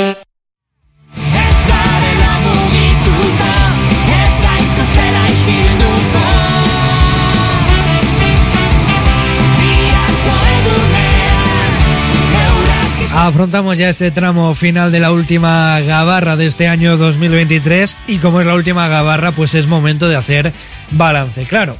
[13.41, 18.39] Afrontamos ya este tramo final de la última gabarra de este año 2023 y como
[18.39, 20.53] es la última gabarra pues es momento de hacer
[20.91, 21.45] balance.
[21.45, 21.75] Claro,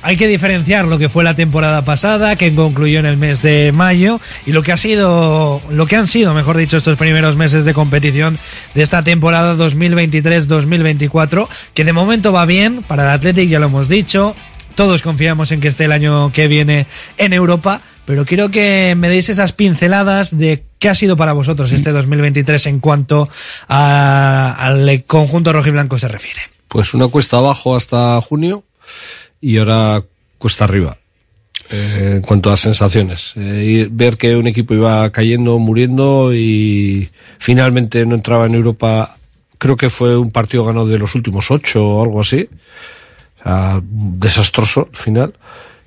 [0.00, 3.72] hay que diferenciar lo que fue la temporada pasada, que concluyó en el mes de
[3.72, 7.66] mayo, y lo que ha sido, lo que han sido, mejor dicho, estos primeros meses
[7.66, 8.38] de competición
[8.74, 13.90] de esta temporada 2023-2024, que de momento va bien para el Athletic, ya lo hemos
[13.90, 14.34] dicho.
[14.76, 16.86] Todos confiamos en que esté el año que viene
[17.18, 21.70] en Europa, pero quiero que me deis esas pinceladas de qué ha sido para vosotros
[21.70, 23.28] este 2023 en cuanto
[23.68, 26.40] a- al conjunto rojiblanco se refiere.
[26.66, 28.64] Pues una cuesta abajo hasta junio
[29.40, 30.02] y ahora
[30.38, 30.98] cuesta arriba.
[31.70, 33.32] eh, en cuanto a sensaciones.
[33.36, 39.16] Eh, ver que un equipo iba cayendo, muriendo y finalmente no entraba en Europa.
[39.56, 42.46] Creo que fue un partido ganado de los últimos ocho o algo así.
[43.82, 45.34] Desastroso al final.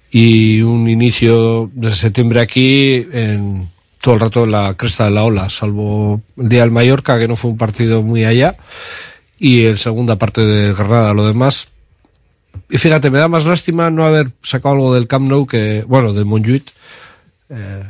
[0.10, 3.68] Y un inicio desde septiembre aquí en
[4.06, 7.28] todo el rato en la cresta de la ola, salvo el día del Mallorca, que
[7.28, 8.56] no fue un partido muy allá.
[9.40, 11.70] Y en segunda parte de Granada, lo demás,
[12.70, 16.14] y fíjate, me da más lástima no haber sacado algo del Camp Nou que, bueno,
[16.14, 16.72] del Montjuic,
[17.50, 17.84] eh,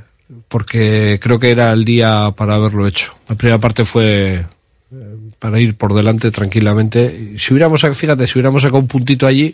[0.47, 3.11] porque creo que era el día para haberlo hecho.
[3.27, 7.33] La primera parte fue eh, para ir por delante tranquilamente.
[7.37, 9.53] Si hubiéramos, fíjate, si hubiéramos sacado un puntito allí,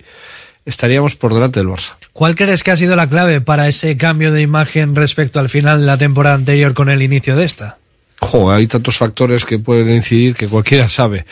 [0.65, 1.95] estaríamos por delante del Barça.
[2.13, 5.81] ¿Cuál crees que ha sido la clave para ese cambio de imagen respecto al final
[5.81, 7.77] de la temporada anterior con el inicio de esta?
[8.19, 11.25] Jo, hay tantos factores que pueden incidir que cualquiera sabe.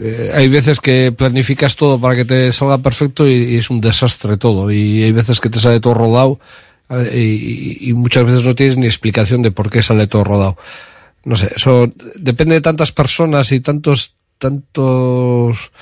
[0.00, 3.80] Eh, hay veces que planificas todo para que te salga perfecto y, y es un
[3.80, 4.70] desastre todo.
[4.70, 6.40] Y hay veces que te sale todo rodado
[6.90, 10.56] eh, y, y muchas veces no tienes ni explicación de por qué sale todo rodado.
[11.24, 15.72] No sé, eso depende de tantas personas y tantos, tantos,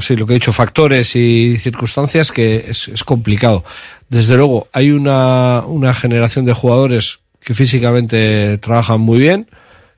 [0.00, 3.64] sí, lo que he dicho, factores y circunstancias que es, es complicado.
[4.08, 9.48] Desde luego, hay una, una generación de jugadores que físicamente trabajan muy bien,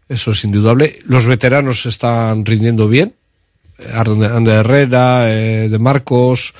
[0.09, 0.99] eso es indudable.
[1.05, 3.15] Los veteranos están rindiendo bien,
[3.93, 6.55] Ander Ander Herrera, eh, de Marcos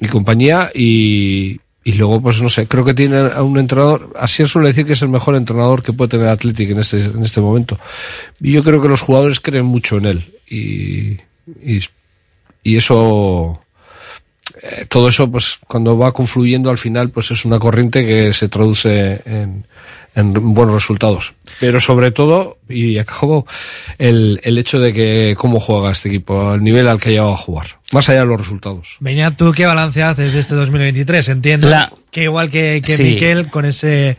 [0.00, 4.46] y compañía, y, y luego, pues no sé, creo que tiene a un entrenador, así
[4.46, 7.40] suele decir que es el mejor entrenador que puede tener Athletic en este, en este
[7.40, 7.78] momento.
[8.40, 11.18] Y yo creo que los jugadores creen mucho en él, y,
[11.62, 11.80] y,
[12.62, 13.60] y eso,
[14.62, 18.48] eh, todo eso, pues cuando va confluyendo al final, pues es una corriente que se
[18.48, 19.66] traduce en,
[20.14, 21.34] en buenos resultados.
[21.60, 23.46] Pero sobre todo, y acabo,
[23.98, 27.32] el, el hecho de que cómo juega este equipo, el nivel al que ha llegado
[27.32, 28.96] a jugar, más allá de los resultados.
[29.00, 31.28] Beñat, ¿tú qué balance haces de este 2023?
[31.28, 33.02] Entiendo La- que igual que, que Sí.
[33.04, 34.16] Miquel, con ese,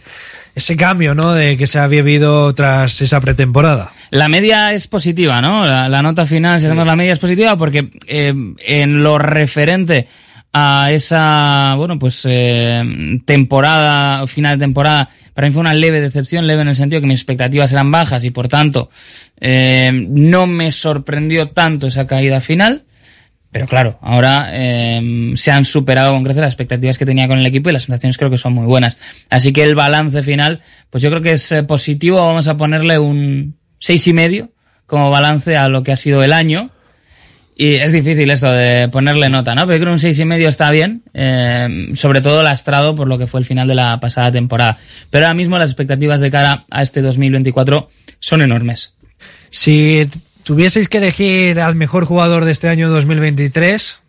[0.56, 1.34] ese cambio ¿no?
[1.34, 3.94] de que se había vivido tras esa pretemporada.
[4.10, 5.66] La media es positiva, ¿no?
[5.66, 10.08] La, la nota final, si hacemos la media, es positiva porque eh, en lo referente
[10.54, 12.84] a esa, bueno, pues eh,
[13.26, 17.08] temporada, final de temporada, para mí fue una leve decepción, leve en el sentido que
[17.08, 18.90] mis expectativas eran bajas y por tanto
[19.40, 22.84] eh, no me sorprendió tanto esa caída final.
[23.52, 27.46] Pero claro, ahora eh, se han superado con creces las expectativas que tenía con el
[27.46, 28.96] equipo y las sensaciones creo que son muy buenas.
[29.30, 32.26] Así que el balance final, pues yo creo que es eh, positivo.
[32.26, 34.52] Vamos a ponerle un seis y medio
[34.86, 36.72] como balance a lo que ha sido el año.
[37.58, 39.68] Y es difícil esto de ponerle nota, ¿no?
[39.68, 43.10] Pero yo creo que un seis y medio está bien, eh, sobre todo lastrado por
[43.10, 44.78] lo que fue el final de la pasada temporada.
[45.10, 48.96] Pero ahora mismo las expectativas de cara a este 2024 son enormes.
[49.50, 50.10] Si
[50.44, 54.00] tuvieseis que elegir al mejor jugador de este año 2023,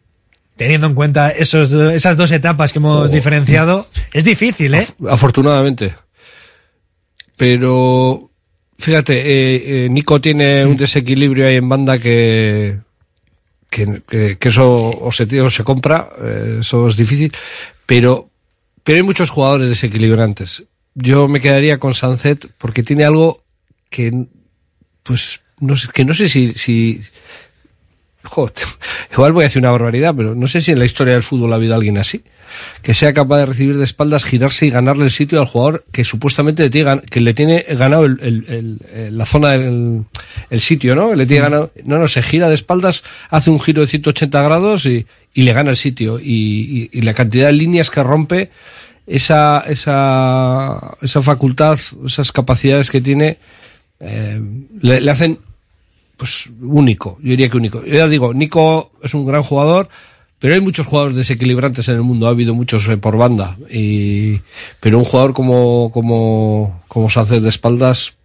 [0.57, 3.13] teniendo en cuenta esos, esas dos etapas que hemos Oh.
[3.13, 4.87] diferenciado, es difícil, ¿eh?
[5.09, 5.95] Afortunadamente.
[7.37, 8.31] Pero,
[8.79, 12.79] fíjate, eh, eh, Nico tiene un desequilibrio ahí en banda que,
[13.71, 17.33] que, que- que eso o se, o se compra, eh, eso es difícil,
[17.87, 18.29] pero,
[18.85, 20.65] pero hay muchos jugadores desequilibrantes.
[20.95, 23.43] Yo me quedaría con Sunset porque tiene algo
[23.89, 24.27] que,
[25.03, 27.01] pues, no sé, que no sé si, si,
[28.25, 28.53] Joder,
[29.13, 31.53] igual voy a decir una barbaridad, pero no sé si en la historia del fútbol
[31.53, 32.23] ha habido alguien así,
[32.83, 36.05] que sea capaz de recibir de espaldas, girarse y ganarle el sitio al jugador que
[36.05, 40.05] supuestamente le tiene, que le tiene ganado el- el- el- el- la zona del
[40.51, 41.15] el sitio, ¿no?
[41.17, 44.87] Le tiene ganado, no, no, se gira de espaldas, hace un giro de 180 grados
[44.87, 46.21] y, y le gana el sitio.
[46.21, 48.51] Y, y- y la cantidad de líneas que rompe,
[49.07, 51.77] esa, esa, esa facultad,
[52.07, 53.39] esas capacidades que tiene,
[53.99, 54.41] eh,
[54.81, 55.39] le, le hacen
[56.17, 57.85] pues único, yo diría que único.
[57.85, 59.89] Yo ya digo, Nico es un gran jugador,
[60.39, 64.41] pero hay muchos jugadores desequilibrantes en el mundo, ha habido muchos eh, por banda, y,
[64.81, 68.17] pero un jugador como, como, como Sánchez de espaldas,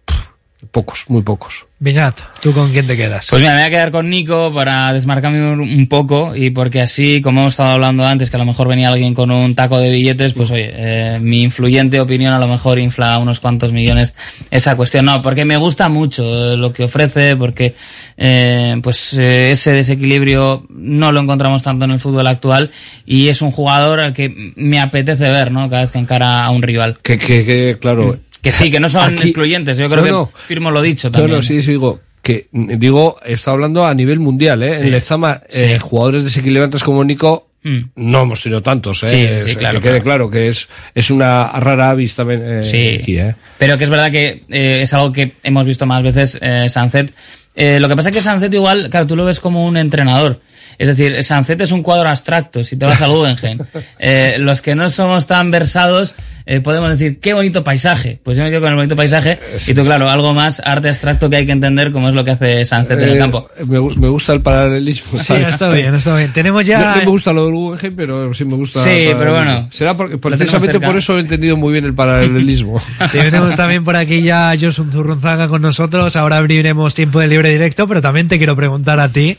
[0.71, 1.65] pocos, muy pocos.
[1.79, 3.27] Viñat, ¿tú con quién te quedas?
[3.29, 7.21] Pues mira, me voy a quedar con Nico para desmarcarme un- poco y porque así,
[7.21, 9.91] como hemos estado hablando antes, que a lo mejor venía alguien con un taco de
[9.91, 14.15] billetes, pues oye, eh, mi influyente opinión a lo mejor infla unos cuantos millones
[14.49, 15.05] esa cuestión.
[15.05, 17.75] No, porque me gusta mucho eh, lo que ofrece, porque
[18.17, 22.71] eh, pues eh, ese desequilibrio no lo encontramos tanto en el fútbol actual
[23.05, 25.69] y es un jugador al que me apetece ver, ¿no?
[25.69, 26.97] Cada vez que encara a un rival.
[27.03, 28.17] Que, que, que claro.
[28.47, 29.77] Que sí, que no son Aquí- excluyentes.
[29.77, 30.31] Yo creo No, que no.
[30.35, 31.37] firmo lo dicho No, también.
[31.37, 34.77] no, sí, sí, digo, que, digo, está hablando a nivel mundial, ¿eh?
[34.79, 34.85] Sí.
[34.85, 35.79] En Lezama, eh, Sí.
[35.81, 37.79] jugadores desequilibrantes como Nico, Mm.
[37.95, 39.07] no hemos tenido tantos, ¿eh?
[39.09, 40.29] Sí, sí, Es- claro, que quede claro.
[40.29, 42.97] que es, es una rara avis también eh, Sí.
[43.01, 43.35] aquí, ¿eh?
[43.57, 47.11] Pero que es verdad que eh, es algo que hemos visto más veces, eh, Sancet.
[47.55, 50.39] Eh, lo que pasa es que Sancet igual, claro, tú lo ves como un entrenador.
[50.79, 53.59] Es decir, Sancet es un cuadro abstracto, si te vas al Guggenheim.
[53.99, 56.13] Eh, los que no somos tan versados,
[56.45, 58.19] eh, podemos decir, qué bonito paisaje.
[58.23, 59.39] Pues yo me quedo con el bonito paisaje.
[59.65, 62.31] Y tú, claro, algo más arte abstracto que hay que entender, como es lo que
[62.31, 63.49] hace Sancet en el Eh, campo.
[63.65, 65.17] Me, me gusta el paralelismo.
[65.17, 65.49] Sí, ¿sabes?
[65.49, 66.31] está bien, está bien.
[66.31, 66.91] Tenemos No, ya...
[66.91, 68.83] no me gusta lo del Guggenheim, pero sí me gusta.
[68.83, 72.79] Sí, pero bueno, Será porque, precisamente por eso he entendido muy bien el paralelismo.
[73.11, 76.15] Tenemos también por aquí ya a Josun Zurrunzaga con nosotros.
[76.15, 79.37] Ahora abriremos tiempo de libre directo, pero también te quiero preguntar a ti,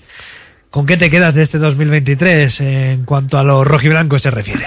[0.70, 4.66] ¿con qué te quedas de este 2023 en cuanto a los rojiblancos se refiere?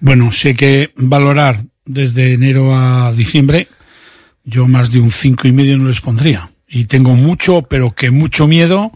[0.00, 3.68] Bueno, hay que valorar desde enero a diciembre,
[4.44, 6.50] yo más de un cinco y medio no les pondría.
[6.68, 8.92] Y tengo mucho, pero que mucho miedo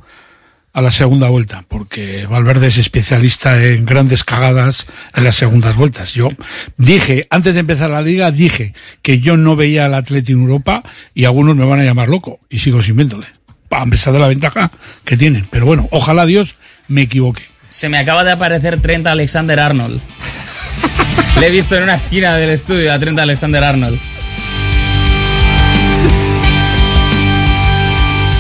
[0.73, 6.13] a la segunda vuelta, porque Valverde es especialista en grandes cagadas en las segundas vueltas.
[6.13, 6.29] Yo
[6.77, 10.83] dije, antes de empezar la liga, dije que yo no veía al Atleti en Europa
[11.15, 13.36] y algunos me van a llamar loco y sigo sin viéndole.
[13.71, 14.71] A pesar de la ventaja
[15.05, 15.47] que tienen.
[15.51, 16.57] Pero bueno, ojalá Dios
[16.89, 17.43] me equivoque.
[17.69, 20.01] Se me acaba de aparecer Trent Alexander Arnold.
[21.41, 23.99] Le he visto en una esquina del estudio a Trent Alexander Arnold.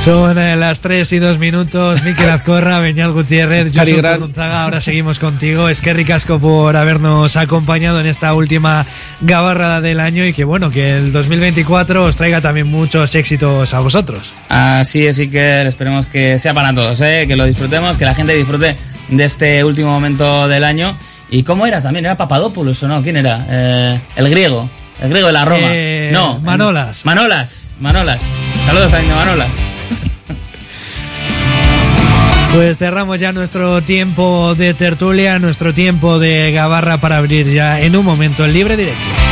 [0.06, 2.00] Son eh, las 3 y 2 minutos.
[2.04, 4.14] Miquel Azcorra, Beñal Gutiérrez, Josun Gran.
[4.20, 4.62] Zurrunzaga.
[4.62, 5.68] Ahora seguimos contigo.
[5.68, 8.86] Es que ricasco por habernos acompañado en esta última
[9.20, 13.80] gabarra del año y que bueno, que el 2024 os traiga también muchos éxitos a
[13.80, 14.32] vosotros.
[14.48, 17.24] Así es, y que esperemos que sea para todos, ¿eh?
[17.26, 18.76] que lo disfrutemos, que la gente disfrute
[19.08, 20.96] de este último momento del año.
[21.30, 22.04] ¿Y cómo era también?
[22.04, 23.02] ¿Era Papadopoulos o no?
[23.02, 23.44] ¿Quién era?
[23.50, 24.70] Eh, el griego.
[25.02, 25.66] El griego de la Roma.
[25.68, 26.38] Eh, no.
[26.38, 27.04] Manolas.
[27.04, 27.72] Manolas.
[27.80, 28.20] Manolas.
[28.66, 29.75] Saludos también de Manolas.
[32.56, 37.94] Pues cerramos ya nuestro tiempo de tertulia, nuestro tiempo de gabarra para abrir ya en
[37.94, 39.25] un momento el libre directo.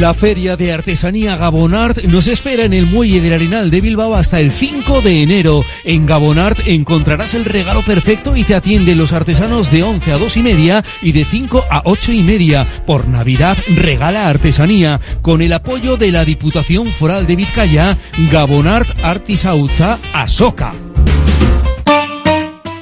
[0.00, 4.38] La feria de artesanía Gabonart nos espera en el Muelle del Arenal de Bilbao hasta
[4.38, 5.64] el 5 de enero.
[5.82, 10.36] En Gabonart encontrarás el regalo perfecto y te atienden los artesanos de 11 a 2
[10.36, 12.64] y media y de 5 a 8 y media.
[12.86, 17.98] Por Navidad regala artesanía con el apoyo de la Diputación Foral de Vizcaya,
[18.30, 20.87] Gabonart Artisautza Asoka.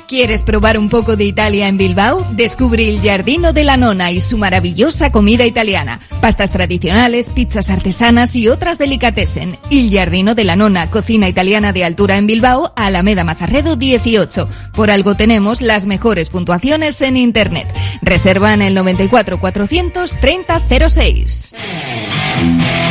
[0.09, 2.25] ¿Quieres probar un poco de Italia en Bilbao?
[2.31, 5.99] Descubre el Giardino de la Nona y su maravillosa comida italiana.
[6.21, 9.59] Pastas tradicionales, pizzas artesanas y otras delicatessen.
[9.69, 14.49] El Giardino de la Nona, cocina italiana de altura en Bilbao, Alameda Mazarredo 18.
[14.75, 17.67] Por algo tenemos las mejores puntuaciones en Internet.
[18.01, 21.53] Reserva en el 94 430 06.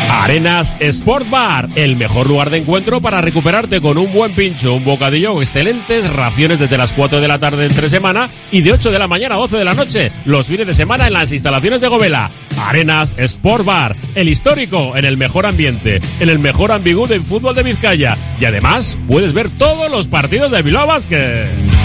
[0.09, 4.83] Arenas Sport Bar, el mejor lugar de encuentro para recuperarte con un buen pincho, un
[4.83, 8.97] bocadillo, excelentes raciones desde las 4 de la tarde entre semana y de 8 de
[8.97, 11.87] la mañana a 12 de la noche, los fines de semana en las instalaciones de
[11.87, 12.31] Govela.
[12.57, 17.53] Arenas Sport Bar, el histórico, en el mejor ambiente, en el mejor ambigú del fútbol
[17.53, 18.17] de Vizcaya.
[18.39, 21.84] Y además puedes ver todos los partidos de Bilbao Basket.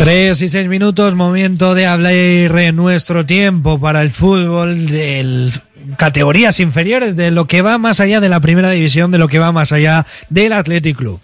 [0.00, 5.52] Tres y seis minutos, momento de hablar en nuestro tiempo para el fútbol de
[5.98, 9.38] categorías inferiores, de lo que va más allá de la primera división, de lo que
[9.38, 11.20] va más allá del Athletic Club.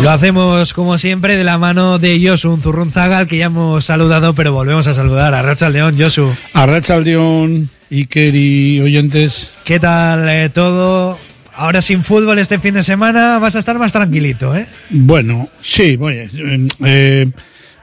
[0.00, 4.34] Lo hacemos como siempre de la mano de Josu Zurrunzaga, al que ya hemos saludado,
[4.34, 6.32] pero volvemos a saludar a Racha León, Josu.
[6.52, 9.54] A Racha León, Iker y oyentes.
[9.64, 11.18] ¿Qué tal eh, todo?
[11.62, 14.66] Ahora sin fútbol este fin de semana vas a estar más tranquilito, ¿eh?
[14.90, 17.30] Bueno, sí, bueno, eh, eh,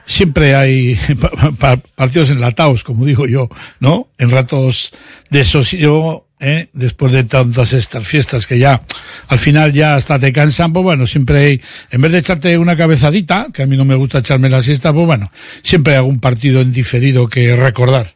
[0.04, 3.48] siempre hay pa- pa- partidos enlatados, como digo yo,
[3.78, 4.08] ¿no?
[4.18, 4.92] En ratos
[5.30, 6.68] de sosiego, ¿eh?
[6.74, 8.82] después de tantas estas fiestas que ya
[9.28, 12.76] al final ya hasta te cansan, pues bueno, siempre hay, en vez de echarte una
[12.76, 15.32] cabezadita, que a mí no me gusta echarme la siesta, pues bueno,
[15.62, 18.08] siempre hay algún partido en diferido que recordar.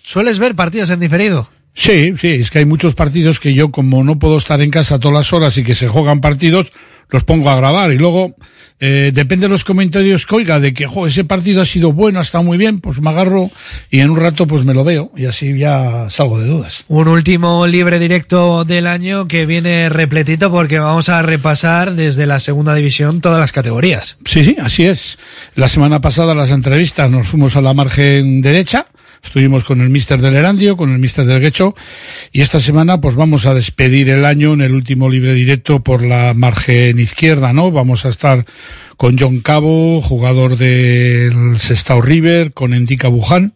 [0.00, 1.50] ¿Sueles ver partidos en diferido?
[1.78, 4.98] Sí, sí, es que hay muchos partidos que yo, como no puedo estar en casa
[4.98, 6.72] todas las horas y que se juegan partidos,
[7.08, 8.34] los pongo a grabar y luego,
[8.80, 12.18] eh, depende de los comentarios que oiga de que, jo, ese partido ha sido bueno,
[12.18, 13.52] ha estado muy bien, pues me agarro
[13.92, 16.84] y en un rato pues me lo veo y así ya salgo de dudas.
[16.88, 22.40] Un último libre directo del año que viene repletito porque vamos a repasar desde la
[22.40, 24.16] segunda división todas las categorías.
[24.24, 25.16] Sí, sí, así es.
[25.54, 28.88] La semana pasada las entrevistas nos fuimos a la margen derecha,
[29.22, 31.74] estuvimos con el mister del Erandio, con el mister del Guecho,
[32.32, 36.02] y esta semana pues vamos a despedir el año en el último libre directo por
[36.02, 37.70] la margen izquierda, ¿no?
[37.70, 38.44] Vamos a estar
[38.96, 43.54] con John Cabo, jugador del Sestao River, con Endika Buján,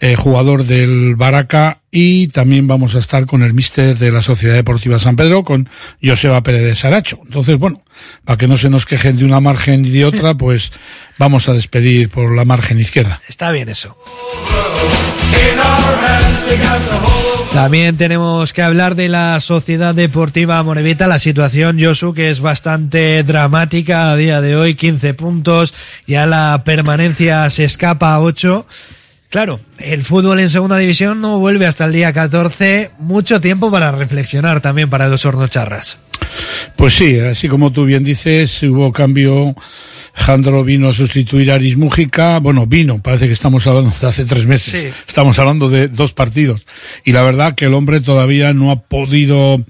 [0.00, 4.54] eh, jugador del Baraca, y también vamos a estar con el mister de la Sociedad
[4.54, 5.68] Deportiva San Pedro, con
[6.02, 7.20] Joseba Pérez de Saracho.
[7.24, 7.82] Entonces, bueno,
[8.24, 10.72] para que no se nos quejen de una margen y de otra, pues
[11.18, 13.20] vamos a despedir por la margen izquierda.
[13.28, 13.96] Está bien eso.
[17.52, 23.22] También tenemos que hablar de la Sociedad Deportiva Morevita, la situación, Josu, que es bastante
[23.22, 25.72] dramática a día de hoy, 15 puntos,
[26.08, 28.66] ya la permanencia se escapa a 8.
[29.34, 32.92] Claro, el fútbol en segunda división no vuelve hasta el día 14.
[33.00, 35.98] Mucho tiempo para reflexionar también para los hornocharras.
[36.76, 39.56] Pues sí, así como tú bien dices, hubo cambio.
[40.14, 42.38] Jandro vino a sustituir a Aris Mújica.
[42.38, 44.82] Bueno, vino, parece que estamos hablando de hace tres meses.
[44.82, 44.88] Sí.
[45.04, 46.64] Estamos hablando de dos partidos.
[47.04, 49.60] Y la verdad que el hombre todavía no ha podido,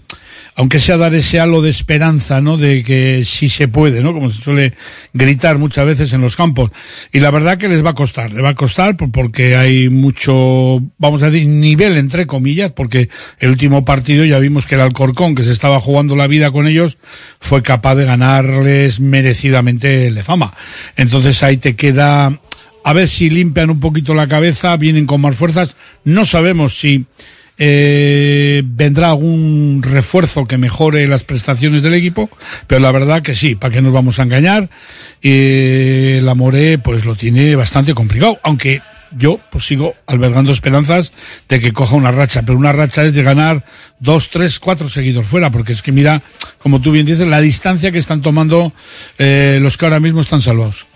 [0.57, 2.57] aunque sea dar ese halo de esperanza, ¿no?
[2.57, 4.13] De que sí se puede, ¿no?
[4.13, 4.75] Como se suele
[5.13, 6.71] gritar muchas veces en los campos.
[7.13, 9.89] Y la verdad que les va a costar, le va a costar por- porque hay
[9.89, 13.09] mucho, vamos a decir, nivel entre comillas, porque
[13.39, 16.67] el último partido ya vimos que el Alcorcón, que se estaba jugando la vida con
[16.67, 16.99] ellos,
[17.41, 20.55] fue capaz de ganarles merecidamente el fama.
[20.97, 22.39] Entonces ahí te queda,
[22.85, 25.77] a ver si limpian un poquito la cabeza, vienen con más fuerzas.
[26.05, 27.07] No sabemos si
[27.59, 32.31] eh, vendrá algún refuerzo que mejore las prestaciones del equipo,
[32.67, 34.69] pero la verdad que sí, ¿para qué nos vamos a engañar?
[35.23, 38.83] Eh, la More pues lo tiene bastante complicado, aunque
[39.17, 41.13] yo pues sigo albergando esperanzas
[41.49, 43.65] de que coja una racha, pero una racha es de ganar
[44.01, 46.23] dos, tres, cuatro seguidos fuera, porque es que mira,
[46.59, 48.73] como tú bien dices, la distancia que están tomando
[49.19, 50.87] eh, los que ahora mismo están salvados.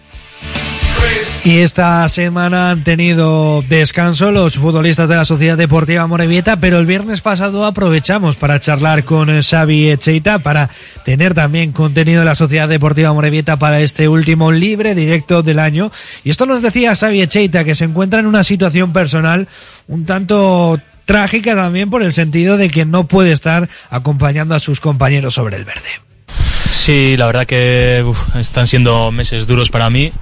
[1.49, 6.85] Y esta semana han tenido descanso los futbolistas de la Sociedad Deportiva Morevieta, pero el
[6.85, 10.69] viernes pasado aprovechamos para charlar con eh, Xavi Echeita para
[11.07, 15.91] tener también contenido de la Sociedad Deportiva Morevieta para este último libre directo del año.
[16.23, 19.49] Y esto nos decía Xavi Echeita, que se encuentra en una situación personal
[19.87, 24.81] un tanto trágica también por el sentido de que no puede estar acompañando a sus
[24.81, 25.89] compañeros sobre el verde.
[26.71, 28.05] Sí, la verdad que
[28.35, 30.13] están siendo meses duros para mí.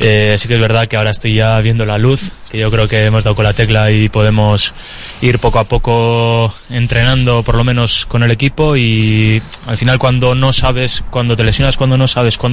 [0.00, 2.88] Eh, sí que es verdad que ahora estoy ya viendo la luz, que yo creo
[2.88, 4.74] que hemos dado con la tecla y podemos
[5.22, 10.34] ir poco a poco entrenando por lo menos con el equipo y al final cuando
[10.34, 12.52] no sabes, cuando te lesionas, cuando no sabes cuándo vas